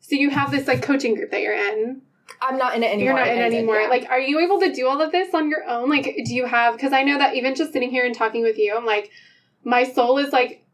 so 0.00 0.14
you 0.14 0.30
have 0.30 0.50
this 0.50 0.68
like 0.68 0.82
coaching 0.82 1.14
group 1.14 1.30
that 1.32 1.40
you're 1.42 1.54
in? 1.54 2.02
I'm 2.40 2.58
not 2.58 2.74
in 2.76 2.82
it 2.82 2.92
anymore. 2.92 3.14
You're 3.16 3.24
not 3.26 3.28
in 3.28 3.38
It 3.38 3.46
anymore. 3.46 3.80
yeah. 3.80 3.88
Like, 3.88 4.06
are 4.10 4.20
you 4.20 4.40
able 4.40 4.60
to 4.60 4.72
do 4.72 4.86
all 4.88 5.00
of 5.00 5.10
this 5.12 5.32
on 5.34 5.48
your 5.48 5.64
own? 5.68 5.88
Like, 5.88 6.04
do 6.04 6.34
you 6.34 6.44
have? 6.46 6.74
Because 6.74 6.92
I 6.92 7.02
know 7.02 7.18
that 7.18 7.34
even 7.34 7.54
just 7.54 7.72
sitting 7.72 7.90
here 7.90 8.04
and 8.04 8.14
talking 8.14 8.42
with 8.42 8.58
you, 8.58 8.76
I'm 8.76 8.84
like, 8.84 9.10
my 9.64 9.84
soul 9.84 10.18
is 10.18 10.32
like 10.32 10.64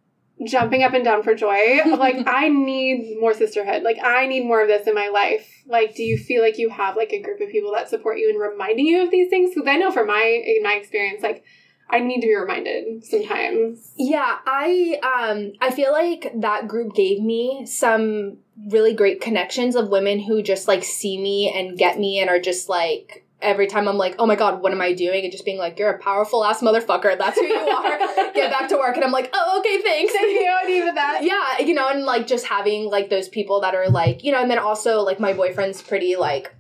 jumping 0.45 0.83
up 0.83 0.93
and 0.93 1.05
down 1.05 1.23
for 1.23 1.35
joy. 1.35 1.79
Like, 1.87 2.27
I 2.27 2.49
need 2.49 3.17
more 3.21 3.33
sisterhood. 3.35 3.83
Like, 3.83 3.99
I 4.03 4.27
need 4.27 4.45
more 4.45 4.61
of 4.61 4.69
this 4.69 4.89
in 4.89 4.95
my 4.95 5.09
life. 5.09 5.49
Like, 5.67 5.95
do 5.95 6.03
you 6.03 6.19
feel 6.19 6.43
like 6.43 6.59
you 6.59 6.69
have 6.71 6.97
like 6.97 7.13
a 7.13 7.21
group 7.23 7.41
of 7.41 7.49
people 7.51 7.73
that 7.75 7.89
support 7.89 8.19
you 8.19 8.29
and 8.29 8.41
reminding 8.41 8.87
you 8.87 9.03
of 9.05 9.11
these 9.11 9.29
things? 9.31 9.55
Because 9.55 9.69
I 9.69 9.77
know 9.77 9.93
from 9.93 10.09
my 10.09 10.23
in 10.45 10.63
my 10.63 10.75
experience, 10.75 11.23
like, 11.23 11.45
I 11.93 12.01
need 12.01 12.23
to 12.23 12.27
be 12.27 12.35
reminded 12.35 13.05
sometimes. 13.05 13.93
Yeah, 13.97 14.39
I 14.47 14.99
um 15.03 15.53
I 15.61 15.71
feel 15.71 15.93
like 15.93 16.33
that 16.37 16.67
group 16.67 16.95
gave 16.95 17.21
me 17.21 17.67
some 17.67 18.39
really 18.69 18.95
great 18.95 19.21
connections 19.21 19.77
of 19.77 19.91
women 19.91 20.19
who 20.19 20.43
just 20.43 20.67
like 20.67 20.85
see 20.85 21.21
me 21.21 21.53
and 21.55 21.77
get 21.77 21.99
me 21.99 22.19
and 22.19 22.31
are 22.31 22.41
just 22.41 22.69
like 22.71 23.27
every 23.43 23.67
time 23.67 23.89
I'm 23.89 23.99
like, 23.99 24.15
"Oh 24.19 24.25
my 24.25 24.37
god, 24.37 24.63
what 24.63 24.73
am 24.73 24.81
I 24.81 24.95
doing?" 24.95 25.25
and 25.25 25.33
just 25.33 25.45
being 25.45 25.59
like, 25.59 25.79
"You're 25.79 25.91
a 25.91 25.99
powerful 25.99 26.45
ass 26.45 26.63
motherfucker. 26.63 27.19
That's 27.19 27.39
who 27.39 27.45
you 27.45 27.55
are. 27.55 27.99
Get 28.35 28.51
back 28.51 28.69
to 28.71 28.77
work." 28.77 28.97
And 28.97 29.05
I'm 29.05 29.13
like, 29.13 29.31
"Oh, 29.35 29.61
okay, 29.61 29.83
thanks." 29.83 30.13
Thank 30.13 30.33
you. 30.33 30.51
I 30.51 30.65
needed 30.67 30.97
that. 30.97 31.21
yeah, 31.23 31.67
you 31.67 31.75
know, 31.75 31.89
and 31.89 32.05
like 32.05 32.27
just 32.27 32.47
having 32.47 32.89
like 32.89 33.11
those 33.11 33.29
people 33.29 33.61
that 33.61 33.75
are 33.75 33.91
like, 33.91 34.25
you 34.25 34.33
know, 34.33 34.41
and 34.41 34.51
then 34.51 34.59
also 34.59 35.01
like 35.01 35.21
my 35.21 35.35
boyfriend's 35.35 35.83
pretty 35.83 36.17
like 36.17 36.55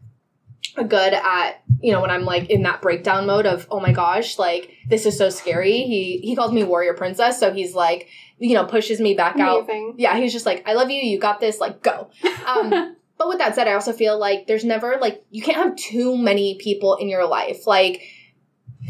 good 0.74 1.12
at 1.12 1.62
you 1.80 1.92
know 1.92 2.00
when 2.00 2.11
I'm 2.11 2.24
like 2.24 2.48
in 2.50 2.62
that 2.62 2.80
breakdown 2.80 3.26
mode 3.26 3.46
of 3.46 3.66
oh 3.70 3.80
my 3.80 3.92
gosh 3.92 4.38
like 4.38 4.70
this 4.88 5.06
is 5.06 5.16
so 5.18 5.30
scary. 5.30 5.82
He 5.82 6.18
he 6.22 6.35
calls 6.37 6.52
me 6.52 6.64
warrior 6.64 6.94
princess, 6.94 7.38
so 7.38 7.52
he's 7.52 7.74
like 7.74 8.08
you 8.38 8.54
know 8.54 8.64
pushes 8.64 9.00
me 9.00 9.14
back 9.14 9.38
out. 9.38 9.68
Yeah, 9.96 10.16
he's 10.18 10.32
just 10.32 10.46
like 10.46 10.62
I 10.66 10.74
love 10.74 10.90
you. 10.90 11.00
You 11.00 11.18
got 11.18 11.40
this. 11.40 11.61
Like 11.61 11.82
go. 11.82 12.11
Um, 12.46 12.96
but 13.18 13.28
with 13.28 13.38
that 13.38 13.54
said, 13.54 13.68
I 13.68 13.74
also 13.74 13.92
feel 13.92 14.18
like 14.18 14.46
there's 14.46 14.64
never 14.64 14.96
like 15.00 15.24
you 15.30 15.42
can't 15.42 15.56
have 15.58 15.76
too 15.76 16.16
many 16.16 16.56
people 16.58 16.96
in 16.96 17.08
your 17.08 17.26
life. 17.26 17.66
Like 17.66 18.02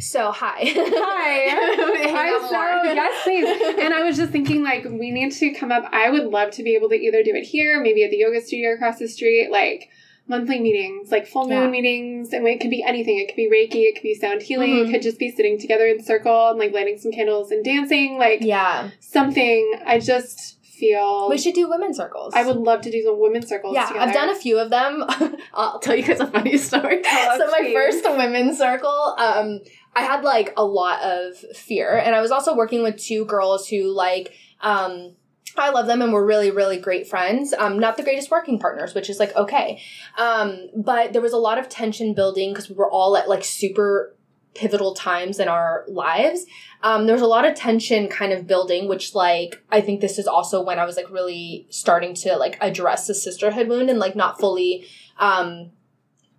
so 0.00 0.32
hi. 0.32 0.60
Hi. 0.64 1.48
Hi, 2.12 2.48
so 2.48 2.92
yes, 2.92 3.22
please. 3.24 3.78
And 3.78 3.94
I 3.94 4.02
was 4.02 4.16
just 4.16 4.32
thinking, 4.32 4.62
like, 4.62 4.84
we 4.84 5.10
need 5.10 5.32
to 5.32 5.52
come 5.52 5.70
up. 5.70 5.84
I 5.92 6.10
would 6.10 6.24
love 6.24 6.50
to 6.52 6.62
be 6.62 6.74
able 6.74 6.88
to 6.88 6.94
either 6.94 7.22
do 7.22 7.34
it 7.34 7.44
here, 7.44 7.80
maybe 7.80 8.02
at 8.04 8.10
the 8.10 8.18
yoga 8.18 8.40
studio 8.40 8.74
across 8.74 8.98
the 8.98 9.08
street, 9.08 9.50
like 9.50 9.90
monthly 10.28 10.60
meetings, 10.60 11.10
like 11.10 11.26
full 11.26 11.42
moon 11.48 11.52
Yeah. 11.62 11.68
meetings. 11.68 12.32
And 12.32 12.46
it 12.46 12.60
could 12.60 12.70
be 12.70 12.82
anything. 12.82 13.18
It 13.18 13.26
could 13.28 13.36
be 13.36 13.50
Reiki, 13.50 13.88
it 13.88 13.94
could 13.94 14.02
be 14.02 14.14
sound 14.14 14.42
healing, 14.42 14.70
Mhm. 14.70 14.88
it 14.88 14.92
could 14.92 15.02
just 15.02 15.18
be 15.18 15.30
sitting 15.30 15.58
together 15.58 15.86
in 15.86 16.02
circle 16.02 16.48
and 16.48 16.58
like 16.58 16.72
lighting 16.72 16.96
some 16.98 17.12
candles 17.12 17.50
and 17.50 17.64
dancing, 17.64 18.18
like 18.18 18.40
yeah, 18.42 18.90
something. 19.00 19.74
I 19.84 19.98
just 19.98 20.58
feel 20.62 21.28
we 21.28 21.38
should 21.38 21.54
do 21.54 21.68
women's 21.68 21.96
circles. 21.96 22.32
I 22.34 22.44
would 22.44 22.56
love 22.56 22.80
to 22.82 22.90
do 22.90 23.02
some 23.02 23.20
women's 23.20 23.48
circles. 23.48 23.74
Yeah, 23.74 23.86
together. 23.86 24.06
I've 24.06 24.14
done 24.14 24.28
a 24.30 24.34
few 24.34 24.58
of 24.58 24.70
them. 24.70 25.04
I'll 25.54 25.78
tell 25.80 25.94
you 25.94 26.02
guys 26.02 26.20
a 26.20 26.26
funny 26.26 26.56
story. 26.56 27.02
Us, 27.04 27.38
so 27.38 27.46
my 27.50 27.70
first 27.72 28.04
women's 28.04 28.58
circle, 28.58 29.14
um, 29.18 29.60
I 29.94 30.02
had 30.02 30.24
like 30.24 30.54
a 30.56 30.64
lot 30.64 31.02
of 31.02 31.36
fear, 31.54 31.96
and 31.98 32.14
I 32.14 32.20
was 32.20 32.30
also 32.30 32.54
working 32.56 32.82
with 32.82 32.96
two 32.96 33.24
girls 33.26 33.68
who 33.68 33.92
like, 33.94 34.32
um, 34.60 35.14
I 35.56 35.70
love 35.70 35.86
them 35.86 36.02
and 36.02 36.12
we're 36.12 36.24
really, 36.24 36.50
really 36.50 36.78
great 36.78 37.06
friends. 37.06 37.52
Um, 37.52 37.78
not 37.78 37.96
the 37.96 38.02
greatest 38.02 38.30
working 38.30 38.58
partners, 38.58 38.94
which 38.94 39.10
is 39.10 39.18
like 39.18 39.34
okay. 39.36 39.82
Um, 40.18 40.68
but 40.76 41.12
there 41.12 41.22
was 41.22 41.32
a 41.32 41.38
lot 41.38 41.58
of 41.58 41.68
tension 41.68 42.14
building 42.14 42.52
because 42.52 42.68
we 42.68 42.74
were 42.74 42.90
all 42.90 43.16
at 43.16 43.28
like 43.28 43.44
super 43.44 44.16
pivotal 44.54 44.94
times 44.94 45.38
in 45.38 45.48
our 45.48 45.84
lives. 45.88 46.44
Um, 46.82 47.06
there 47.06 47.14
was 47.14 47.22
a 47.22 47.26
lot 47.26 47.44
of 47.44 47.54
tension 47.54 48.08
kind 48.08 48.32
of 48.32 48.46
building, 48.46 48.88
which 48.88 49.14
like 49.14 49.62
I 49.70 49.80
think 49.80 50.00
this 50.00 50.18
is 50.18 50.26
also 50.26 50.62
when 50.62 50.78
I 50.78 50.84
was 50.84 50.96
like 50.96 51.10
really 51.10 51.66
starting 51.70 52.14
to 52.16 52.36
like 52.36 52.58
address 52.60 53.06
the 53.06 53.14
sisterhood 53.14 53.68
wound 53.68 53.90
and 53.90 53.98
like 53.98 54.16
not 54.16 54.38
fully 54.38 54.86
um 55.18 55.70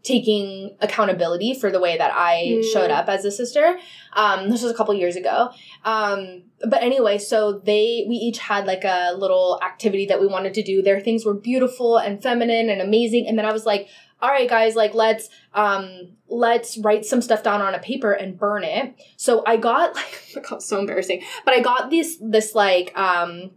taking 0.04 0.76
accountability 0.82 1.54
for 1.54 1.72
the 1.72 1.80
way 1.80 1.98
that 1.98 2.12
I 2.13 2.44
Mm. 2.60 2.74
showed 2.74 2.92
up 2.92 3.08
as 3.08 3.24
a 3.24 3.32
sister. 3.32 3.80
Um, 4.13 4.50
this 4.50 4.62
was 4.62 4.70
a 4.70 4.76
couple 4.76 4.94
years 4.94 5.16
ago. 5.16 5.50
Um, 5.86 6.44
but 6.68 6.84
anyway, 6.84 7.18
so 7.18 7.54
they 7.54 8.06
we 8.08 8.16
each 8.16 8.39
had 8.39 8.68
like 8.68 8.84
a 8.84 9.13
little 9.18 9.60
activity 9.63 10.06
that 10.08 10.20
we 10.20 10.28
wanted 10.28 10.54
to 10.56 10.63
do. 10.63 10.82
Their 10.82 11.00
things 11.00 11.26
were 11.26 11.34
beautiful 11.34 11.98
and 11.98 12.22
feminine 12.22 12.70
and 12.70 12.82
amazing. 12.82 13.28
And 13.28 13.38
then 13.38 13.46
I 13.46 13.54
was 13.54 13.66
like, 13.66 13.88
all 14.22 14.30
right, 14.30 14.50
guys, 14.50 14.76
like 14.76 14.94
let's 14.94 15.30
um 15.54 16.10
let's 16.28 16.78
write 16.78 17.06
some 17.06 17.22
stuff 17.22 17.42
down 17.44 17.62
on 17.62 17.74
a 17.74 17.80
paper 17.80 18.12
and 18.12 18.38
burn 18.38 18.63
it. 18.66 18.96
So 19.16 19.42
I 19.48 19.56
got 19.56 19.96
like 20.36 20.46
oh, 20.52 20.60
so 20.60 20.80
embarrassing, 20.80 21.24
but 21.46 21.54
I 21.54 21.62
got 21.62 21.89
this 21.89 22.18
this 22.22 22.54
like 22.56 22.98
um 22.98 23.52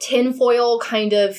tinfoil 0.00 0.78
kind 0.80 1.12
of 1.12 1.38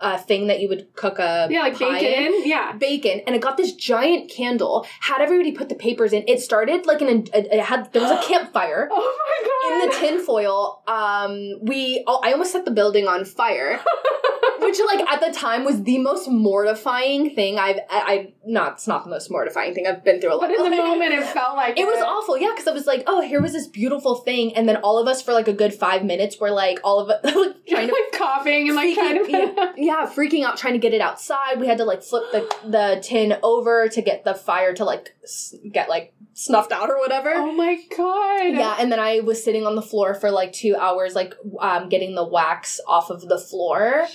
uh, 0.00 0.18
thing 0.18 0.46
that 0.48 0.60
you 0.60 0.68
would 0.68 0.94
cook 0.94 1.18
a 1.18 1.48
Yeah, 1.50 1.60
like 1.62 1.78
pie 1.78 2.00
bacon. 2.00 2.24
in? 2.34 2.42
Yeah. 2.48 2.72
bacon 2.72 3.20
and 3.26 3.34
it 3.36 3.40
got 3.42 3.56
this 3.56 3.72
giant 3.72 4.30
candle 4.30 4.86
had 5.00 5.20
everybody 5.20 5.52
put 5.52 5.68
the 5.68 5.74
papers 5.74 6.12
in. 6.12 6.24
It 6.26 6.40
started 6.40 6.86
like 6.86 7.00
an 7.00 7.26
it 7.34 7.60
had 7.60 7.92
there 7.92 8.02
was 8.02 8.10
a 8.10 8.22
campfire 8.28 8.88
Oh 8.90 9.18
my 9.18 9.48
god 9.48 9.82
in 9.82 9.88
the 9.88 9.94
tinfoil 10.16 10.82
um 10.88 11.58
we 11.62 12.02
oh, 12.06 12.20
i 12.24 12.32
almost 12.32 12.52
set 12.52 12.64
the 12.64 12.70
building 12.70 13.06
on 13.06 13.24
fire 13.24 13.78
which 14.60 14.78
like 14.86 15.00
at 15.08 15.20
the 15.20 15.30
time 15.32 15.64
was 15.64 15.82
the 15.84 15.98
most 15.98 16.28
mortifying 16.28 17.34
thing 17.34 17.58
i've 17.58 17.78
i, 17.90 18.00
I 18.12 18.32
not 18.46 18.72
it's 18.74 18.86
not 18.88 19.04
the 19.04 19.10
most 19.10 19.30
mortifying 19.30 19.74
thing 19.74 19.86
i've 19.86 20.02
been 20.04 20.20
through 20.20 20.32
a 20.32 20.36
lot 20.36 20.48
but 20.48 20.50
in 20.50 20.70
the 20.70 20.76
moment, 20.88 21.12
it 21.12 21.24
felt 21.26 21.56
like 21.56 21.78
it 21.78 21.84
was 21.84 22.02
awful, 22.02 22.38
yeah, 22.38 22.50
because 22.54 22.66
I 22.66 22.72
was 22.72 22.86
like, 22.86 23.04
oh, 23.06 23.20
here 23.20 23.40
was 23.42 23.52
this 23.52 23.66
beautiful 23.66 24.14
thing, 24.16 24.54
and 24.56 24.68
then 24.68 24.76
all 24.76 24.98
of 24.98 25.06
us 25.06 25.20
for 25.22 25.32
like 25.32 25.46
a 25.48 25.52
good 25.52 25.74
five 25.74 26.04
minutes 26.04 26.38
were 26.40 26.50
like, 26.50 26.80
all 26.82 26.98
of 27.00 27.08
us 27.10 27.22
like, 27.34 27.66
trying 27.68 27.86
to 27.88 27.92
like 27.92 28.12
coughing 28.18 28.68
and 28.68 28.76
like 28.76 28.94
trying 28.94 29.24
to. 29.24 29.72
yeah, 29.76 29.87
yeah, 29.88 30.04
freaking 30.06 30.44
out, 30.44 30.58
trying 30.58 30.74
to 30.74 30.78
get 30.78 30.92
it 30.92 31.00
outside. 31.00 31.58
We 31.58 31.66
had 31.66 31.78
to 31.78 31.84
like 31.84 32.02
flip 32.02 32.24
the 32.30 32.40
the 32.68 33.00
tin 33.02 33.36
over 33.42 33.88
to 33.88 34.02
get 34.02 34.22
the 34.22 34.34
fire 34.34 34.74
to 34.74 34.84
like 34.84 35.14
s- 35.24 35.54
get 35.72 35.88
like 35.88 36.12
snuffed 36.34 36.72
out 36.72 36.90
or 36.90 36.98
whatever. 36.98 37.30
Oh 37.34 37.52
my 37.52 37.80
god. 37.96 38.52
Yeah, 38.52 38.76
and 38.78 38.92
then 38.92 39.00
I 39.00 39.20
was 39.20 39.42
sitting 39.42 39.66
on 39.66 39.76
the 39.76 39.82
floor 39.82 40.12
for 40.14 40.30
like 40.30 40.52
two 40.52 40.76
hours, 40.76 41.14
like 41.14 41.32
um, 41.58 41.88
getting 41.88 42.14
the 42.14 42.24
wax 42.28 42.80
off 42.86 43.08
of 43.08 43.22
the 43.28 43.38
floor. 43.38 44.06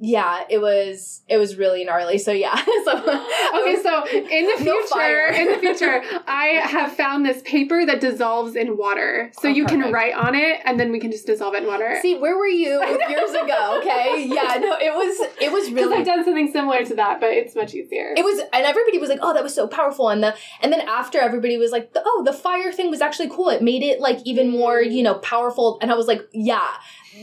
Yeah, 0.00 0.44
it 0.48 0.58
was 0.58 1.22
it 1.28 1.38
was 1.38 1.56
really 1.56 1.84
gnarly. 1.84 2.18
So 2.18 2.30
yeah, 2.32 2.54
so 2.84 2.92
Okay, 2.98 3.76
so 3.82 4.06
in 4.06 4.46
the 4.46 4.54
future, 4.58 4.86
fire. 4.88 5.26
in 5.28 5.48
the 5.52 5.58
future, 5.58 6.02
I 6.26 6.60
have 6.62 6.92
found 6.92 7.26
this 7.26 7.42
paper 7.42 7.84
that 7.84 8.00
dissolves 8.00 8.54
in 8.54 8.76
water, 8.76 9.30
so 9.40 9.48
Oh, 9.48 9.50
you 9.50 9.66
can 9.66 9.90
write 9.92 10.14
on 10.14 10.34
it, 10.34 10.60
and 10.64 10.78
then 10.78 10.92
we 10.92 11.00
can 11.00 11.10
just 11.10 11.26
dissolve 11.26 11.54
it 11.54 11.62
in 11.62 11.68
water. 11.68 11.98
see 12.00 12.16
where 12.16 12.36
were 12.36 12.46
you 12.46 12.80
years 13.08 13.30
ago? 13.30 13.78
Okay, 13.80 14.24
yeah, 14.28 14.58
no, 14.60 14.76
it 14.78 14.94
was 14.94 15.28
it 15.40 15.50
was 15.52 15.70
really 15.72 15.96
I've 15.98 16.06
done 16.06 16.24
something 16.24 16.50
similar 16.52 16.84
to 16.84 16.94
that, 16.96 17.20
but 17.20 17.30
it's 17.30 17.56
much 17.56 17.74
easier. 17.74 18.14
it 18.16 18.24
was 18.24 18.40
and 18.52 18.64
everybody 18.64 18.98
was 18.98 19.10
like 19.10 19.18
oh 19.22 19.34
that 19.34 19.42
was 19.42 19.54
so 19.54 19.66
powerful 19.66 20.08
and 20.10 20.22
the 20.22 20.34
and 20.60 20.72
then 20.72 20.80
after 20.88 21.18
everybody 21.18 21.56
was 21.58 21.72
like 21.72 21.90
oh 21.96 22.22
the 22.24 22.32
fire 22.32 22.70
thing 22.72 22.88
was 22.90 23.00
actually 23.00 23.28
cool 23.28 23.48
it 23.48 23.62
made 23.62 23.82
it 23.82 24.00
like 24.00 24.18
even 24.24 24.48
more 24.50 24.80
you 24.80 25.02
know 25.02 25.14
powerful 25.16 25.78
and 25.82 25.90
i 25.90 25.94
was 25.94 26.06
like 26.06 26.22
yeah 26.32 26.68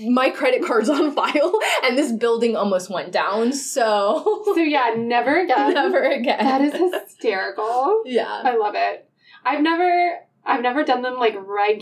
my 0.07 0.29
credit 0.29 0.63
card's 0.65 0.89
on 0.89 1.11
file 1.13 1.59
and 1.83 1.97
this 1.97 2.11
building 2.11 2.55
almost 2.55 2.89
went 2.89 3.11
down 3.11 3.53
so 3.53 4.41
so 4.45 4.57
yeah, 4.57 4.93
never 4.97 5.39
again. 5.39 5.73
never 5.73 6.03
again 6.03 6.37
That 6.43 6.61
is 6.61 6.73
hysterical. 7.03 8.01
yeah 8.05 8.41
I 8.43 8.55
love 8.57 8.75
it. 8.75 9.09
I've 9.43 9.61
never 9.61 10.19
I've 10.45 10.61
never 10.61 10.83
done 10.83 11.01
them 11.01 11.15
like 11.19 11.35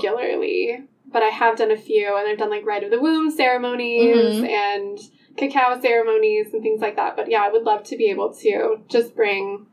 regularly, 0.07 0.83
but 1.11 1.23
I 1.23 1.27
have 1.29 1.57
done 1.57 1.71
a 1.71 1.77
few 1.77 2.15
and 2.17 2.27
I've 2.27 2.37
done 2.37 2.49
like 2.49 2.65
rite 2.65 2.83
of 2.83 2.91
the 2.91 2.99
womb 2.99 3.31
ceremonies 3.31 4.15
Mhm. 4.35 4.47
and 4.49 4.99
cacao 5.37 5.79
ceremonies 5.81 6.53
and 6.53 6.61
things 6.61 6.81
like 6.81 6.95
that. 6.95 7.15
But 7.15 7.29
yeah, 7.29 7.41
I 7.43 7.49
would 7.49 7.63
love 7.63 7.83
to 7.85 7.97
be 7.97 8.09
able 8.09 8.33
to 8.35 8.79
just 8.87 9.15
bring 9.15 9.65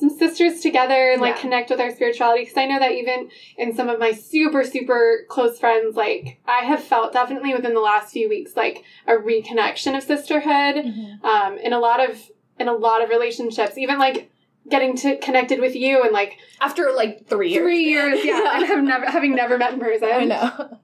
some 0.00 0.10
sisters 0.10 0.60
together 0.60 1.12
and 1.12 1.20
like 1.20 1.36
Yeah. 1.36 1.40
connect 1.42 1.70
with 1.70 1.80
our 1.80 1.90
spirituality 1.90 2.42
because 2.42 2.56
I 2.56 2.66
know 2.66 2.78
that 2.78 2.92
even 2.92 3.30
in 3.56 3.74
some 3.74 3.88
of 3.88 3.98
my 4.00 4.12
super 4.12 4.64
super 4.64 5.24
close 5.28 5.58
friends 5.58 5.96
like 5.96 6.40
I 6.46 6.64
have 6.64 6.82
felt 6.82 7.12
definitely 7.12 7.54
within 7.54 7.74
the 7.74 7.80
last 7.80 8.12
few 8.12 8.28
weeks 8.28 8.56
like 8.56 8.84
a 9.06 9.12
reconnection 9.12 9.96
of 9.96 10.02
sisterhood 10.02 10.84
Mhm. 10.84 11.24
um, 11.24 11.58
in 11.58 11.72
a 11.72 11.78
lot 11.78 12.00
of 12.08 12.30
in 12.58 12.68
a 12.68 12.72
lot 12.74 13.02
of 13.02 13.08
relationships, 13.10 13.78
even 13.78 13.98
like 13.98 14.30
getting 14.68 14.94
to 14.96 15.16
connected 15.18 15.60
with 15.60 15.74
you 15.74 16.02
and 16.02 16.12
like 16.12 16.36
after 16.60 16.90
like 16.94 17.26
three 17.26 17.50
years 17.50 17.62
three 17.62 17.84
years, 17.84 18.24
yeah, 18.24 18.38
Yeah. 18.42 18.56
and 18.56 18.66
have 18.66 18.84
never 18.84 19.06
having 19.10 19.34
never 19.34 19.58
met 19.58 19.72
in 19.74 19.80
person. 19.80 20.08
i 20.12 20.24
know 20.24 20.78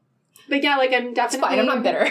But 0.48 0.62
yeah, 0.62 0.76
like 0.76 0.92
I'm 0.92 1.07
it's 1.09 1.14
definitely 1.16 1.48
fine 1.48 1.59
i'm 1.59 1.66
not 1.66 1.83
bitter 1.83 2.05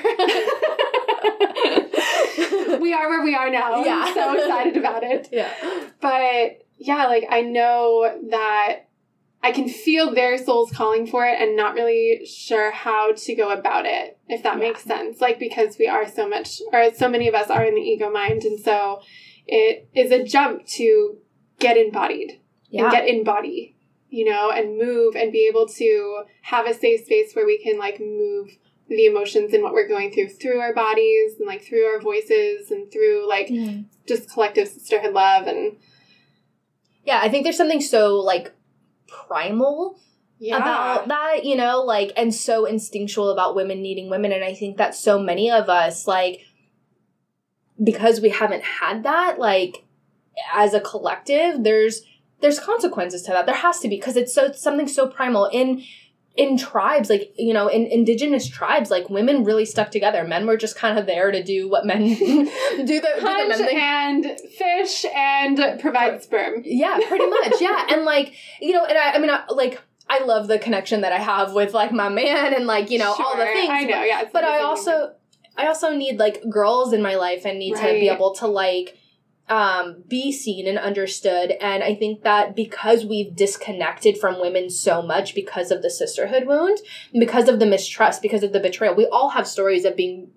we 2.80 2.94
are 2.94 3.10
where 3.10 3.24
we 3.24 3.36
are 3.36 3.50
now. 3.50 3.84
Yeah. 3.84 4.04
I'm 4.06 4.14
so 4.14 4.34
excited 4.38 4.78
about 4.78 5.04
it. 5.04 5.28
yeah 5.32 5.50
But 6.02 6.65
yeah, 6.78 7.06
like 7.08 7.26
I 7.30 7.42
know 7.42 8.20
that 8.30 8.82
I 9.44 9.52
can 9.52 9.70
feel 9.70 10.14
their 10.14 10.38
souls 10.38 10.72
calling 10.72 11.06
for 11.06 11.26
it 11.26 11.40
and 11.40 11.56
not 11.56 11.76
really 11.76 12.26
sure 12.26 12.72
how 12.72 13.12
to 13.14 13.36
go 13.36 13.50
about 13.52 13.86
it, 13.86 14.18
if 14.28 14.42
that 14.44 14.56
Yeah. 14.58 14.68
makes 14.68 14.84
sense. 14.84 15.22
Like 15.22 15.38
because 15.40 15.78
we 15.78 15.88
are 15.88 16.08
so 16.08 16.28
much 16.28 16.62
or 16.74 16.92
so 16.94 17.08
many 17.08 17.28
of 17.28 17.36
us 17.36 17.50
are 17.50 17.64
in 17.64 17.76
the 17.76 17.82
ego 17.82 18.10
mind 18.10 18.44
and 18.44 18.60
so 18.60 19.02
it 19.48 19.88
is 19.94 20.12
a 20.12 20.24
jump 20.24 20.66
to 20.66 21.18
get 21.60 21.78
embodied 21.78 22.40
yeah 22.70 22.84
and 22.84 22.92
get 22.92 23.08
in 23.08 23.24
body, 23.24 23.76
you 24.10 24.26
know, 24.26 24.50
and 24.50 24.78
move 24.80 25.16
and 25.16 25.32
be 25.32 25.48
able 25.48 25.68
to 25.68 26.24
have 26.42 26.66
a 26.66 26.74
safe 26.74 27.06
space 27.06 27.34
where 27.36 27.46
we 27.46 27.60
can 27.60 27.78
like 27.78 28.00
move 28.00 28.58
the 28.90 29.06
emotions 29.06 29.54
and 29.54 29.62
what 29.64 29.74
we're 29.74 29.88
going 29.88 30.12
through 30.12 30.30
through 30.30 30.60
our 30.60 30.74
bodies 30.74 31.36
and 31.40 31.48
like 31.48 31.64
through 31.64 31.86
our 31.86 32.00
voices 32.00 32.72
and 32.72 32.92
through 32.92 33.28
like 33.30 33.48
Mhm. 33.48 33.86
just 34.08 34.30
collective 34.32 34.68
sisterhood 34.68 35.14
love 35.14 35.46
and 35.48 35.78
yeah 37.06 37.20
i 37.22 37.30
think 37.30 37.44
there's 37.44 37.58
something 37.58 37.82
so 37.82 38.16
like 38.16 38.54
primal 39.08 39.98
yeah. 40.40 40.58
about 40.58 41.08
that, 41.08 41.46
you 41.46 41.56
know, 41.56 41.82
like, 41.82 42.12
and 42.18 42.34
so 42.34 42.66
instinctual 42.66 43.30
about 43.30 43.56
women 43.56 43.82
needing 43.82 44.10
women. 44.10 44.32
And 44.32 44.44
I 44.44 44.54
think 44.54 44.78
that 44.78 44.96
so 44.96 45.20
many 45.20 45.50
of 45.50 45.70
us, 45.70 46.08
like, 46.08 46.42
because 47.82 48.22
we 48.22 48.30
haven't 48.30 48.64
had 48.64 49.04
that, 49.04 49.40
like, 49.40 49.86
as 50.54 50.74
a 50.74 50.82
collective, 50.82 51.64
there's 51.64 52.02
there's 52.42 52.60
consequences 52.60 53.22
to 53.24 53.32
that. 53.32 53.46
There 53.46 53.56
has 53.56 53.80
to 53.80 53.88
be 53.88 53.96
because 53.96 54.18
it's 54.18 54.34
so 54.34 54.46
it's 54.46 54.62
something 54.62 54.88
so 54.88 55.08
primal 55.08 55.46
in 55.46 55.84
in 56.38 56.58
tribes, 56.58 57.10
like 57.10 57.34
you 57.38 57.54
know, 57.54 57.68
in 57.68 57.86
indigenous 57.86 58.48
tribes, 58.48 58.92
like 58.92 59.10
women 59.10 59.44
really 59.44 59.66
stuck 59.66 59.90
together. 59.92 60.26
Men 60.26 60.46
were 60.46 60.58
just 60.58 60.76
kind 60.76 61.00
of 61.00 61.06
there 61.06 61.32
to 61.32 61.42
do 61.42 61.70
what 61.70 61.86
men 61.86 62.00
do 62.08 62.46
the 62.46 62.86
do 62.86 63.00
the 63.02 63.22
men 63.24 63.58
thing. 63.58 63.78
and 63.78 64.26
fish 64.58 65.06
and 65.16 65.80
provide 65.80 66.16
uh, 66.16 66.20
sperm. 66.20 66.62
Yeah, 66.66 67.00
pretty 67.08 67.28
much. 67.28 67.54
Yeah, 67.62 67.88
and 67.90 68.04
like 68.04 68.34
you 68.62 68.74
know, 68.74 68.86
and 68.86 68.98
I, 68.98 69.14
I 69.14 69.20
mean, 69.20 69.30
I, 69.30 69.44
like 69.50 69.82
I 70.10 70.24
love 70.24 70.48
the 70.48 70.60
connection 70.60 71.02
that 71.02 71.12
I 71.12 71.20
have 71.20 71.54
with 71.54 71.74
like 71.74 71.92
my 71.92 72.10
man 72.10 72.54
and 72.54 72.68
like 72.68 72.92
you 72.92 73.00
know 73.00 73.16
all 73.18 73.38
the 73.38 73.46
things. 73.46 73.70
I 73.72 73.84
know, 73.84 74.04
yeah. 74.04 74.26
But 74.32 74.44
I 74.44 74.60
also, 74.60 75.14
I 75.58 75.68
also 75.68 75.96
need 75.96 76.20
like 76.20 76.44
girls 76.50 76.92
in 76.92 77.02
my 77.02 77.16
life 77.16 77.46
and 77.46 77.60
need 77.60 77.76
to 77.76 77.82
be 77.82 78.10
able 78.10 78.36
to 78.36 78.48
like 78.48 78.98
um 79.48 80.04
be 80.08 80.32
seen 80.32 80.68
and 80.68 80.78
understood. 80.78 81.52
And 81.62 81.84
i 81.84 81.94
think 81.94 82.24
that 82.24 82.56
because 82.56 83.06
we've 83.06 83.36
disconnected 83.36 84.18
from 84.18 84.40
women 84.40 84.70
so 84.70 85.02
much 85.02 85.36
because 85.36 85.72
of 85.72 85.82
the 85.82 85.90
sisterhood 85.90 86.48
wound 86.48 86.80
because 87.14 87.48
of 87.48 87.60
the 87.60 87.66
mistrust 87.66 88.22
because 88.22 88.44
of 88.44 88.54
the 88.54 88.60
betrayal 88.60 88.96
we 88.96 89.06
all 89.08 89.30
have 89.30 89.48
stories 89.48 89.86
of 89.86 89.96
being 89.96 90.30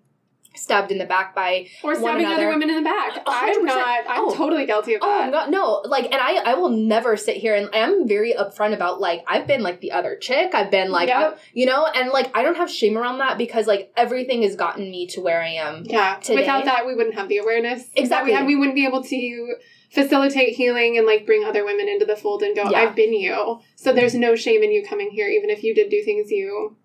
stabbed 0.58 0.90
in 0.92 0.98
the 0.98 1.04
back 1.06 1.34
by 1.34 1.66
or 1.82 1.92
one 1.92 2.00
stabbing 2.00 2.26
another. 2.26 2.42
other 2.42 2.48
women 2.48 2.70
in 2.70 2.76
the 2.76 2.82
back. 2.82 3.16
A 3.26 3.30
hundred 3.30 3.56
I'm 3.60 3.64
not. 3.64 4.00
I'm 4.08 4.24
Oh. 4.24 4.34
totally 4.34 4.66
guilty 4.66 4.94
of 4.94 5.00
Oh 5.02 5.06
that. 5.18 5.26
my 5.26 5.30
god, 5.30 5.50
no! 5.50 5.82
Like, 5.86 6.04
and 6.06 6.16
I, 6.16 6.36
I 6.52 6.54
will 6.54 6.70
never 6.70 7.16
sit 7.16 7.36
here 7.36 7.54
and 7.54 7.68
I'm 7.72 8.06
very 8.08 8.34
upfront 8.34 8.74
about 8.74 9.00
like 9.00 9.22
I've 9.26 9.46
been 9.46 9.62
like 9.62 9.80
the 9.80 9.92
other 9.92 10.16
chick. 10.16 10.54
I've 10.54 10.70
been 10.70 10.90
like, 10.90 11.08
Yep. 11.08 11.38
you 11.54 11.66
know, 11.66 11.86
and 11.86 12.10
like 12.10 12.36
I 12.36 12.42
don't 12.42 12.56
have 12.56 12.70
shame 12.70 12.96
around 12.98 13.18
that 13.18 13.38
because 13.38 13.66
like 13.66 13.92
everything 13.96 14.42
has 14.42 14.56
gotten 14.56 14.90
me 14.90 15.06
to 15.08 15.20
where 15.20 15.40
I 15.42 15.50
am. 15.50 15.84
Yeah. 15.86 16.16
today. 16.16 16.40
Without 16.40 16.64
that, 16.66 16.86
we 16.86 16.94
wouldn't 16.94 17.14
have 17.14 17.28
the 17.28 17.38
awareness. 17.38 17.84
Exactly. 17.94 18.32
we. 18.36 18.42
We 18.48 18.56
wouldn't 18.56 18.74
be 18.74 18.86
able 18.86 19.04
to 19.04 19.54
facilitate 19.90 20.54
healing 20.54 20.98
and 20.98 21.06
like 21.06 21.24
bring 21.26 21.44
other 21.44 21.64
women 21.64 21.88
into 21.88 22.04
the 22.04 22.16
fold 22.16 22.42
and 22.42 22.54
go, 22.54 22.68
Yeah. 22.70 22.78
I've 22.80 22.94
been 22.96 23.12
you. 23.12 23.60
So 23.76 23.92
there's 23.92 24.14
no 24.14 24.34
shame 24.36 24.62
in 24.62 24.70
you 24.70 24.84
coming 24.84 25.10
here, 25.10 25.28
even 25.28 25.50
if 25.50 25.62
you 25.62 25.74
did 25.74 25.90
do 25.90 26.02
things 26.02 26.30
you 26.30 26.76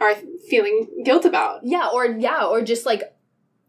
are 0.00 0.14
feeling 0.48 1.02
guilt 1.04 1.24
about. 1.24 1.60
Yeah, 1.64 1.88
or 1.92 2.06
yeah, 2.06 2.44
or 2.46 2.62
just 2.62 2.86
like, 2.86 3.02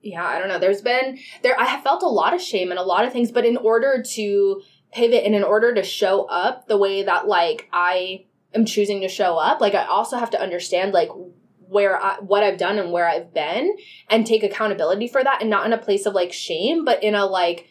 yeah, 0.01 0.25
I 0.25 0.39
don't 0.39 0.47
know. 0.47 0.59
There's 0.59 0.81
been 0.81 1.17
there. 1.43 1.59
I 1.59 1.65
have 1.65 1.83
felt 1.83 2.03
a 2.03 2.07
lot 2.07 2.33
of 2.33 2.41
shame 2.41 2.69
and 2.71 2.79
a 2.79 2.83
lot 2.83 3.05
of 3.05 3.13
things, 3.13 3.31
but 3.31 3.45
in 3.45 3.57
order 3.57 4.03
to 4.15 4.61
pivot 4.93 5.25
and 5.25 5.35
in 5.35 5.43
order 5.43 5.73
to 5.73 5.83
show 5.83 6.25
up 6.25 6.67
the 6.67 6.77
way 6.77 7.03
that 7.03 7.27
like 7.27 7.67
I 7.73 8.25
am 8.53 8.65
choosing 8.65 9.01
to 9.01 9.07
show 9.09 9.37
up, 9.37 9.59
like 9.61 9.75
I 9.75 9.85
also 9.85 10.17
have 10.17 10.29
to 10.31 10.41
understand 10.41 10.93
like 10.93 11.09
where 11.69 12.01
I, 12.01 12.15
what 12.19 12.43
I've 12.43 12.57
done 12.57 12.79
and 12.79 12.91
where 12.93 13.07
I've 13.07 13.33
been 13.33 13.75
and 14.09 14.25
take 14.25 14.43
accountability 14.43 15.07
for 15.09 15.21
that 15.23 15.41
and 15.41 15.49
not 15.49 15.65
in 15.65 15.73
a 15.73 15.77
place 15.77 16.05
of 16.05 16.13
like 16.13 16.31
shame 16.31 16.85
but 16.85 17.03
in 17.03 17.13
a 17.13 17.25
like 17.25 17.67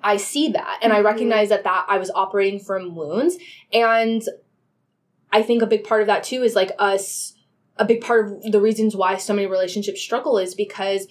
I 0.00 0.16
see 0.16 0.50
that 0.50 0.78
and 0.80 0.92
I 0.92 1.00
Mhm. 1.00 1.04
recognize 1.04 1.48
that 1.48 1.64
that 1.64 1.86
I 1.88 1.98
was 1.98 2.12
operating 2.14 2.60
from 2.60 2.94
wounds 2.94 3.36
and 3.72 4.22
I 5.32 5.42
think 5.42 5.60
a 5.60 5.66
big 5.66 5.82
part 5.82 6.02
of 6.02 6.06
that 6.06 6.22
too 6.22 6.44
is 6.44 6.54
like 6.54 6.70
us 6.78 7.33
a 7.76 7.84
big 7.84 8.00
part 8.00 8.26
of 8.26 8.52
the 8.52 8.60
reasons 8.60 8.94
why 8.94 9.16
so 9.16 9.34
many 9.34 9.46
relationships 9.46 10.00
struggle 10.00 10.38
is 10.38 10.54
because 10.54 11.06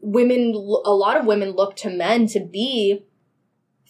women 0.00 0.52
a 0.84 0.94
lot 0.94 1.16
of 1.16 1.26
women 1.26 1.50
look 1.50 1.76
to 1.76 1.90
men 1.90 2.26
to 2.26 2.40
be 2.40 3.04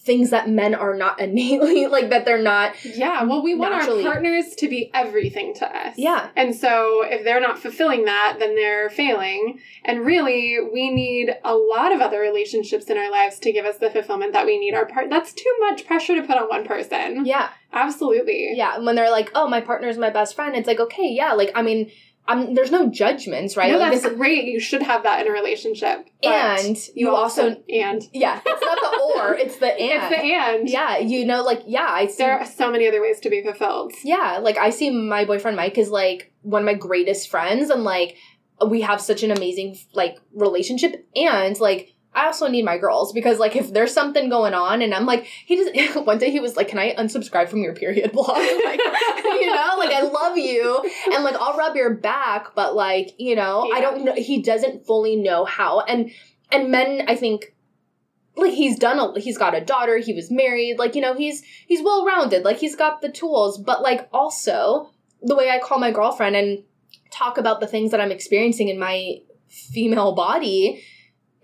things 0.05 0.31
that 0.31 0.49
men 0.51 0.75
are 0.75 0.97
not 0.97 1.21
innately 1.27 1.87
like 1.87 2.11
that 2.11 2.25
they're 2.25 2.43
not 2.43 2.75
Yeah, 2.85 3.23
well, 3.23 3.43
we 3.43 3.55
want 3.55 3.73
Naturally. 3.73 4.05
our 4.05 4.13
partners 4.13 4.55
to 4.57 4.69
be 4.69 4.91
everything 4.93 5.55
to 5.55 5.67
us. 5.77 5.95
Yeah. 5.97 6.31
And 6.37 6.55
so 6.57 7.03
if 7.05 7.23
they're 7.25 7.41
not 7.41 7.59
fulfilling 7.61 8.05
that, 8.07 8.37
then 8.41 8.57
they're 8.57 8.91
failing. 8.91 9.61
And 9.85 10.01
really, 10.05 10.59
we 10.73 10.91
need 10.91 11.31
a 11.45 11.55
lot 11.55 11.93
of 11.93 12.01
other 12.01 12.19
relationships 12.21 12.87
in 12.87 12.99
our 12.99 13.11
lives 13.11 13.39
to 13.41 13.53
give 13.53 13.65
us 13.65 13.79
the 13.79 13.91
fulfillment 13.91 14.33
that 14.33 14.45
we 14.45 14.59
need. 14.59 14.75
Our 14.75 14.87
part 14.87 15.09
that's 15.09 15.33
too 15.33 15.57
much 15.61 15.87
pressure 15.87 16.17
to 16.17 16.23
put 16.27 16.37
on 16.37 16.49
one 16.49 16.65
person. 16.67 17.25
yeah 17.25 17.51
Absolutely. 17.73 18.51
yeah 18.55 18.77
and 18.77 18.85
when 18.85 18.97
they're 18.97 19.11
like 19.11 19.31
oh 19.35 19.49
my 19.49 19.61
partner 19.61 19.89
is 19.89 19.99
my 19.99 20.11
best 20.11 20.35
friend 20.35 20.55
it's 20.57 20.67
like 20.67 20.79
okay 20.81 21.09
yeah 21.11 21.33
like 21.33 21.51
i 21.55 21.63
mean 21.63 21.91
I'm, 22.27 22.55
there's 22.55 22.71
no 22.71 22.89
judgments 22.89 23.57
right 23.57 23.73
No, 23.73 23.79
like 23.79 23.93
that's 23.93 24.05
this- 24.05 24.13
great. 24.15 24.45
You 24.45 24.61
should 24.61 24.83
have 24.83 25.03
that 25.03 25.21
in 25.23 25.29
a 25.29 25.33
relationship. 25.33 26.07
And 26.23 26.77
you 26.95 27.11
also 27.15 27.57
and 27.69 28.03
yeah 28.13 28.41
it's 28.47 28.61
not 28.63 28.79
the 28.81 29.03
or 29.17 29.35
it's 29.35 29.57
the 29.57 29.67
and 29.67 30.03
it's 30.03 30.09
the 30.09 30.23
and. 30.23 30.69
yeah 30.69 30.99
you 30.99 31.25
know 31.27 31.43
like 31.43 31.63
yeah 31.67 31.89
i 31.91 32.07
see 32.07 32.23
There 32.23 32.39
are 32.39 32.47
so 32.47 32.71
many 32.71 32.87
other 32.87 33.03
ways 33.03 33.19
to 33.21 33.31
be 33.31 33.43
fulfilled. 33.43 33.93
yeah 34.05 34.39
like 34.41 34.57
i 34.57 34.71
see 34.71 34.91
my 34.91 35.25
boyfriend 35.25 35.57
mike 35.57 35.79
is 35.79 35.91
like 35.91 36.33
one 36.43 36.63
of 36.63 36.67
my 36.67 36.75
greatest 36.75 37.29
friends 37.29 37.71
and 37.71 37.83
like 37.85 38.17
we 38.69 38.83
have 38.83 39.01
such 39.01 39.25
an 39.25 39.33
amazing 39.33 39.77
like 39.93 40.17
relationship 40.33 41.05
and 41.17 41.59
like 41.59 41.92
I 42.15 42.27
also 42.27 42.47
need 42.47 42.65
my 42.65 42.77
girls 42.77 43.13
because 43.13 43.39
like 43.39 43.57
if 43.57 43.73
there's 43.73 43.93
something 43.93 44.29
going 44.29 44.53
on 44.53 44.83
and 44.83 44.95
I'm 44.95 45.07
like 45.07 45.25
he 45.25 45.57
just 45.57 45.97
one 46.07 46.19
day 46.19 46.31
he 46.31 46.41
was 46.41 46.57
like 46.57 46.69
can 46.69 46.79
I 46.79 46.95
unsubscribe 46.95 47.49
from 47.49 47.63
your 47.63 47.75
period 47.75 48.13
blog? 48.13 48.29
Like 48.65 48.81
you 49.25 49.47
know 49.47 49.75
like 49.79 49.91
I 49.91 50.03
love 50.03 50.37
you. 50.37 50.85
And 51.13 51.25
like 51.25 51.37
I'll 51.37 51.57
rub 51.57 51.75
your 51.75 51.95
back 51.95 52.55
but 52.55 52.75
like 52.75 53.15
you 53.19 53.35
know 53.35 53.71
I 53.73 53.81
don't 53.81 54.05
know 54.05 54.15
he 54.15 54.43
doesn't 54.43 54.87
fully 54.87 55.17
know 55.17 55.45
how. 55.45 55.81
And 55.81 56.11
and 56.51 56.71
men 56.71 57.05
I 57.09 57.17
think 57.17 57.55
like 58.37 58.53
he's 58.53 58.79
done 58.79 58.99
a 58.99 59.19
he's 59.19 59.39
got 59.39 59.55
a 59.55 59.61
daughter 59.61 59.99
he 59.99 60.15
was 60.15 60.31
married 60.31 60.79
like 60.79 60.95
you 60.95 61.01
know 61.01 61.15
he's 61.15 61.43
he's 61.67 61.83
well 61.83 62.05
rounded 62.07 62.45
like 62.45 62.59
he's 62.59 62.77
got 62.77 63.01
the 63.01 63.09
tools. 63.09 63.59
But 63.59 63.83
like 63.83 64.09
also 64.13 64.91
the 65.23 65.35
way 65.35 65.51
I 65.51 65.59
call 65.61 65.79
my 65.79 65.91
girlfriend 65.91 66.37
and 66.37 66.65
talk 67.11 67.39
about 67.39 67.61
the 67.61 67.67
things 67.67 67.91
that 67.91 68.01
I'm 68.01 68.13
experiencing 68.13 68.69
in 68.69 68.79
my 68.79 69.19
female 69.49 70.13
body 70.13 70.83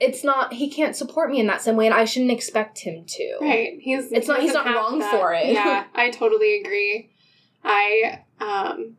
it's 0.00 0.22
not 0.22 0.52
he 0.52 0.68
can't 0.70 0.94
support 0.94 1.30
me 1.30 1.40
in 1.40 1.46
that 1.48 1.60
same 1.60 1.76
way 1.76 1.86
and 1.86 1.94
I 1.94 2.04
shouldn't 2.04 2.30
expect 2.30 2.78
him 2.80 3.04
to 3.06 3.38
Right. 3.40 3.78
He's 3.80 4.12
It's 4.12 4.28
not- 4.28 4.40
he's 4.40 4.52
not 4.54 4.66
wrong 4.66 5.00
for 5.00 5.32
it. 5.34 5.46
Yeah, 5.52 5.84
I 5.94 6.10
totally 6.10 6.60
agree. 6.60 7.10
I 7.64 8.22
um 8.40 8.96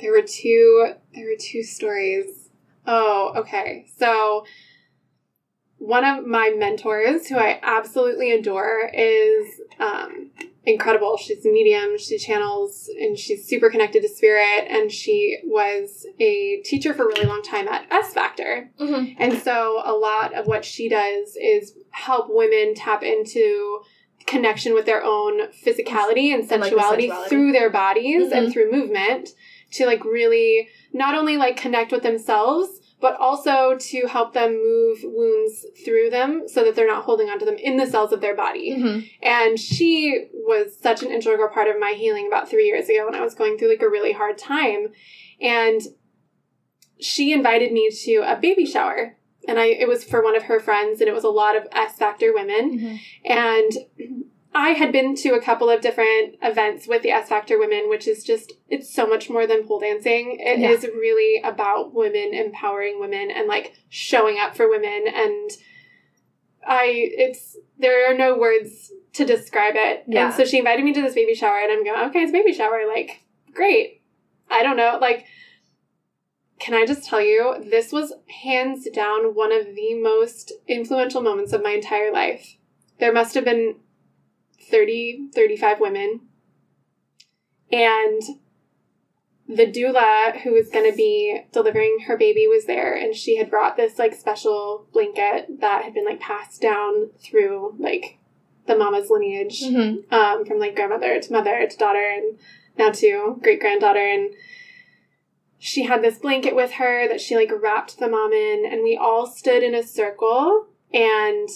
there 0.00 0.10
were 0.12 0.22
two 0.22 0.92
there 1.14 1.24
were 1.26 1.36
two 1.38 1.62
stories. 1.62 2.50
Oh, 2.86 3.32
okay. 3.36 3.86
So 3.96 4.44
one 5.78 6.04
of 6.04 6.26
my 6.26 6.52
mentors 6.56 7.28
who 7.28 7.36
I 7.36 7.60
absolutely 7.62 8.32
adore 8.32 8.90
is 8.92 9.60
um 9.78 10.30
incredible. 10.66 11.16
She's 11.16 11.44
a 11.44 11.50
medium, 11.50 11.98
she 11.98 12.18
channels 12.18 12.88
and 12.98 13.18
she's 13.18 13.46
super 13.46 13.70
connected 13.70 14.02
to 14.02 14.08
spirit 14.08 14.66
and 14.68 14.90
she 14.90 15.38
was 15.44 16.06
a 16.18 16.62
teacher 16.64 16.94
for 16.94 17.04
a 17.04 17.06
really 17.08 17.26
long 17.26 17.42
time 17.42 17.68
at 17.68 17.86
S 17.92 18.12
Factor. 18.14 18.70
Mhm. 18.80 19.16
And 19.18 19.38
so 19.38 19.82
a 19.84 19.92
lot 19.92 20.32
of 20.34 20.46
what 20.46 20.64
she 20.64 20.88
does 20.88 21.36
is 21.40 21.74
help 21.90 22.26
women 22.28 22.74
tap 22.74 23.02
into 23.02 23.80
connection 24.26 24.72
with 24.72 24.86
their 24.86 25.04
own 25.04 25.48
physicality 25.64 26.32
and 26.32 26.50
And, 26.50 26.60
like, 26.62 26.70
the 26.72 26.76
sensuality 26.78 27.08
sensuality. 27.08 27.28
through 27.28 27.52
their 27.52 27.68
bodies 27.70 28.32
and 28.32 28.48
Mhm. 28.48 28.52
through 28.52 28.70
movement 28.72 29.30
to 29.72 29.84
like 29.86 30.02
really 30.04 30.68
not 30.92 31.14
only 31.14 31.36
like 31.36 31.56
connect 31.58 31.92
with 31.92 32.02
themselves 32.02 32.80
but 33.04 33.20
also 33.20 33.76
to 33.78 34.06
help 34.06 34.32
them 34.32 34.54
move 34.54 35.00
wounds 35.04 35.66
through 35.84 36.08
them 36.08 36.48
so 36.48 36.64
that 36.64 36.74
they're 36.74 36.86
not 36.86 37.04
holding 37.04 37.28
onto 37.28 37.44
them 37.44 37.56
in 37.56 37.76
the 37.76 37.86
cells 37.86 38.12
of 38.14 38.22
their 38.22 38.34
body. 38.34 38.74
Mhm. 38.74 39.10
And 39.20 39.60
she 39.60 40.28
was 40.32 40.78
such 40.80 41.02
an 41.02 41.12
integral 41.12 41.48
part 41.48 41.68
of 41.68 41.78
my 41.78 41.92
healing 41.92 42.26
about 42.26 42.48
three 42.48 42.64
years 42.64 42.88
ago 42.88 43.04
when 43.04 43.14
I 43.14 43.20
was 43.20 43.34
going 43.34 43.58
through 43.58 43.68
like 43.68 43.82
a 43.82 43.90
really 43.90 44.12
hard 44.12 44.38
time. 44.38 44.90
And 45.38 45.82
she 46.98 47.30
invited 47.30 47.72
me 47.72 47.90
to 48.04 48.22
a 48.24 48.36
baby 48.40 48.64
shower. 48.64 49.18
And 49.46 49.60
I 49.60 49.66
it 49.66 49.86
was 49.86 50.02
for 50.02 50.24
one 50.24 50.34
of 50.34 50.44
her 50.44 50.58
friends 50.58 51.02
and 51.02 51.08
it 51.08 51.12
was 51.12 51.24
a 51.24 51.28
lot 51.28 51.56
of 51.56 51.68
S 51.72 51.98
Factor 51.98 52.32
women. 52.32 52.64
Mhm. 52.78 52.98
And 53.26 53.70
I 54.56 54.70
had 54.70 54.92
been 54.92 55.16
to 55.16 55.30
a 55.30 55.40
couple 55.42 55.68
of 55.68 55.80
different 55.80 56.36
events 56.40 56.86
with 56.86 57.02
the 57.02 57.10
S 57.10 57.28
Factor 57.28 57.58
women, 57.58 57.88
which 57.88 58.06
is 58.06 58.22
just, 58.22 58.52
it's 58.68 58.92
so 58.94 59.04
much 59.06 59.28
more 59.28 59.46
than 59.48 59.66
pole 59.66 59.80
dancing. 59.80 60.36
It 60.38 60.60
is 60.60 60.84
Yeah. 60.84 60.90
really 60.90 61.42
about 61.42 61.92
women 61.92 62.32
empowering 62.32 63.00
women 63.00 63.30
and 63.32 63.48
like 63.48 63.74
showing 63.88 64.38
up 64.38 64.56
for 64.56 64.68
women. 64.70 65.06
And 65.12 65.50
I, 66.64 66.84
it's, 66.86 67.56
there 67.78 68.10
are 68.10 68.16
no 68.16 68.38
words 68.38 68.92
to 69.14 69.24
describe 69.24 69.74
it. 69.76 70.04
Yeah. 70.06 70.26
And 70.26 70.34
so 70.34 70.44
she 70.44 70.58
invited 70.58 70.84
me 70.84 70.92
to 70.92 71.02
this 71.02 71.14
baby 71.14 71.34
shower 71.34 71.58
and 71.58 71.72
I'm 71.72 71.84
going, 71.84 72.08
okay, 72.10 72.20
it's 72.22 72.32
baby 72.32 72.52
shower. 72.52 72.86
Like, 72.86 73.22
great. 73.52 74.02
I 74.48 74.62
don't 74.62 74.76
know. 74.76 74.98
Like, 75.00 75.26
can 76.60 76.74
I 76.74 76.86
just 76.86 77.08
tell 77.08 77.20
you, 77.20 77.56
this 77.68 77.90
was 77.92 78.12
hands 78.44 78.88
down 78.94 79.34
one 79.34 79.52
of 79.52 79.66
the 79.74 80.00
most 80.00 80.52
influential 80.68 81.20
moments 81.22 81.52
of 81.52 81.62
my 81.62 81.70
entire 81.72 82.12
life. 82.12 82.56
There 83.00 83.12
must 83.12 83.34
have 83.34 83.44
been 83.44 83.76
30, 84.70 85.30
35 85.34 85.80
women. 85.80 86.20
And 87.72 88.22
the 89.48 89.66
doula 89.66 90.40
who 90.40 90.52
was 90.52 90.70
going 90.70 90.90
to 90.90 90.96
be 90.96 91.42
delivering 91.52 91.98
her 92.06 92.16
baby 92.16 92.46
was 92.46 92.64
there 92.64 92.94
and 92.94 93.14
she 93.14 93.36
had 93.36 93.50
brought 93.50 93.76
this 93.76 93.98
like 93.98 94.14
special 94.14 94.86
blanket 94.92 95.60
that 95.60 95.84
had 95.84 95.92
been 95.92 96.04
like 96.06 96.18
passed 96.20 96.62
down 96.62 97.10
through 97.22 97.74
like 97.78 98.18
the 98.66 98.74
mama's 98.76 99.10
lineage 99.10 99.62
Mhm. 99.62 100.10
um, 100.10 100.46
from 100.46 100.58
like 100.58 100.74
grandmother 100.74 101.20
to 101.20 101.32
mother 101.32 101.66
to 101.66 101.76
daughter 101.76 102.00
and 102.00 102.38
now 102.78 102.90
to 102.90 103.38
great 103.42 103.60
granddaughter 103.60 103.98
and 104.00 104.34
she 105.58 105.82
had 105.84 106.02
this 106.02 106.18
blanket 106.18 106.56
with 106.56 106.72
her 106.72 107.06
that 107.06 107.20
she 107.20 107.36
like 107.36 107.50
wrapped 107.52 107.98
the 107.98 108.08
mom 108.08 108.32
in 108.32 108.64
and 108.64 108.82
we 108.82 108.96
all 108.96 109.26
stood 109.26 109.62
in 109.62 109.74
a 109.74 109.82
circle 109.82 110.68
and 110.92 111.50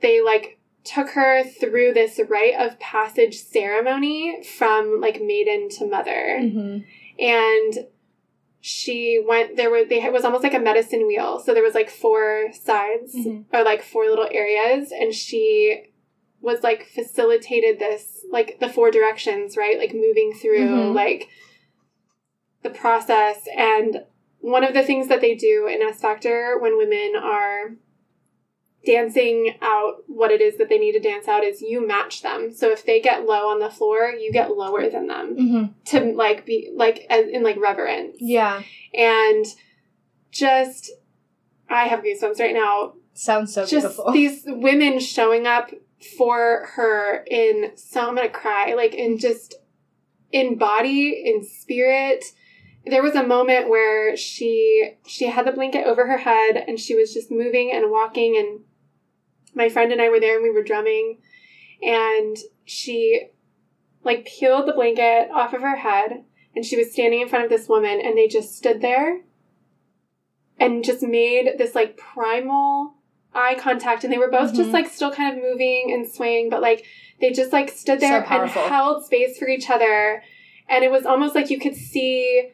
they 0.00 0.22
like 0.22 0.58
took 0.84 1.10
her 1.10 1.42
through 1.44 1.92
this 1.92 2.18
rite 2.28 2.54
of 2.58 2.78
passage 2.80 3.38
ceremony 3.42 4.42
from 4.42 5.00
like 5.00 5.20
maiden 5.20 5.68
to 5.68 5.86
mother 5.86 6.38
Mhm. 6.40 6.84
and 7.18 7.86
she 8.62 9.22
went 9.26 9.56
there 9.56 9.70
were 9.70 9.84
they 9.84 10.02
it 10.02 10.12
was 10.12 10.24
almost 10.24 10.42
like 10.42 10.54
a 10.54 10.58
medicine 10.58 11.06
wheel 11.06 11.38
so 11.38 11.52
there 11.54 11.62
was 11.62 11.74
like 11.74 11.88
four 11.90 12.50
sides 12.52 13.14
Mhm. 13.14 13.44
or 13.52 13.62
like 13.62 13.82
four 13.82 14.06
little 14.08 14.28
areas 14.30 14.92
and 14.92 15.14
she 15.14 15.84
was 16.42 16.62
like 16.62 16.84
facilitated 16.86 17.78
this 17.78 18.24
like 18.30 18.58
the 18.60 18.68
four 18.68 18.90
directions 18.90 19.56
right 19.56 19.78
like 19.78 19.92
moving 19.94 20.32
through 20.32 20.68
Mhm. 20.68 20.94
like 20.94 21.28
the 22.62 22.70
process 22.70 23.46
and 23.56 24.04
one 24.40 24.64
of 24.64 24.72
the 24.74 24.82
things 24.82 25.08
that 25.08 25.20
they 25.20 25.34
do 25.34 25.66
in 25.66 25.82
S 25.82 26.00
Factor 26.00 26.58
when 26.58 26.76
women 26.78 27.12
are 27.16 27.76
dancing 28.86 29.56
out 29.60 29.96
what 30.06 30.30
it 30.30 30.40
is 30.40 30.56
that 30.56 30.68
they 30.68 30.78
need 30.78 30.92
to 30.92 31.00
dance 31.00 31.28
out 31.28 31.44
is 31.44 31.60
you 31.60 31.86
match 31.86 32.22
them. 32.22 32.50
So 32.52 32.70
if 32.70 32.84
they 32.86 33.00
get 33.00 33.26
low 33.26 33.48
on 33.50 33.58
the 33.60 33.68
floor, 33.70 34.10
you 34.10 34.32
get 34.32 34.50
lower 34.56 34.88
than 34.88 35.06
them 35.06 35.36
Mhm. 35.36 35.74
to 35.86 36.00
like 36.16 36.46
be 36.46 36.70
like 36.74 37.06
as 37.10 37.28
in 37.28 37.42
like 37.42 37.58
reverence 37.58 38.16
Yeah. 38.20 38.62
and 38.94 39.44
just 40.30 40.90
I 41.68 41.84
have 41.84 42.00
goosebumps 42.02 42.40
right 42.40 42.54
now. 42.54 42.94
Sounds 43.12 43.52
so 43.54 43.62
just 43.66 43.72
beautiful. 43.84 44.12
these 44.12 44.42
women 44.46 44.98
showing 44.98 45.46
up 45.46 45.70
for 46.16 46.66
her 46.74 47.24
in 47.30 47.72
so 47.76 48.00
I'm 48.08 48.14
gonna 48.16 48.28
cry 48.30 48.72
like 48.74 48.94
in 48.94 49.18
just 49.18 49.54
in 50.32 50.56
body 50.56 51.22
in 51.26 51.44
spirit. 51.44 52.24
There 52.86 53.02
was 53.02 53.14
a 53.14 53.26
moment 53.26 53.68
where 53.68 54.16
she 54.16 54.92
she 55.06 55.26
had 55.26 55.46
the 55.46 55.52
blanket 55.52 55.86
over 55.86 56.06
her 56.06 56.16
head 56.18 56.56
and 56.66 56.80
she 56.80 56.94
was 56.94 57.12
just 57.12 57.30
moving 57.30 57.70
and 57.72 57.90
walking 57.90 58.36
and 58.38 58.60
my 59.54 59.68
friend 59.68 59.92
and 59.92 60.00
I 60.00 60.08
were 60.08 60.20
there 60.20 60.34
and 60.36 60.42
we 60.42 60.50
were 60.50 60.62
drumming 60.62 61.18
and 61.82 62.36
she 62.64 63.28
like 64.04 64.26
peeled 64.26 64.66
the 64.66 64.72
blanket 64.72 65.28
off 65.32 65.52
of 65.52 65.60
her 65.62 65.76
head 65.76 66.24
and 66.54 66.64
she 66.64 66.76
was 66.76 66.92
standing 66.92 67.20
in 67.20 67.28
front 67.28 67.44
of 67.44 67.50
this 67.50 67.68
woman 67.68 68.00
and 68.02 68.16
they 68.16 68.28
just 68.28 68.56
stood 68.56 68.80
there 68.80 69.20
and 70.58 70.84
just 70.84 71.02
made 71.02 71.52
this 71.58 71.74
like 71.74 71.96
primal 71.96 72.94
eye 73.34 73.54
contact 73.58 74.02
and 74.04 74.12
they 74.12 74.18
were 74.18 74.30
both 74.30 74.54
just 74.54 74.70
Mhm. 74.70 74.74
like 74.74 74.88
still 74.88 75.12
kind 75.12 75.36
of 75.36 75.42
moving 75.42 75.92
and 75.92 76.08
swaying 76.10 76.50
but 76.50 76.60
like 76.60 76.84
they 77.20 77.30
just 77.30 77.52
like 77.52 77.70
stood 77.70 78.00
So 78.00 78.06
there 78.08 78.16
and 78.18 78.50
held 78.50 79.04
space 79.04 79.38
for 79.38 79.48
each 79.48 79.70
other 79.70 80.22
and 80.68 80.84
it 80.84 80.90
was 80.90 81.06
almost 81.06 81.34
like 81.34 81.50
you 81.50 81.58
could 81.60 81.76
see 81.76 82.50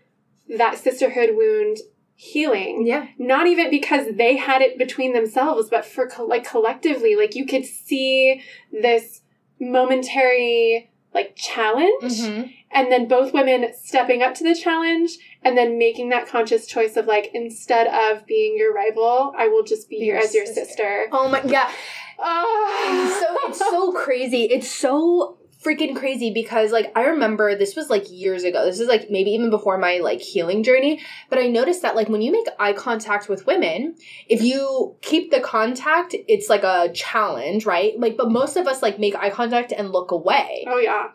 that 0.56 0.78
sisterhood 0.78 1.30
wound 1.34 1.78
healing 2.18 2.86
Yeah. 2.86 3.08
not 3.18 3.46
even 3.46 3.68
because 3.70 4.06
they 4.16 4.36
had 4.36 4.62
it 4.62 4.78
between 4.78 5.12
themselves 5.12 5.68
but 5.68 5.84
for 5.84 6.08
co- 6.08 6.24
like 6.24 6.48
collectively 6.48 7.14
like 7.14 7.34
you 7.34 7.44
could 7.46 7.66
see 7.66 8.40
this 8.72 9.20
momentary 9.60 10.90
like 11.14 11.34
challenge 11.36 12.12
Mm-hmm. 12.20 12.48
and 12.70 12.90
then 12.92 13.06
both 13.08 13.32
women 13.32 13.70
stepping 13.82 14.22
up 14.22 14.34
to 14.36 14.44
the 14.44 14.54
challenge 14.54 15.18
and 15.42 15.56
then 15.56 15.78
making 15.78 16.08
that 16.10 16.26
conscious 16.26 16.66
choice 16.66 16.96
of 16.96 17.06
like 17.06 17.30
instead 17.34 17.86
of 17.86 18.26
being 18.26 18.56
your 18.56 18.72
rival 18.74 19.34
i 19.36 19.46
will 19.48 19.62
just 19.62 19.88
be, 19.88 19.96
here 19.96 20.14
your 20.14 20.24
as 20.24 20.34
your 20.34 20.46
sister. 20.46 20.64
sister 20.64 21.06
Oh 21.12 21.28
my 21.28 21.40
god. 21.42 21.70
oh. 22.18 23.18
so 23.20 23.48
it's 23.50 23.58
so 23.58 23.92
crazy. 24.04 24.44
It's 24.44 24.70
so 24.70 25.38
freaking 25.64 25.96
crazy 25.96 26.32
because 26.32 26.70
like 26.72 26.92
I 26.96 27.04
remember 27.06 27.56
this 27.56 27.74
was 27.76 27.90
like 27.90 28.10
years 28.10 28.44
ago. 28.44 28.64
This 28.64 28.80
is 28.80 28.88
like 28.88 29.10
maybe 29.10 29.30
even 29.30 29.50
before 29.50 29.78
my 29.78 29.98
like 29.98 30.20
healing 30.20 30.62
journey, 30.62 31.00
but 31.30 31.38
I 31.38 31.48
noticed 31.48 31.82
that 31.82 31.96
like 31.96 32.08
when 32.08 32.22
you 32.22 32.32
make 32.32 32.46
eye 32.58 32.72
contact 32.72 33.28
with 33.28 33.46
women, 33.46 33.96
if 34.28 34.42
you 34.42 34.96
keep 35.02 35.30
the 35.30 35.40
contact, 35.40 36.14
it's 36.28 36.48
like 36.48 36.62
a 36.62 36.90
challenge, 36.92 37.66
right? 37.66 37.98
Like 37.98 38.16
but 38.16 38.30
most 38.30 38.56
of 38.56 38.66
us 38.66 38.82
like 38.82 38.98
make 38.98 39.14
eye 39.16 39.30
contact 39.30 39.72
and 39.72 39.90
look 39.92 40.10
away, 40.10 40.64
oh 40.68 40.78
yeah 40.78 41.08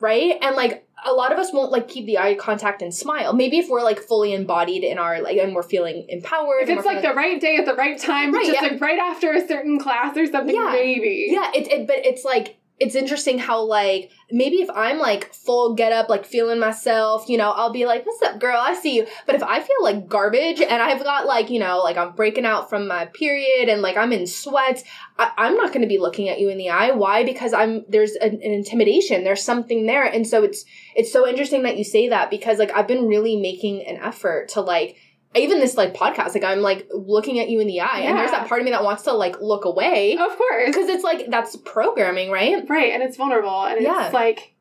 right? 0.00 0.36
And 0.40 0.56
like 0.56 0.86
a 1.06 1.12
lot 1.12 1.32
of 1.32 1.38
us 1.38 1.52
won't 1.52 1.70
like 1.70 1.88
keep 1.88 2.06
the 2.06 2.18
eye 2.18 2.34
contact 2.34 2.82
and 2.82 2.94
smile. 2.94 3.32
Maybe 3.32 3.58
if 3.58 3.68
we're 3.68 3.82
like 3.82 4.00
fully 4.00 4.32
embodied 4.34 4.82
in 4.82 4.98
our 4.98 5.20
like 5.22 5.36
and 5.38 5.54
we're 5.54 5.62
feeling 5.62 6.06
empowered. 6.08 6.62
if 6.62 6.70
it's 6.70 6.86
like 6.86 7.02
the 7.02 7.12
right 7.14 7.40
day 7.40 7.56
at 7.56 7.66
the 7.66 7.74
right 7.74 7.98
time 7.98 8.32
Right, 8.32 8.46
just 8.46 8.62
yeah. 8.62 8.68
like 8.68 8.80
right 8.80 8.98
after 8.98 9.32
a 9.32 9.46
certain 9.46 9.78
class 9.78 10.16
or 10.16 10.26
something 10.26 10.54
Yeah. 10.54 10.70
maybe 10.72 11.28
Yeah, 11.30 11.50
it, 11.54 11.68
it 11.70 11.86
but 11.86 11.96
it's 12.04 12.24
like 12.24 12.56
it's 12.80 12.94
interesting 12.94 13.38
how 13.38 13.60
like 13.60 14.10
maybe 14.32 14.56
if 14.56 14.70
I'm 14.70 14.98
like 14.98 15.34
full 15.34 15.74
get 15.74 15.92
up, 15.92 16.08
like 16.08 16.24
feeling 16.24 16.58
myself, 16.58 17.28
you 17.28 17.36
know, 17.36 17.50
I'll 17.50 17.72
be 17.72 17.84
like, 17.84 18.06
"What's 18.06 18.22
up, 18.22 18.40
girl? 18.40 18.58
I 18.58 18.74
see 18.74 18.96
you." 18.96 19.06
But 19.26 19.34
if 19.34 19.42
I 19.42 19.60
feel 19.60 19.76
like 19.82 20.08
garbage 20.08 20.62
and 20.62 20.82
I've 20.82 21.04
got 21.04 21.26
like 21.26 21.50
you 21.50 21.58
know, 21.58 21.80
like 21.80 21.98
I'm 21.98 22.12
breaking 22.12 22.46
out 22.46 22.70
from 22.70 22.88
my 22.88 23.04
period 23.04 23.68
and 23.68 23.82
like 23.82 23.98
I'm 23.98 24.12
in 24.12 24.26
sweats, 24.26 24.82
I, 25.18 25.30
I'm 25.36 25.56
not 25.56 25.68
going 25.68 25.82
to 25.82 25.86
be 25.86 25.98
looking 25.98 26.30
at 26.30 26.40
you 26.40 26.48
in 26.48 26.56
the 26.56 26.70
eye. 26.70 26.92
Why? 26.92 27.22
Because 27.22 27.52
I'm 27.52 27.84
there's 27.86 28.12
an, 28.12 28.34
an 28.42 28.52
intimidation. 28.52 29.24
There's 29.24 29.44
something 29.44 29.84
there, 29.84 30.04
and 30.04 30.26
so 30.26 30.42
it's 30.42 30.64
it's 30.96 31.12
so 31.12 31.28
interesting 31.28 31.64
that 31.64 31.76
you 31.76 31.84
say 31.84 32.08
that 32.08 32.30
because 32.30 32.58
like 32.58 32.72
I've 32.74 32.88
been 32.88 33.06
really 33.06 33.36
making 33.36 33.86
an 33.86 33.98
effort 33.98 34.48
to 34.50 34.62
like 34.62 34.96
even 35.36 35.60
this 35.60 35.76
like 35.76 35.94
podcast 35.94 36.34
like 36.34 36.42
i'm 36.44 36.60
like 36.60 36.88
looking 36.92 37.38
at 37.38 37.48
you 37.48 37.60
in 37.60 37.66
the 37.68 37.80
eye 37.80 38.00
and 38.00 38.18
there's 38.18 38.30
that 38.32 38.48
part 38.48 38.60
of 38.60 38.64
me 38.64 38.70
that 38.72 38.82
wants 38.82 39.02
to 39.04 39.12
like 39.12 39.40
look 39.40 39.64
away 39.64 40.16
of 40.18 40.36
course 40.36 40.66
because 40.66 40.88
it's 40.88 41.04
like 41.04 41.30
that's 41.30 41.54
programming, 41.56 42.30
right? 42.30 42.68
Right, 42.68 42.92
and 42.92 43.02
it's 43.02 43.16
vulnerable, 43.16 43.64
and 43.64 43.80
Yeah. 43.80 44.06
it's 44.06 44.14
like 44.14 44.54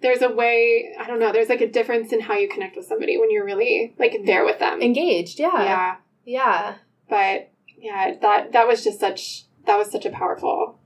there's 0.00 0.22
a 0.22 0.30
way 0.30 0.94
I 0.98 1.06
don't 1.06 1.20
know. 1.20 1.30
There's 1.32 1.48
like 1.48 1.60
a 1.60 1.68
difference 1.70 2.12
in 2.12 2.20
how 2.20 2.34
you 2.36 2.48
connect 2.48 2.74
with 2.76 2.86
somebody 2.86 3.18
when 3.18 3.30
you're 3.30 3.44
really 3.44 3.94
like 3.98 4.14
there 4.24 4.44
with 4.44 4.58
them. 4.58 4.80
Engaged, 4.80 5.38
yeah, 5.38 5.62
yeah, 5.62 5.96
yeah, 6.24 6.74
but 7.08 7.50
yeah, 7.78 8.14
that 8.22 8.52
that 8.52 8.66
was 8.66 8.82
just 8.82 8.98
such 8.98 9.44
that 9.66 9.76
was 9.76 9.90
such 9.92 10.06
a 10.06 10.10
powerful 10.10 10.78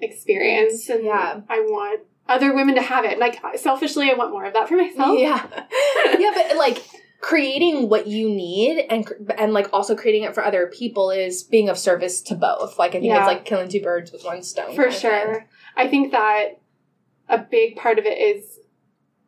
experience, 0.00 0.88
and 0.88 1.04
Yeah. 1.04 1.40
I 1.48 1.60
want 1.60 2.02
other 2.28 2.54
women 2.54 2.74
to 2.74 2.82
have 2.82 3.04
it. 3.04 3.18
Like 3.18 3.38
selfishly, 3.56 4.10
I 4.10 4.14
want 4.14 4.30
more 4.32 4.44
of 4.44 4.52
that 4.54 4.68
for 4.68 4.76
myself. 4.76 5.18
yeah, 5.18 5.46
yeah. 6.18 6.30
But 6.34 6.56
like 6.56 6.84
creating 7.20 7.88
what 7.88 8.06
you 8.06 8.28
need 8.28 8.84
and 8.90 9.08
and 9.38 9.52
like 9.52 9.68
also 9.72 9.96
creating 9.96 10.24
it 10.24 10.34
for 10.34 10.44
other 10.44 10.66
people 10.66 11.10
is 11.10 11.42
being 11.42 11.68
of 11.68 11.78
service 11.78 12.20
to 12.22 12.34
both. 12.34 12.78
Like 12.78 12.90
I 12.90 13.00
think 13.00 13.06
Yeah. 13.06 13.18
it's 13.18 13.26
like 13.26 13.44
killing 13.44 13.68
two 13.68 13.80
birds 13.80 14.12
with 14.12 14.24
one 14.24 14.42
stone. 14.42 14.74
for 14.74 14.90
sure. 14.90 15.46
I 15.76 15.88
think 15.88 16.12
that 16.12 16.60
a 17.28 17.38
big 17.38 17.76
part 17.76 17.98
of 17.98 18.04
it 18.06 18.18
is, 18.18 18.58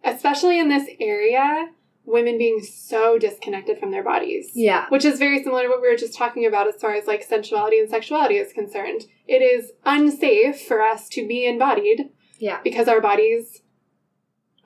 especially 0.04 0.58
in 0.60 0.68
this 0.68 0.88
area, 1.00 1.70
women 2.04 2.38
being 2.38 2.60
so 2.62 3.18
disconnected 3.18 3.78
from 3.78 3.90
their 3.90 4.04
bodies. 4.04 4.52
Yeah, 4.54 4.86
which 4.88 5.04
is 5.04 5.18
very 5.18 5.42
similar 5.42 5.64
to 5.64 5.68
what 5.68 5.82
we 5.82 5.88
were 5.88 5.96
just 5.96 6.16
talking 6.16 6.46
about 6.46 6.68
as 6.68 6.80
far 6.80 6.94
as 6.94 7.06
like 7.06 7.22
sensuality 7.22 7.78
and 7.80 7.90
sexuality 7.90 8.36
is 8.36 8.52
concerned. 8.52 9.02
It 9.26 9.42
is 9.42 9.72
unsafe 9.84 10.60
for 10.60 10.82
us 10.82 11.08
to 11.10 11.26
be 11.26 11.46
embodied 11.46 12.10
yeah, 12.38 12.60
because 12.62 12.86
our 12.88 13.00
bodies 13.00 13.62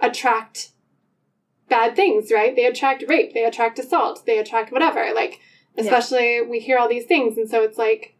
attract 0.00 0.70
bad 1.72 1.96
things, 1.96 2.30
right? 2.32 2.54
They 2.54 2.66
attract 2.66 3.04
rape, 3.08 3.34
they 3.34 3.44
attract 3.44 3.78
assault, 3.78 4.24
they 4.26 4.38
attract 4.38 4.72
whatever. 4.72 5.12
Like, 5.14 5.40
Yeah. 5.76 5.84
especially 5.84 6.40
we 6.42 6.60
hear 6.60 6.78
all 6.78 6.88
these 6.88 7.06
things, 7.06 7.38
and 7.38 7.48
so 7.48 7.62
it's 7.62 7.78
like 7.78 8.16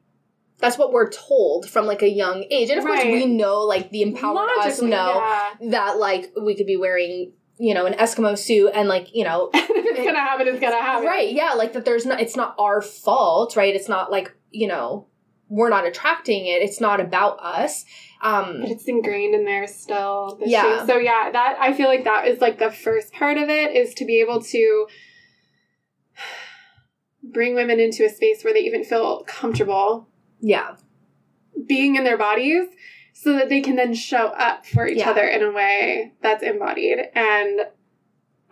that's 0.58 0.78
what 0.78 0.92
we're 0.92 1.10
told 1.10 1.68
from 1.68 1.86
like 1.86 2.02
a 2.02 2.08
young 2.08 2.44
age, 2.50 2.70
and 2.70 2.78
of 2.78 2.84
course 2.84 3.04
we 3.04 3.26
know 3.26 3.60
like 3.60 3.90
the 3.90 4.02
empowered 4.02 4.48
us 4.60 4.80
know 4.80 5.14
yeah. 5.16 5.50
that 5.70 5.98
like 5.98 6.32
we 6.40 6.54
could 6.54 6.66
be 6.66 6.76
wearing 6.76 7.32
you 7.58 7.74
know 7.74 7.86
an 7.86 7.94
Eskimo 7.94 8.36
suit 8.38 8.70
and 8.74 8.88
like 8.88 9.14
you 9.14 9.24
know 9.24 9.50
it's 9.54 10.04
gonna 10.04 10.18
happen, 10.18 10.48
it's 10.48 10.60
gonna 10.60 10.80
happen. 10.80 11.06
Right, 11.06 11.32
yeah, 11.32 11.52
like 11.52 11.72
that 11.74 11.84
there's 11.84 12.06
not 12.06 12.20
it's 12.20 12.36
not 12.36 12.54
our 12.58 12.80
fault, 12.80 13.56
right? 13.56 13.74
It's 13.74 13.88
not 13.88 14.10
like, 14.10 14.34
you 14.50 14.68
know, 14.68 15.06
we're 15.48 15.68
not 15.68 15.86
attracting 15.86 16.46
it. 16.46 16.62
It's 16.62 16.80
not 16.80 17.00
about 17.00 17.38
us. 17.40 17.84
Um 18.22 18.61
But 18.61 18.70
it's 18.70 18.85
ingrained 18.85 19.35
in 19.35 19.44
there 19.44 19.66
still. 19.66 20.37
the 20.40 20.48
Yeah. 20.48 20.87
So 20.87 20.96
yeah, 20.98 21.30
that 21.32 21.56
I 21.61 21.72
feel 21.72 21.88
like 21.88 22.04
that 22.04 22.26
is 22.28 22.40
like 22.40 22.58
the 22.58 22.70
first 22.70 23.12
part 23.12 23.37
of 23.37 23.48
it 23.48 23.74
is 23.76 23.94
to 23.94 24.04
be 24.04 24.20
able 24.20 24.40
to 24.42 24.87
bring 27.22 27.54
women 27.54 27.80
into 27.80 28.04
a 28.04 28.08
space 28.08 28.44
where 28.44 28.52
they 28.52 28.61
even 28.61 28.85
feel 28.85 29.22
comfortable 29.24 30.08
yeah. 30.40 30.74
being 31.66 31.96
in 31.96 32.04
their 32.04 32.18
bodies 32.18 32.68
so 33.12 33.32
that 33.35 33.48
they 33.48 33.61
can 33.61 33.76
then 33.76 33.94
show 33.94 34.26
up 34.28 34.66
for 34.66 34.87
each 34.87 34.98
Yeah. 34.98 35.11
other 35.11 35.22
in 35.26 35.42
a 35.42 35.50
way 35.52 36.12
that's 36.22 36.42
embodied 36.42 36.98
and 37.14 37.61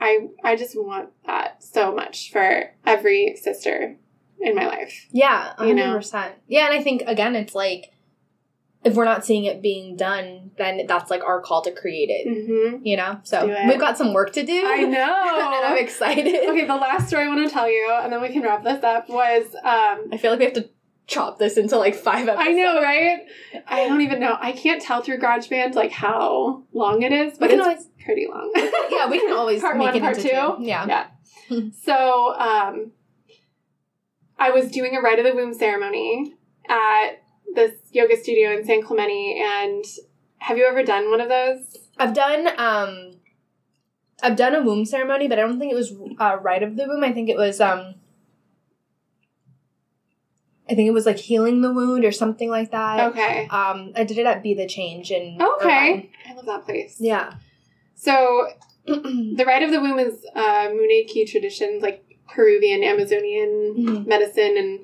I 0.00 0.28
I 0.42 0.56
just 0.56 0.74
want 0.76 1.10
that 1.26 1.62
so 1.62 1.94
much 1.94 2.30
for 2.32 2.70
every 2.86 3.36
sister 3.36 3.96
in 4.40 4.54
my 4.54 4.66
life. 4.66 5.06
Yeah, 5.12 5.52
You 5.60 5.74
know? 5.74 5.98
100%. 5.98 6.32
Yeah, 6.46 6.66
and 6.70 6.78
I 6.78 6.82
think 6.82 7.02
again 7.06 7.36
it's 7.36 7.54
like 7.54 7.90
if 8.82 8.94
we're 8.94 9.04
not 9.04 9.24
seeing 9.24 9.44
it 9.44 9.60
being 9.60 9.94
done, 9.96 10.50
then 10.56 10.86
that's 10.86 11.10
like 11.10 11.22
our 11.22 11.40
call 11.40 11.60
to 11.62 11.70
create 11.70 12.08
it, 12.08 12.26
Mhm. 12.26 12.80
you 12.82 12.96
know? 12.96 13.20
So 13.24 13.46
we've 13.68 13.78
got 13.78 13.98
some 13.98 14.12
work 14.14 14.32
to 14.34 14.42
do. 14.44 14.62
I 14.66 14.82
know. 14.84 15.52
and 15.54 15.66
I'm 15.66 15.78
excited. 15.78 16.26
okay, 16.48 16.64
the 16.64 16.74
last 16.76 17.08
story 17.08 17.24
I 17.24 17.28
want 17.28 17.46
to 17.46 17.52
tell 17.52 17.68
you, 17.70 17.90
and 18.02 18.10
then 18.12 18.22
we 18.22 18.30
can 18.30 18.42
wrap 18.42 18.64
this 18.64 18.82
up, 18.82 19.08
was 19.08 19.44
um, 19.62 20.08
I 20.12 20.16
feel 20.18 20.30
like 20.30 20.38
we 20.40 20.44
have 20.46 20.54
to 20.54 20.68
chop 21.06 21.38
this 21.38 21.56
into 21.56 21.76
like 21.76 21.94
five 21.94 22.28
episodes. 22.28 22.48
I 22.48 22.52
know, 22.52 22.80
right? 22.80 23.18
I 23.66 23.86
don't 23.88 24.00
even 24.00 24.20
know. 24.20 24.36
I 24.40 24.52
can't 24.52 24.80
tell 24.80 25.02
through 25.02 25.18
GarageBand 25.18 25.74
like 25.74 25.90
how 25.90 26.62
long 26.72 27.02
it 27.02 27.12
is, 27.12 27.36
but 27.36 27.50
it's 27.50 27.60
always 27.60 27.86
pretty 28.04 28.28
long. 28.28 28.50
Yeah, 28.90 29.08
we 29.10 29.18
can 29.18 29.32
always 29.32 29.60
Part 29.60 29.76
make 29.76 29.88
one, 29.88 29.96
it 29.96 30.00
part 30.02 30.16
into 30.18 30.28
two? 30.30 30.56
Yeah. 30.64 30.86
Yeah. 31.50 31.60
so, 31.84 32.34
um, 32.38 32.92
I 34.38 34.50
was 34.52 34.70
doing 34.70 34.96
a 34.96 35.00
rite 35.00 35.18
of 35.18 35.24
the 35.26 35.34
womb 35.34 35.52
ceremony 35.52 36.34
at 36.68 37.22
this 37.54 37.72
yoga 37.92 38.16
studio 38.16 38.50
in 38.56 38.64
San 38.64 38.82
Clemente, 38.82 39.40
and 39.44 39.84
have 40.38 40.56
you 40.58 40.66
ever 40.66 40.82
done 40.82 41.10
one 41.10 41.20
of 41.20 41.28
those? 41.28 41.76
I've 41.98 42.14
done 42.14 42.48
um 42.58 43.12
I've 44.22 44.36
done 44.36 44.54
a 44.54 44.62
womb 44.62 44.84
ceremony, 44.84 45.28
but 45.28 45.38
I 45.38 45.42
don't 45.42 45.58
think 45.58 45.72
it 45.72 45.76
was 45.76 45.94
uh, 46.18 46.36
rite 46.42 46.62
of 46.62 46.76
the 46.76 46.86
womb. 46.86 47.02
I 47.04 47.12
think 47.12 47.28
it 47.28 47.36
was 47.36 47.60
um 47.60 47.94
I 50.68 50.74
think 50.74 50.86
it 50.86 50.92
was 50.92 51.06
like 51.06 51.18
healing 51.18 51.62
the 51.62 51.72
wound 51.72 52.04
or 52.04 52.12
something 52.12 52.48
like 52.48 52.70
that. 52.70 53.10
Okay. 53.12 53.48
Um 53.50 53.92
I 53.96 54.04
did 54.04 54.18
it 54.18 54.26
at 54.26 54.42
Be 54.42 54.54
the 54.54 54.66
Change 54.68 55.10
in 55.10 55.38
Okay. 55.40 55.90
Irvine. 55.92 56.08
I 56.28 56.34
love 56.34 56.46
that 56.46 56.64
place. 56.64 56.96
Yeah. 57.00 57.34
So, 57.94 58.46
the 58.86 59.44
rite 59.46 59.62
of 59.62 59.70
the 59.72 59.80
womb 59.80 59.98
is 59.98 60.24
uh, 60.34 60.68
Munay-Ki 60.68 61.26
traditions, 61.26 61.82
like 61.82 62.02
Peruvian, 62.26 62.82
Amazonian 62.82 63.74
Mhm. 63.76 64.06
medicine, 64.06 64.56
and 64.56 64.80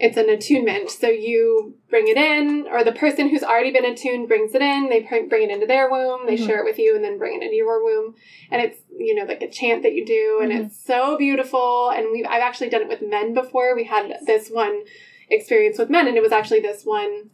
it's 0.00 0.16
an 0.16 0.30
attunement. 0.30 0.90
So 0.90 1.08
you 1.08 1.74
bring 1.90 2.08
it 2.08 2.16
in, 2.16 2.66
or 2.70 2.82
the 2.82 2.92
person 2.92 3.28
who's 3.28 3.42
already 3.42 3.70
been 3.70 3.84
attuned 3.84 4.28
brings 4.28 4.54
it 4.54 4.62
in. 4.62 4.88
They 4.88 5.00
bring 5.00 5.28
bring 5.28 5.42
it 5.42 5.50
into 5.52 5.66
their 5.66 5.90
womb. 5.90 6.24
They 6.26 6.36
Mhm. 6.36 6.46
share 6.46 6.60
it 6.60 6.64
with 6.64 6.78
you, 6.78 6.94
and 6.96 7.04
then 7.04 7.18
bring 7.18 7.36
it 7.36 7.42
into 7.44 7.54
your 7.56 7.84
womb. 7.84 8.14
And 8.50 8.62
it's 8.62 8.78
you 8.98 9.14
know 9.14 9.24
like 9.24 9.42
a 9.42 9.48
chant 9.48 9.82
that 9.82 9.92
you 9.92 10.04
do, 10.06 10.40
and 10.42 10.50
Mhm. 10.50 10.66
it's 10.66 10.82
so 10.82 11.18
beautiful. 11.18 11.90
And 11.90 12.10
we 12.10 12.24
I've 12.24 12.42
actually 12.42 12.70
done 12.70 12.82
it 12.82 12.88
with 12.88 13.02
men 13.02 13.34
before. 13.34 13.76
We 13.76 13.84
had 13.84 14.18
this 14.26 14.48
one 14.50 14.84
experience 15.28 15.78
with 15.78 15.90
men, 15.90 16.08
and 16.08 16.16
it 16.16 16.22
was 16.22 16.32
actually 16.32 16.60
this 16.60 16.84
one. 16.84 17.30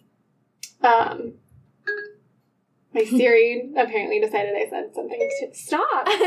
Um, 0.83 1.35
my 2.93 3.05
Siri 3.17 3.71
apparently 3.77 4.19
decided 4.21 4.55
I 4.57 4.69
said 4.69 4.93
something 4.93 5.31
to 5.41 5.55
stop. 5.55 6.09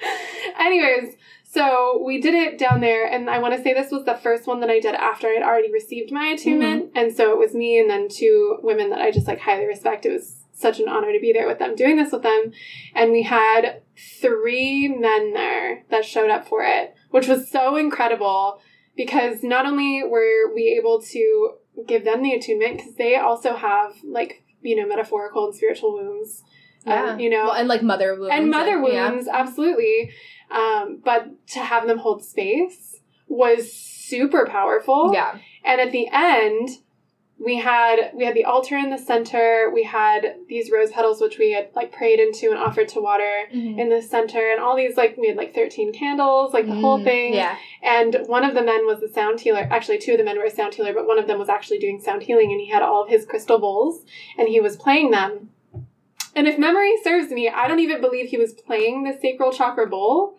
Anyways, 0.58 1.16
so 1.52 2.00
we 2.04 2.20
did 2.20 2.34
it 2.34 2.58
down 2.58 2.80
there, 2.80 3.06
and 3.06 3.28
I 3.28 3.40
want 3.40 3.54
to 3.54 3.62
say 3.62 3.74
this 3.74 3.90
was 3.90 4.04
the 4.04 4.14
first 4.14 4.46
one 4.46 4.60
that 4.60 4.70
I 4.70 4.78
did 4.78 4.94
after 4.94 5.26
I 5.26 5.32
had 5.32 5.42
already 5.42 5.72
received 5.72 6.12
my 6.12 6.26
attunement. 6.26 6.86
Mm-hmm. 6.86 6.98
And 6.98 7.16
so 7.16 7.32
it 7.32 7.38
was 7.38 7.54
me 7.54 7.80
and 7.80 7.90
then 7.90 8.08
two 8.08 8.58
women 8.62 8.90
that 8.90 9.00
I 9.00 9.10
just 9.10 9.26
like 9.26 9.40
highly 9.40 9.66
respect. 9.66 10.06
It 10.06 10.12
was 10.12 10.44
such 10.52 10.78
an 10.78 10.88
honor 10.88 11.12
to 11.12 11.18
be 11.20 11.32
there 11.32 11.48
with 11.48 11.58
them, 11.58 11.74
doing 11.74 11.96
this 11.96 12.12
with 12.12 12.22
them. 12.22 12.52
And 12.94 13.10
we 13.10 13.22
had 13.24 13.82
three 14.20 14.86
men 14.88 15.32
there 15.32 15.84
that 15.90 16.04
showed 16.04 16.30
up 16.30 16.46
for 16.46 16.62
it, 16.62 16.94
which 17.10 17.26
was 17.26 17.50
so 17.50 17.76
incredible 17.76 18.60
because 18.96 19.42
not 19.42 19.66
only 19.66 20.04
were 20.04 20.54
we 20.54 20.76
able 20.78 21.00
to 21.02 21.54
give 21.86 22.04
them 22.04 22.22
the 22.22 22.32
attunement, 22.34 22.76
because 22.76 22.94
they 22.94 23.16
also 23.16 23.56
have 23.56 23.94
like, 24.04 24.44
you 24.62 24.76
know, 24.76 24.86
metaphorical 24.86 25.46
and 25.46 25.54
spiritual 25.54 25.94
wounds 25.94 26.44
um, 26.86 26.92
Yeah. 26.92 27.18
you 27.18 27.30
know, 27.30 27.44
Well, 27.46 27.54
and 27.54 27.68
like 27.68 27.82
mother 27.82 28.14
wounds. 28.14 28.32
and 28.34 28.50
mother 28.50 28.80
yeah. 28.82 29.10
wounds, 29.10 29.28
absolutely. 29.28 30.12
Um, 30.50 31.00
but 31.04 31.46
to 31.48 31.60
have 31.60 31.86
them 31.86 31.98
hold 31.98 32.24
space 32.24 32.98
was 33.28 33.72
super 33.72 34.46
powerful. 34.46 35.12
Yeah. 35.14 35.38
And 35.64 35.80
at 35.80 35.92
the 35.92 36.08
end, 36.12 36.70
we 37.42 37.56
had 37.56 38.10
we 38.12 38.24
had 38.26 38.34
the 38.34 38.44
altar 38.44 38.76
in 38.76 38.90
the 38.90 38.98
center. 38.98 39.70
We 39.72 39.84
had 39.84 40.36
these 40.48 40.70
rose 40.70 40.90
petals, 40.90 41.22
which 41.22 41.38
we 41.38 41.52
had 41.52 41.68
like 41.74 41.90
prayed 41.90 42.20
into 42.20 42.50
and 42.50 42.58
offered 42.58 42.88
to 42.88 43.00
water 43.00 43.44
in 43.52 43.88
the 43.88 44.02
center, 44.02 44.50
and 44.50 44.60
all 44.60 44.76
these 44.76 44.96
like 44.96 45.16
we 45.16 45.28
had 45.28 45.36
like 45.38 45.54
thirteen 45.54 45.92
candles, 45.92 46.52
like 46.52 46.66
the 46.66 46.74
whole 46.74 46.98
Mm, 46.98 47.04
thing. 47.04 47.34
Yeah. 47.34 47.56
And 47.82 48.14
one 48.26 48.44
of 48.44 48.54
the 48.54 48.62
men 48.62 48.84
was 48.84 49.00
the 49.00 49.08
sound 49.08 49.40
healer. 49.40 49.66
Actually, 49.70 49.98
two 49.98 50.12
of 50.12 50.18
the 50.18 50.24
men 50.24 50.36
were 50.36 50.44
a 50.44 50.50
sound 50.50 50.74
healer, 50.74 50.92
but 50.92 51.06
one 51.06 51.18
of 51.18 51.26
them 51.28 51.38
was 51.38 51.48
actually 51.48 51.78
doing 51.78 51.98
sound 52.00 52.24
healing, 52.24 52.50
and 52.52 52.60
he 52.60 52.68
had 52.68 52.82
all 52.82 53.04
of 53.04 53.08
his 53.08 53.24
crystal 53.24 53.58
bowls, 53.58 54.04
and 54.36 54.48
he 54.48 54.60
was 54.60 54.76
playing 54.76 55.10
them. 55.12 55.48
And 56.36 56.46
if 56.46 56.58
memory 56.58 56.94
serves 57.02 57.30
me, 57.32 57.48
I 57.48 57.66
don't 57.68 57.80
even 57.80 58.00
believe 58.02 58.28
he 58.28 58.36
was 58.36 58.52
playing 58.52 59.04
the 59.04 59.18
sacral 59.18 59.50
chakra 59.52 59.86
bowl. 59.86 60.36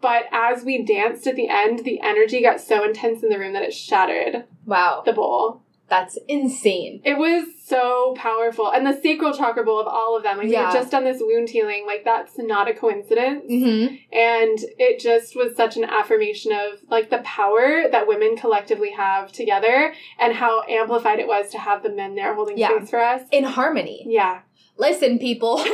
But 0.00 0.24
as 0.32 0.64
we 0.64 0.82
danced 0.84 1.26
at 1.26 1.36
the 1.36 1.48
end, 1.48 1.80
the 1.80 2.00
energy 2.00 2.40
got 2.42 2.60
so 2.60 2.84
intense 2.84 3.22
in 3.22 3.28
the 3.30 3.38
room 3.38 3.52
that 3.54 3.62
it 3.64 3.74
shattered 3.74 4.44
Wow. 4.64 5.02
the 5.04 5.12
bowl. 5.12 5.62
That's 5.88 6.18
insane. 6.28 7.00
It 7.02 7.16
was 7.16 7.46
so 7.64 8.14
powerful. 8.18 8.70
And 8.70 8.86
the 8.86 8.92
sacral 9.00 9.32
chakra 9.32 9.64
bowl 9.64 9.80
of 9.80 9.86
all 9.86 10.18
of 10.18 10.22
them, 10.22 10.36
like 10.36 10.48
we 10.48 10.54
had 10.54 10.70
just 10.70 10.90
done 10.90 11.04
this 11.04 11.16
wound 11.18 11.48
healing, 11.48 11.84
like 11.86 12.04
that's 12.04 12.34
not 12.36 12.68
a 12.68 12.74
coincidence. 12.74 13.44
Mm-hmm. 13.50 13.94
And 14.12 14.58
it 14.78 15.00
just 15.00 15.34
was 15.34 15.56
such 15.56 15.78
an 15.78 15.84
affirmation 15.84 16.52
of 16.52 16.80
like 16.90 17.08
the 17.08 17.18
power 17.18 17.84
that 17.90 18.06
women 18.06 18.36
collectively 18.36 18.90
have 18.90 19.32
together 19.32 19.94
and 20.20 20.34
how 20.34 20.62
amplified 20.68 21.20
it 21.20 21.26
was 21.26 21.48
to 21.52 21.58
have 21.58 21.82
the 21.82 21.88
men 21.90 22.14
there 22.14 22.34
holding 22.34 22.58
Yeah. 22.58 22.76
space 22.76 22.90
for 22.90 23.00
us. 23.00 23.22
In 23.32 23.44
harmony. 23.44 24.04
Yeah. 24.06 24.40
Listen, 24.78 25.18
people. 25.18 25.58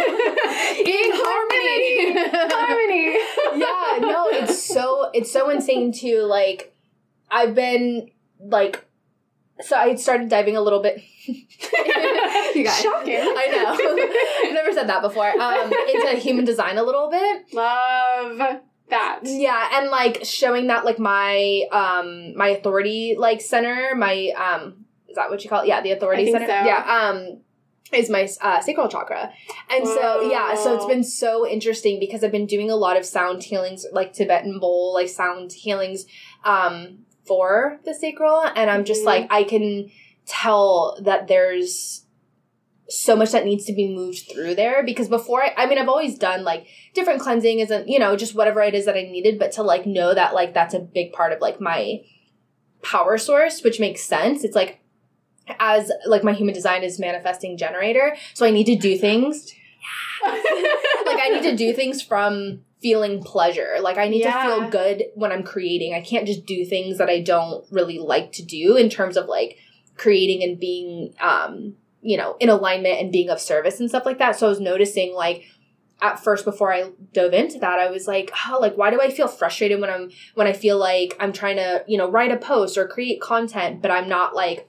In 0.74 1.10
harmony. 1.12 2.14
Harmony. 2.52 3.12
yeah, 3.60 3.98
no, 4.00 4.28
it's 4.28 4.62
so 4.62 5.10
it's 5.12 5.30
so 5.30 5.50
insane 5.50 5.92
too. 5.92 6.22
Like 6.22 6.74
I've 7.30 7.54
been 7.54 8.10
like 8.40 8.84
so 9.60 9.76
I 9.76 9.94
started 9.94 10.28
diving 10.28 10.56
a 10.56 10.60
little 10.60 10.82
bit. 10.82 11.02
you 11.26 12.64
guys. 12.64 12.80
Shocking. 12.80 13.20
I 13.20 13.46
know. 13.52 14.48
I've 14.48 14.54
never 14.54 14.72
said 14.72 14.88
that 14.88 15.02
before. 15.02 15.28
Um, 15.28 15.72
into 15.92 16.16
human 16.18 16.44
design 16.44 16.78
a 16.78 16.82
little 16.82 17.10
bit. 17.10 17.52
Love 17.52 18.60
that. 18.88 19.20
Yeah, 19.22 19.68
and 19.74 19.90
like 19.90 20.24
showing 20.24 20.66
that 20.68 20.84
like 20.84 20.98
my 20.98 21.62
um 21.70 22.36
my 22.36 22.48
authority 22.48 23.16
like 23.18 23.40
center, 23.40 23.94
my 23.94 24.30
um 24.30 24.84
is 25.08 25.16
that 25.16 25.30
what 25.30 25.44
you 25.44 25.50
call 25.50 25.62
it? 25.62 25.68
Yeah, 25.68 25.82
the 25.82 25.92
authority 25.92 26.32
center. 26.32 26.46
so. 26.46 26.52
Yeah, 26.52 27.10
um 27.12 27.43
is 27.92 28.10
my 28.10 28.28
uh, 28.40 28.60
sacral 28.60 28.88
chakra. 28.88 29.30
And 29.70 29.86
so 29.86 30.30
yeah, 30.30 30.54
so 30.54 30.74
it's 30.74 30.86
been 30.86 31.04
so 31.04 31.46
interesting 31.46 32.00
because 32.00 32.24
I've 32.24 32.32
been 32.32 32.46
doing 32.46 32.70
a 32.70 32.76
lot 32.76 32.96
of 32.96 33.04
sound 33.04 33.42
healings 33.42 33.86
like 33.92 34.12
Tibetan 34.12 34.58
bowl, 34.58 34.94
like 34.94 35.08
sound 35.08 35.52
healings 35.52 36.06
um 36.44 36.98
for 37.26 37.80
the 37.84 37.94
sacral 37.94 38.42
and 38.54 38.68
I'm 38.70 38.84
just 38.84 39.02
Mhm. 39.02 39.06
like 39.06 39.26
I 39.30 39.44
can 39.44 39.90
tell 40.26 40.98
that 41.02 41.26
there's 41.26 42.04
so 42.88 43.16
much 43.16 43.32
that 43.32 43.46
needs 43.46 43.64
to 43.64 43.72
be 43.72 43.94
moved 43.94 44.30
through 44.30 44.54
there 44.54 44.82
because 44.84 45.08
before 45.08 45.42
I, 45.42 45.54
I 45.56 45.66
mean 45.66 45.78
I've 45.78 45.88
always 45.88 46.18
done 46.18 46.44
like 46.44 46.66
different 46.94 47.20
cleansing 47.20 47.60
isn't 47.60 47.88
you 47.88 47.98
know 47.98 48.14
just 48.14 48.34
whatever 48.34 48.60
it 48.60 48.74
is 48.74 48.84
that 48.84 48.94
I 48.96 49.02
needed 49.02 49.38
but 49.38 49.52
to 49.52 49.62
like 49.62 49.86
know 49.86 50.14
that 50.14 50.34
like 50.34 50.52
that's 50.52 50.74
a 50.74 50.80
big 50.80 51.12
part 51.12 51.32
of 51.32 51.40
like 51.40 51.60
my 51.62 52.00
power 52.82 53.16
source 53.16 53.62
which 53.62 53.80
makes 53.80 54.02
sense 54.02 54.44
it's 54.44 54.54
like 54.54 54.80
as 55.58 55.90
like 56.06 56.24
my 56.24 56.32
human 56.32 56.54
design 56.54 56.82
is 56.82 56.98
manifesting 56.98 57.56
generator 57.56 58.16
so 58.32 58.46
I 58.46 58.50
need 58.50 58.64
to 58.66 58.76
do 58.76 58.96
things 58.96 59.52
like 60.24 61.20
I 61.20 61.28
need 61.32 61.42
to 61.42 61.56
do 61.56 61.72
things 61.74 62.00
from 62.02 62.60
feeling 62.80 63.22
pleasure. 63.22 63.76
Like 63.80 63.96
I 63.98 64.08
need 64.08 64.20
Yeah. 64.22 64.42
to 64.42 64.48
feel 64.60 64.70
good 64.70 65.04
when 65.14 65.32
I'm 65.32 65.42
creating. 65.42 65.94
I 65.94 66.00
can't 66.02 66.26
just 66.26 66.44
do 66.46 66.64
things 66.64 66.98
that 66.98 67.08
I 67.08 67.20
don't 67.20 67.64
really 67.70 67.98
like 67.98 68.32
to 68.32 68.42
do 68.42 68.76
in 68.76 68.88
terms 68.90 69.16
of 69.16 69.26
like 69.26 69.56
creating 69.96 70.42
and 70.42 70.58
being 70.60 71.14
um, 71.20 71.74
you 72.02 72.16
know, 72.18 72.36
in 72.40 72.50
alignment 72.50 73.00
and 73.00 73.10
being 73.10 73.30
of 73.30 73.40
service 73.40 73.80
and 73.80 73.88
stuff 73.88 74.04
like 74.04 74.18
that. 74.18 74.38
So 74.38 74.46
I 74.46 74.50
was 74.50 74.60
noticing 74.60 75.14
like 75.14 75.44
at 76.02 76.22
first 76.22 76.44
before 76.44 76.72
I 76.72 76.90
dove 77.12 77.32
into 77.32 77.58
that, 77.60 77.78
I 77.78 77.90
was 77.90 78.06
like, 78.06 78.30
oh, 78.48 78.58
like 78.60 78.76
why 78.76 78.90
do 78.90 79.00
I 79.00 79.10
feel 79.10 79.28
frustrated 79.28 79.80
when 79.80 79.88
I'm 79.90 80.10
when 80.34 80.46
I 80.46 80.52
feel 80.52 80.76
like 80.78 81.16
I'm 81.18 81.32
trying 81.32 81.56
to, 81.56 81.84
you 81.88 81.96
know, 81.96 82.10
write 82.10 82.32
a 82.32 82.36
post 82.36 82.76
or 82.76 82.86
create 82.86 83.20
content, 83.20 83.80
but 83.80 83.90
I'm 83.90 84.08
not 84.08 84.34
like 84.34 84.68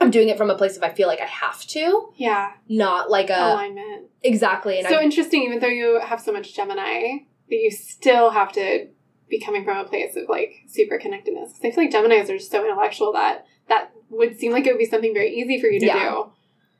I'm 0.00 0.10
doing 0.10 0.28
it 0.28 0.36
from 0.36 0.50
a 0.50 0.56
place 0.56 0.76
of 0.76 0.82
I 0.82 0.90
feel 0.90 1.08
like 1.08 1.20
I 1.20 1.26
have 1.26 1.64
to, 1.68 2.12
yeah. 2.16 2.52
not 2.68 3.10
like 3.10 3.30
a 3.30 3.34
Alignment. 3.52 4.06
exactly. 4.22 4.78
And 4.78 4.88
so 4.88 4.96
I, 4.96 5.02
interesting, 5.02 5.42
even 5.42 5.60
though 5.60 5.66
you 5.68 6.00
have 6.00 6.20
so 6.20 6.32
much 6.32 6.54
Gemini, 6.54 7.18
that 7.48 7.56
you 7.56 7.70
still 7.70 8.30
have 8.30 8.52
to 8.52 8.88
be 9.28 9.40
coming 9.40 9.64
from 9.64 9.78
a 9.78 9.84
place 9.84 10.16
of 10.16 10.28
like 10.28 10.54
super 10.66 10.98
connectedness. 10.98 11.52
Because 11.52 11.72
I 11.78 11.88
feel 11.88 12.02
like 12.02 12.10
Geminis 12.10 12.28
are 12.30 12.38
just 12.38 12.50
so 12.50 12.64
intellectual 12.64 13.12
that 13.12 13.46
that 13.68 13.92
would 14.10 14.38
seem 14.38 14.52
like 14.52 14.66
it 14.66 14.72
would 14.72 14.78
be 14.78 14.86
something 14.86 15.14
very 15.14 15.34
easy 15.34 15.60
for 15.60 15.68
you 15.68 15.80
to 15.80 15.86
Yeah. 15.86 16.10
do. 16.10 16.32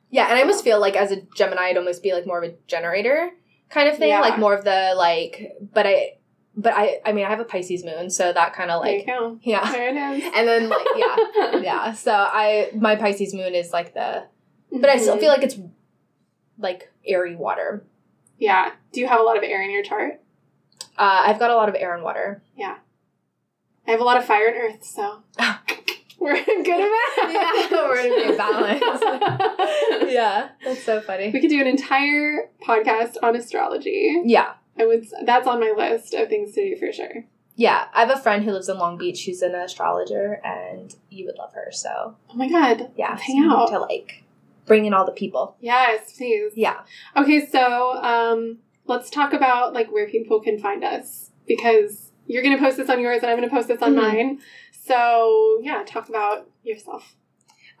Yeah, 0.09 0.25
and 0.27 0.37
I 0.37 0.41
almost 0.41 0.63
feel 0.63 0.79
like 0.79 0.95
as 0.95 1.11
a 1.11 1.21
Gemini, 1.35 1.69
I'd 1.69 1.77
almost 1.77 2.03
be 2.03 2.13
like 2.13 2.27
more 2.27 2.43
of 2.43 2.49
a 2.51 2.55
generator 2.67 3.31
kind 3.69 3.89
of 3.89 3.97
thing, 3.97 4.09
Yeah. 4.09 4.19
like 4.21 4.37
more 4.37 4.53
of 4.53 4.63
the 4.63 4.93
like. 4.95 5.53
But 5.73 5.87
I, 5.87 6.17
but 6.55 6.73
I, 6.75 6.99
I 7.05 7.11
mean, 7.13 7.25
I 7.25 7.29
have 7.29 7.39
a 7.39 7.45
Pisces 7.45 7.83
moon, 7.83 8.09
so 8.09 8.31
that 8.33 8.53
kind 8.53 8.69
of 8.71 8.83
There 8.83 8.91
like 8.97 9.07
you 9.07 9.13
go. 9.13 9.39
yeah, 9.41 9.71
There 9.71 9.89
it 9.89 10.17
is. 10.17 10.23
and 10.35 10.47
then 10.47 10.69
like 10.69 10.85
yeah, 10.95 11.15
yeah. 11.61 11.91
So 11.93 12.11
I 12.13 12.69
my 12.75 12.95
Pisces 12.95 13.33
moon 13.33 13.55
is 13.55 13.71
like 13.71 13.93
the, 13.93 14.25
but 14.71 14.89
I 14.89 14.97
still 14.97 15.15
Mhm. 15.17 15.19
feel 15.21 15.29
like 15.29 15.43
it's 15.43 15.57
like 16.59 16.91
airy 17.07 17.35
water. 17.35 17.85
Yeah. 18.37 18.71
Do 18.91 18.99
you 18.99 19.07
have 19.07 19.19
a 19.19 19.23
lot 19.23 19.37
of 19.37 19.43
air 19.43 19.61
in 19.63 19.71
your 19.71 19.83
chart? 19.83 20.21
Uh, 20.97 21.23
I've 21.25 21.39
got 21.39 21.49
a 21.49 21.55
lot 21.55 21.69
of 21.69 21.75
air 21.75 21.93
and 21.95 22.03
water. 22.03 22.43
Yeah. 22.55 22.77
I 23.87 23.91
have 23.91 23.99
a 23.99 24.03
lot 24.03 24.17
of 24.17 24.25
fire 24.25 24.47
and 24.47 24.55
earth, 24.55 24.83
so 24.85 25.23
we're 26.19 26.35
good 26.43 26.65
that. 26.65 27.67
Yeah, 27.71 27.83
we're 27.87 27.97
in 27.99 28.27
good 28.27 28.37
balance. 28.37 30.11
yeah, 30.11 30.49
that's 30.63 30.83
so 30.83 31.01
funny. 31.01 31.31
we 31.31 31.41
could 31.41 31.49
do 31.49 31.59
an 31.59 31.67
entire 31.67 32.49
podcast 32.65 33.15
on 33.23 33.35
astrology. 33.35 34.21
Yeah, 34.25 34.53
I 34.77 34.85
would. 34.85 35.05
That's 35.25 35.47
on 35.47 35.59
my 35.59 35.73
list 35.75 36.13
of 36.13 36.29
things 36.29 36.53
to 36.53 36.63
do 36.69 36.75
for 36.77 36.91
sure. 36.91 37.25
yeah. 37.55 37.85
I 37.93 38.01
have 38.05 38.09
a 38.09 38.19
friend 38.21 38.43
who 38.43 38.51
lives 38.51 38.69
in 38.69 38.77
Long 38.79 38.97
Beach 38.97 39.25
who's 39.25 39.41
an 39.41 39.53
astrologer, 39.55 40.41
and 40.43 40.95
you 41.09 41.25
would 41.25 41.37
love 41.37 41.53
her. 41.53 41.71
So 41.71 42.15
Oh 42.29 42.33
my 42.35 42.49
god. 42.49 42.91
yeah, 42.97 43.17
hang 43.17 43.47
out. 43.49 43.69
to 43.69 43.79
like 43.79 44.23
bring 44.65 44.85
in 44.85 44.93
all 44.93 45.05
the 45.05 45.11
people. 45.11 45.55
Yes, 45.59 46.13
please. 46.17 46.53
Yeah. 46.55 46.81
Okay, 47.15 47.45
so 47.45 47.93
um, 48.01 48.57
let's 48.85 49.09
talk 49.09 49.33
about 49.33 49.73
like 49.73 49.91
where 49.91 50.07
people 50.09 50.39
can 50.41 50.57
find 50.57 50.83
us 50.83 51.29
because 51.47 52.11
you're 52.25 52.41
gonna 52.43 52.57
post 52.57 52.77
this 52.77 52.89
on 52.89 52.99
yours 53.01 53.21
and 53.21 53.29
I'm 53.29 53.37
gonna 53.37 53.49
post 53.49 53.67
this 53.67 53.81
on 53.81 53.93
Mhm. 53.93 54.01
mine. 54.01 54.39
So 54.71 55.59
yeah, 55.61 55.83
talk 55.85 56.09
about 56.09 56.49
yourself. 56.63 57.15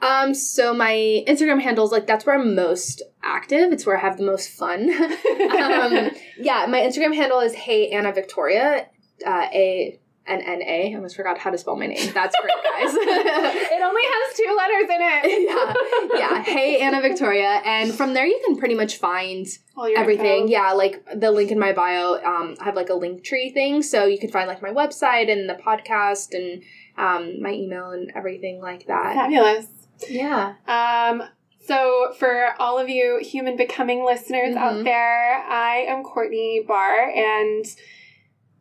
Um, 0.03 0.33
so 0.33 0.73
my 0.73 1.23
Instagram 1.27 1.61
handles 1.61 1.91
like 1.91 2.05
that's 2.07 2.25
where 2.25 2.37
I'm 2.37 2.55
most 2.55 3.01
active. 3.23 3.71
It's 3.71 3.85
where 3.85 3.97
I 3.97 4.01
have 4.01 4.17
the 4.17 4.25
most 4.25 4.49
fun. 4.49 4.89
um, 4.91 6.11
yeah, 6.37 6.65
my 6.67 6.81
Instagram 6.81 7.15
handle 7.15 7.39
is 7.39 7.53
Hey 7.53 7.89
Anna 7.89 8.11
Victoria. 8.11 8.87
Uh, 9.25 9.47
A 9.53 9.97
N 10.27 10.41
N 10.41 10.61
A. 10.61 10.91
I 10.91 10.95
almost 10.95 11.15
forgot 11.15 11.37
how 11.37 11.51
to 11.51 11.57
spell 11.57 11.77
my 11.77 11.87
name. 11.87 12.11
That's 12.13 12.35
great, 12.41 12.53
guys. 12.63 12.93
It 13.73 13.81
only 13.81 14.01
has 14.03 14.37
two 14.37 14.55
letters 14.57 14.89
in 14.89 15.01
it. 15.01 16.11
yeah, 16.13 16.19
yeah. 16.19 16.43
Hey 16.43 16.81
Anna 16.81 17.01
Victoria, 17.01 17.61
and 17.63 17.93
from 17.93 18.13
there 18.13 18.25
you 18.25 18.41
can 18.45 18.57
pretty 18.57 18.75
much 18.75 18.97
find 18.97 19.47
everything. 19.95 20.49
Yeah, 20.49 20.73
like 20.73 21.01
the 21.15 21.31
link 21.31 21.49
in 21.51 21.59
my 21.59 21.71
bio. 21.71 22.15
Um, 22.15 22.55
I 22.59 22.65
have 22.65 22.75
like 22.75 22.89
a 22.89 22.93
link 22.93 23.23
tree 23.23 23.51
thing, 23.51 23.81
so 23.81 24.05
you 24.05 24.19
can 24.19 24.29
find 24.29 24.49
like 24.49 24.61
my 24.61 24.71
website 24.71 25.31
and 25.31 25.49
the 25.49 25.55
podcast 25.55 26.33
and 26.33 26.61
um 26.97 27.41
my 27.41 27.51
email 27.51 27.91
and 27.91 28.11
everything 28.15 28.59
like 28.61 28.87
that. 28.87 29.15
Fabulous. 29.15 29.67
Yeah. 30.09 30.53
Um, 30.67 31.23
so 31.59 32.13
for 32.17 32.49
all 32.59 32.77
of 32.77 32.89
you 32.89 33.19
human 33.21 33.55
becoming 33.57 34.03
listeners 34.05 34.55
out 34.55 34.73
Mhm. 34.75 34.83
there, 34.83 35.35
I 35.47 35.85
am 35.87 36.03
Courtney 36.03 36.63
Barr 36.67 37.09
and 37.09 37.65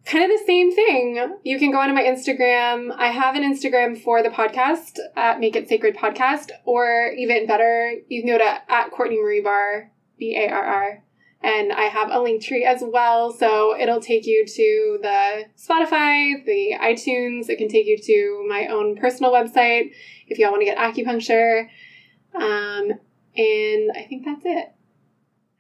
kind 0.05 0.25
of 0.25 0.31
the 0.31 0.45
same 0.47 0.73
thing. 0.73 1.37
You 1.45 1.59
can 1.59 1.71
go 1.71 1.79
onto 1.79 1.95
my 1.95 2.03
Instagram. 2.03 2.93
I 2.97 3.09
have 3.09 3.35
an 3.37 3.43
Instagram 3.43 3.97
for 4.01 4.23
the 4.23 4.31
podcast 4.31 4.99
at 5.17 5.39
Make 5.41 5.55
It 5.57 5.69
Sacred 5.69 5.97
Podcast, 5.97 6.51
or 6.65 7.13
even 7.17 7.47
better, 7.47 7.95
you 8.09 8.23
can 8.23 8.31
go 8.31 8.39
to 8.39 8.73
at 8.73 8.91
Courtney 8.91 9.21
Marie 9.21 9.41
Barr, 9.41 9.91
B 10.19 10.37
A 10.37 10.49
R 10.49 10.65
R. 10.65 11.03
And 11.45 11.73
I 11.73 11.87
have 11.87 12.09
a 12.13 12.21
link 12.21 12.41
tree 12.41 12.65
as 12.65 12.85
well, 12.87 13.33
so 13.33 13.77
it'll 13.77 14.01
take 14.01 14.27
you 14.27 14.47
to 14.47 14.99
the 15.03 15.45
Spotify, 15.57 16.45
the 16.45 16.75
iTunes. 16.81 17.49
It 17.49 17.59
can 17.59 17.67
take 17.69 17.87
you 17.87 17.99
to 17.99 18.47
my 18.49 18.69
own 18.69 18.95
personal 18.95 19.33
website 19.33 19.91
if 20.33 20.39
y'all 20.39 20.51
want 20.51 20.63
to 20.63 20.67
get 20.67 20.79
acupuncture. 20.79 21.69
Um, 22.35 22.91
and 23.37 23.93
I 23.95 24.07
think 24.09 24.25
that's 24.25 24.45
it. 24.45 24.73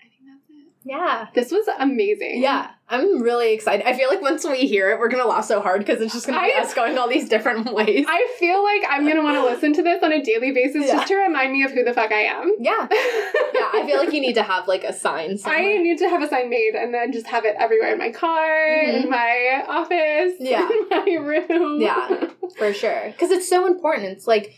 I 0.00 0.08
think 0.08 0.24
that's 0.26 0.50
it. 0.50 0.71
Yeah. 0.84 1.28
This 1.34 1.50
was 1.52 1.66
amazing. 1.78 2.42
Yeah, 2.42 2.70
I'm 2.88 3.22
really 3.22 3.52
excited. 3.52 3.86
I 3.86 3.92
feel 3.96 4.08
like 4.08 4.20
once 4.20 4.44
we 4.44 4.66
hear 4.66 4.90
it, 4.90 4.98
we're 4.98 5.08
gonna 5.08 5.26
laugh 5.26 5.44
so 5.44 5.60
hard 5.60 5.78
because 5.80 6.00
it's 6.00 6.12
just 6.12 6.26
gonna 6.26 6.40
be 6.40 6.52
I- 6.52 6.60
us 6.60 6.74
going 6.74 6.98
all 6.98 7.08
these 7.08 7.28
different 7.28 7.72
ways. 7.74 8.04
I 8.08 8.34
feel 8.38 8.62
like 8.62 8.82
I'm 8.88 9.06
gonna 9.06 9.22
want 9.22 9.36
to 9.36 9.44
listen 9.44 9.72
to 9.74 9.82
this 9.82 10.02
on 10.02 10.12
a 10.12 10.22
daily 10.22 10.50
basis 10.52 10.86
Yeah. 10.88 10.94
just 10.96 11.08
to 11.08 11.14
remind 11.16 11.52
me 11.52 11.62
of 11.62 11.70
who 11.70 11.84
the 11.84 11.94
fuck 11.94 12.10
I 12.10 12.22
am. 12.22 12.56
yeah, 12.58 12.88
yeah. 12.90 13.70
I 13.74 13.84
feel 13.86 13.98
like 13.98 14.12
you 14.12 14.20
need 14.20 14.34
to 14.34 14.42
have 14.42 14.66
like 14.66 14.82
a 14.84 14.92
sign. 14.92 15.38
I 15.44 15.60
need 15.78 15.98
to 15.98 16.08
have 16.08 16.20
a 16.22 16.28
sign 16.28 16.50
made 16.50 16.74
and 16.74 16.92
then 16.92 17.12
just 17.12 17.26
have 17.28 17.44
it 17.44 17.54
everywhere 17.58 17.92
in 17.92 17.98
my 17.98 18.10
car, 18.10 18.48
Mhm. 18.84 19.04
in 19.04 19.10
my 19.10 19.64
office, 19.68 20.34
Yeah. 20.40 20.68
in 20.68 20.88
my 20.90 21.14
room. 21.20 21.80
Yeah. 21.80 22.26
for 22.58 22.72
sure 22.72 23.04
because 23.12 23.30
it's 23.30 23.48
so 23.48 23.66
important. 23.66 24.06
It's 24.06 24.26
like 24.26 24.52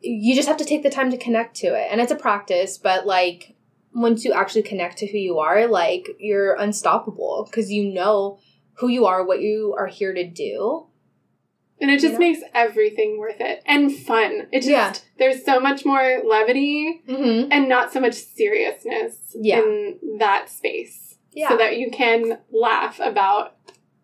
you 0.00 0.36
just 0.36 0.46
have 0.46 0.58
to 0.58 0.64
take 0.64 0.82
the 0.84 0.90
time 0.90 1.10
to 1.10 1.16
connect 1.16 1.56
to 1.56 1.66
it, 1.68 1.88
and 1.90 2.00
it's 2.00 2.12
a 2.12 2.16
practice. 2.16 2.78
But 2.78 3.04
like 3.06 3.55
once 3.96 4.24
you 4.24 4.32
actually 4.32 4.62
connect 4.62 4.98
to 4.98 5.06
who 5.06 5.18
you 5.18 5.38
are, 5.38 5.66
like 5.66 6.06
you're 6.18 6.54
unstoppable 6.54 7.46
because 7.50 7.70
you 7.72 7.92
know 7.92 8.38
who 8.74 8.88
you 8.88 9.06
are, 9.06 9.24
what 9.24 9.40
you 9.40 9.74
are 9.78 9.86
here 9.86 10.12
to 10.12 10.24
do. 10.28 10.86
And 11.80 11.90
it 11.90 12.00
just 12.00 12.12
Yeah. 12.14 12.18
makes 12.18 12.40
everything 12.54 13.18
worth 13.18 13.40
it 13.40 13.62
and 13.66 13.94
fun. 13.94 14.48
It 14.52 14.60
just 14.60 14.68
Yeah. 14.70 14.92
there's 15.18 15.44
so 15.44 15.60
much 15.60 15.84
more 15.84 16.22
levity 16.24 17.02
Mm-hmm. 17.08 17.50
and 17.52 17.68
not 17.68 17.92
so 17.92 18.00
much 18.00 18.14
seriousness 18.14 19.34
Yeah. 19.38 19.60
in 19.60 19.98
that 20.18 20.48
space. 20.50 21.18
Yeah. 21.32 21.50
So 21.50 21.56
that 21.58 21.76
you 21.76 21.90
can 21.90 22.38
laugh 22.50 22.98
about 22.98 23.56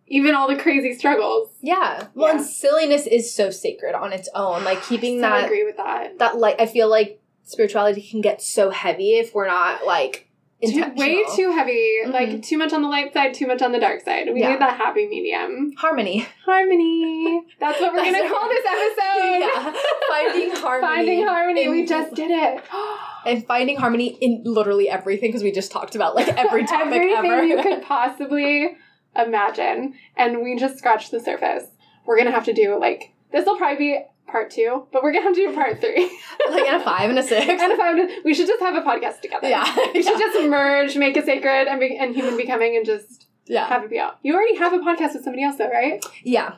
even 0.06 0.34
all 0.34 0.48
the 0.48 0.56
crazy 0.56 0.92
struggles. 0.94 1.48
Yeah. 1.62 2.08
Well, 2.14 2.32
and 2.36 2.44
silliness 2.44 3.06
is 3.06 3.34
so 3.34 3.48
sacred 3.50 3.94
on 3.94 4.12
its 4.12 4.28
own. 4.34 4.64
Like 4.64 4.82
keeping 4.82 5.24
I 5.24 5.28
that 5.28 5.44
agree 5.46 5.64
with 5.64 5.78
that. 5.78 6.18
that 6.18 6.36
like 6.36 6.60
I 6.60 6.66
feel 6.66 6.90
like 6.90 7.21
spirituality 7.52 8.02
can 8.02 8.20
get 8.20 8.42
so 8.42 8.70
heavy 8.70 9.12
if 9.14 9.34
we're 9.34 9.46
not 9.46 9.86
like 9.86 10.28
Too, 10.64 10.84
way 10.96 11.24
too 11.34 11.50
heavy, 11.50 11.88
Mhm. 12.04 12.12
like 12.12 12.42
too 12.42 12.56
much 12.56 12.72
on 12.72 12.82
the 12.82 12.88
light 12.88 13.12
side, 13.12 13.34
too 13.34 13.48
much 13.48 13.62
on 13.62 13.72
the 13.72 13.80
dark 13.80 14.00
side. 14.02 14.32
We 14.32 14.40
Yeah. 14.40 14.50
need 14.52 14.60
that 14.60 14.76
happy 14.76 15.08
medium. 15.08 15.72
harmony. 15.76 16.24
Harmony. 16.44 17.42
That's 17.58 17.80
what 17.80 17.92
we're 17.92 18.02
That's 18.04 18.16
gonna 18.16 18.28
call 18.32 18.48
this 18.48 18.64
episode. 18.64 19.38
yeah. 19.40 19.72
Finding 20.08 20.50
harmony. 20.56 20.86
Finding 20.96 21.26
harmony. 21.26 21.68
We 21.68 21.84
just 21.84 22.14
did 22.14 22.30
it. 22.30 22.62
and 23.26 23.44
finding 23.46 23.76
harmony 23.76 24.16
in 24.20 24.42
literally 24.44 24.88
everything 24.88 25.30
because 25.30 25.42
we 25.42 25.50
just 25.50 25.72
talked 25.72 25.96
about 25.96 26.14
like 26.14 26.28
every 26.38 26.64
topic 26.66 26.92
Everything 26.94 27.30
ever. 27.32 27.42
you 27.44 27.60
could 27.62 27.82
possibly 27.82 28.76
imagine, 29.16 29.94
and 30.16 30.42
we 30.42 30.56
just 30.56 30.78
scratched 30.78 31.10
the 31.10 31.20
surface. 31.20 31.64
We're 32.06 32.16
gonna 32.18 32.30
have 32.30 32.44
to 32.44 32.52
do 32.52 32.78
like 32.78 33.10
this 33.32 33.46
will 33.46 33.56
probably 33.56 33.78
be 33.78 34.00
part 34.26 34.50
two, 34.50 34.86
but 34.92 35.02
we're 35.02 35.12
gonna 35.12 35.24
have 35.24 35.34
to 35.34 35.48
do 35.48 35.54
part 35.54 35.80
three. 35.80 36.04
like 36.50 36.66
in 36.66 36.74
a 36.74 36.80
five 36.80 37.10
and 37.10 37.18
a 37.18 37.22
six. 37.22 37.46
and 37.48 37.72
if 37.72 37.80
I 37.80 37.94
would, 37.94 38.10
we 38.24 38.34
should 38.34 38.46
just 38.46 38.60
have 38.60 38.74
a 38.74 38.82
podcast 38.82 39.20
together. 39.20 39.48
yeah. 39.48 39.64
We 39.94 40.02
should 40.02 40.18
yeah. 40.18 40.26
just 40.32 40.48
merge, 40.48 40.96
make 40.96 41.16
it 41.16 41.24
sacred, 41.24 41.68
and, 41.68 41.80
be, 41.80 41.96
and 41.96 42.14
human 42.14 42.36
becoming, 42.36 42.76
and 42.76 42.86
just 42.86 43.26
yeah. 43.46 43.66
have 43.66 43.84
it 43.84 43.90
be 43.90 43.98
out. 43.98 44.18
You 44.22 44.34
already 44.34 44.56
have 44.56 44.72
a 44.72 44.78
podcast 44.78 45.14
with 45.14 45.24
somebody 45.24 45.44
else, 45.44 45.56
though, 45.56 45.70
right? 45.70 46.04
Yeah. 46.22 46.56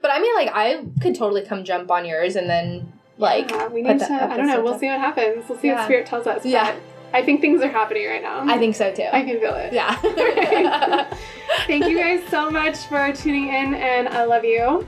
But 0.00 0.10
I 0.12 0.20
mean 0.20 0.34
like 0.34 0.50
I 0.52 0.84
could 1.00 1.16
totally 1.16 1.42
come 1.42 1.64
jump 1.64 1.90
on 1.90 2.04
yours 2.04 2.36
and 2.36 2.48
then 2.48 2.92
like 3.18 3.50
Yeah, 3.50 3.66
we 3.68 3.82
need 3.82 3.98
to. 3.98 4.12
I 4.12 4.36
don't 4.36 4.46
know. 4.46 4.62
We'll 4.62 4.74
up. 4.74 4.80
see 4.80 4.86
what 4.86 5.00
happens. 5.00 5.48
We'll 5.48 5.58
see 5.58 5.68
Yeah. 5.68 5.76
what 5.76 5.84
spirit 5.86 6.06
tells 6.06 6.26
us. 6.26 6.44
Yeah. 6.44 6.74
but 6.74 6.82
I 7.12 7.24
think 7.24 7.40
things 7.40 7.62
are 7.62 7.68
happening 7.68 8.06
right 8.06 8.22
now. 8.22 8.44
I 8.46 8.58
think 8.58 8.76
so 8.76 8.92
too. 8.92 9.08
I 9.10 9.22
can 9.22 9.40
feel 9.40 9.54
it. 9.54 9.72
yeah. 9.72 9.96
Thank 11.66 11.86
you 11.86 11.96
guys 11.96 12.22
so 12.28 12.50
much 12.50 12.76
for 12.86 13.12
tuning 13.12 13.48
in, 13.48 13.74
and 13.74 14.08
I 14.08 14.24
love 14.24 14.44
you. 14.44 14.86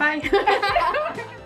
拜。 0.00 0.18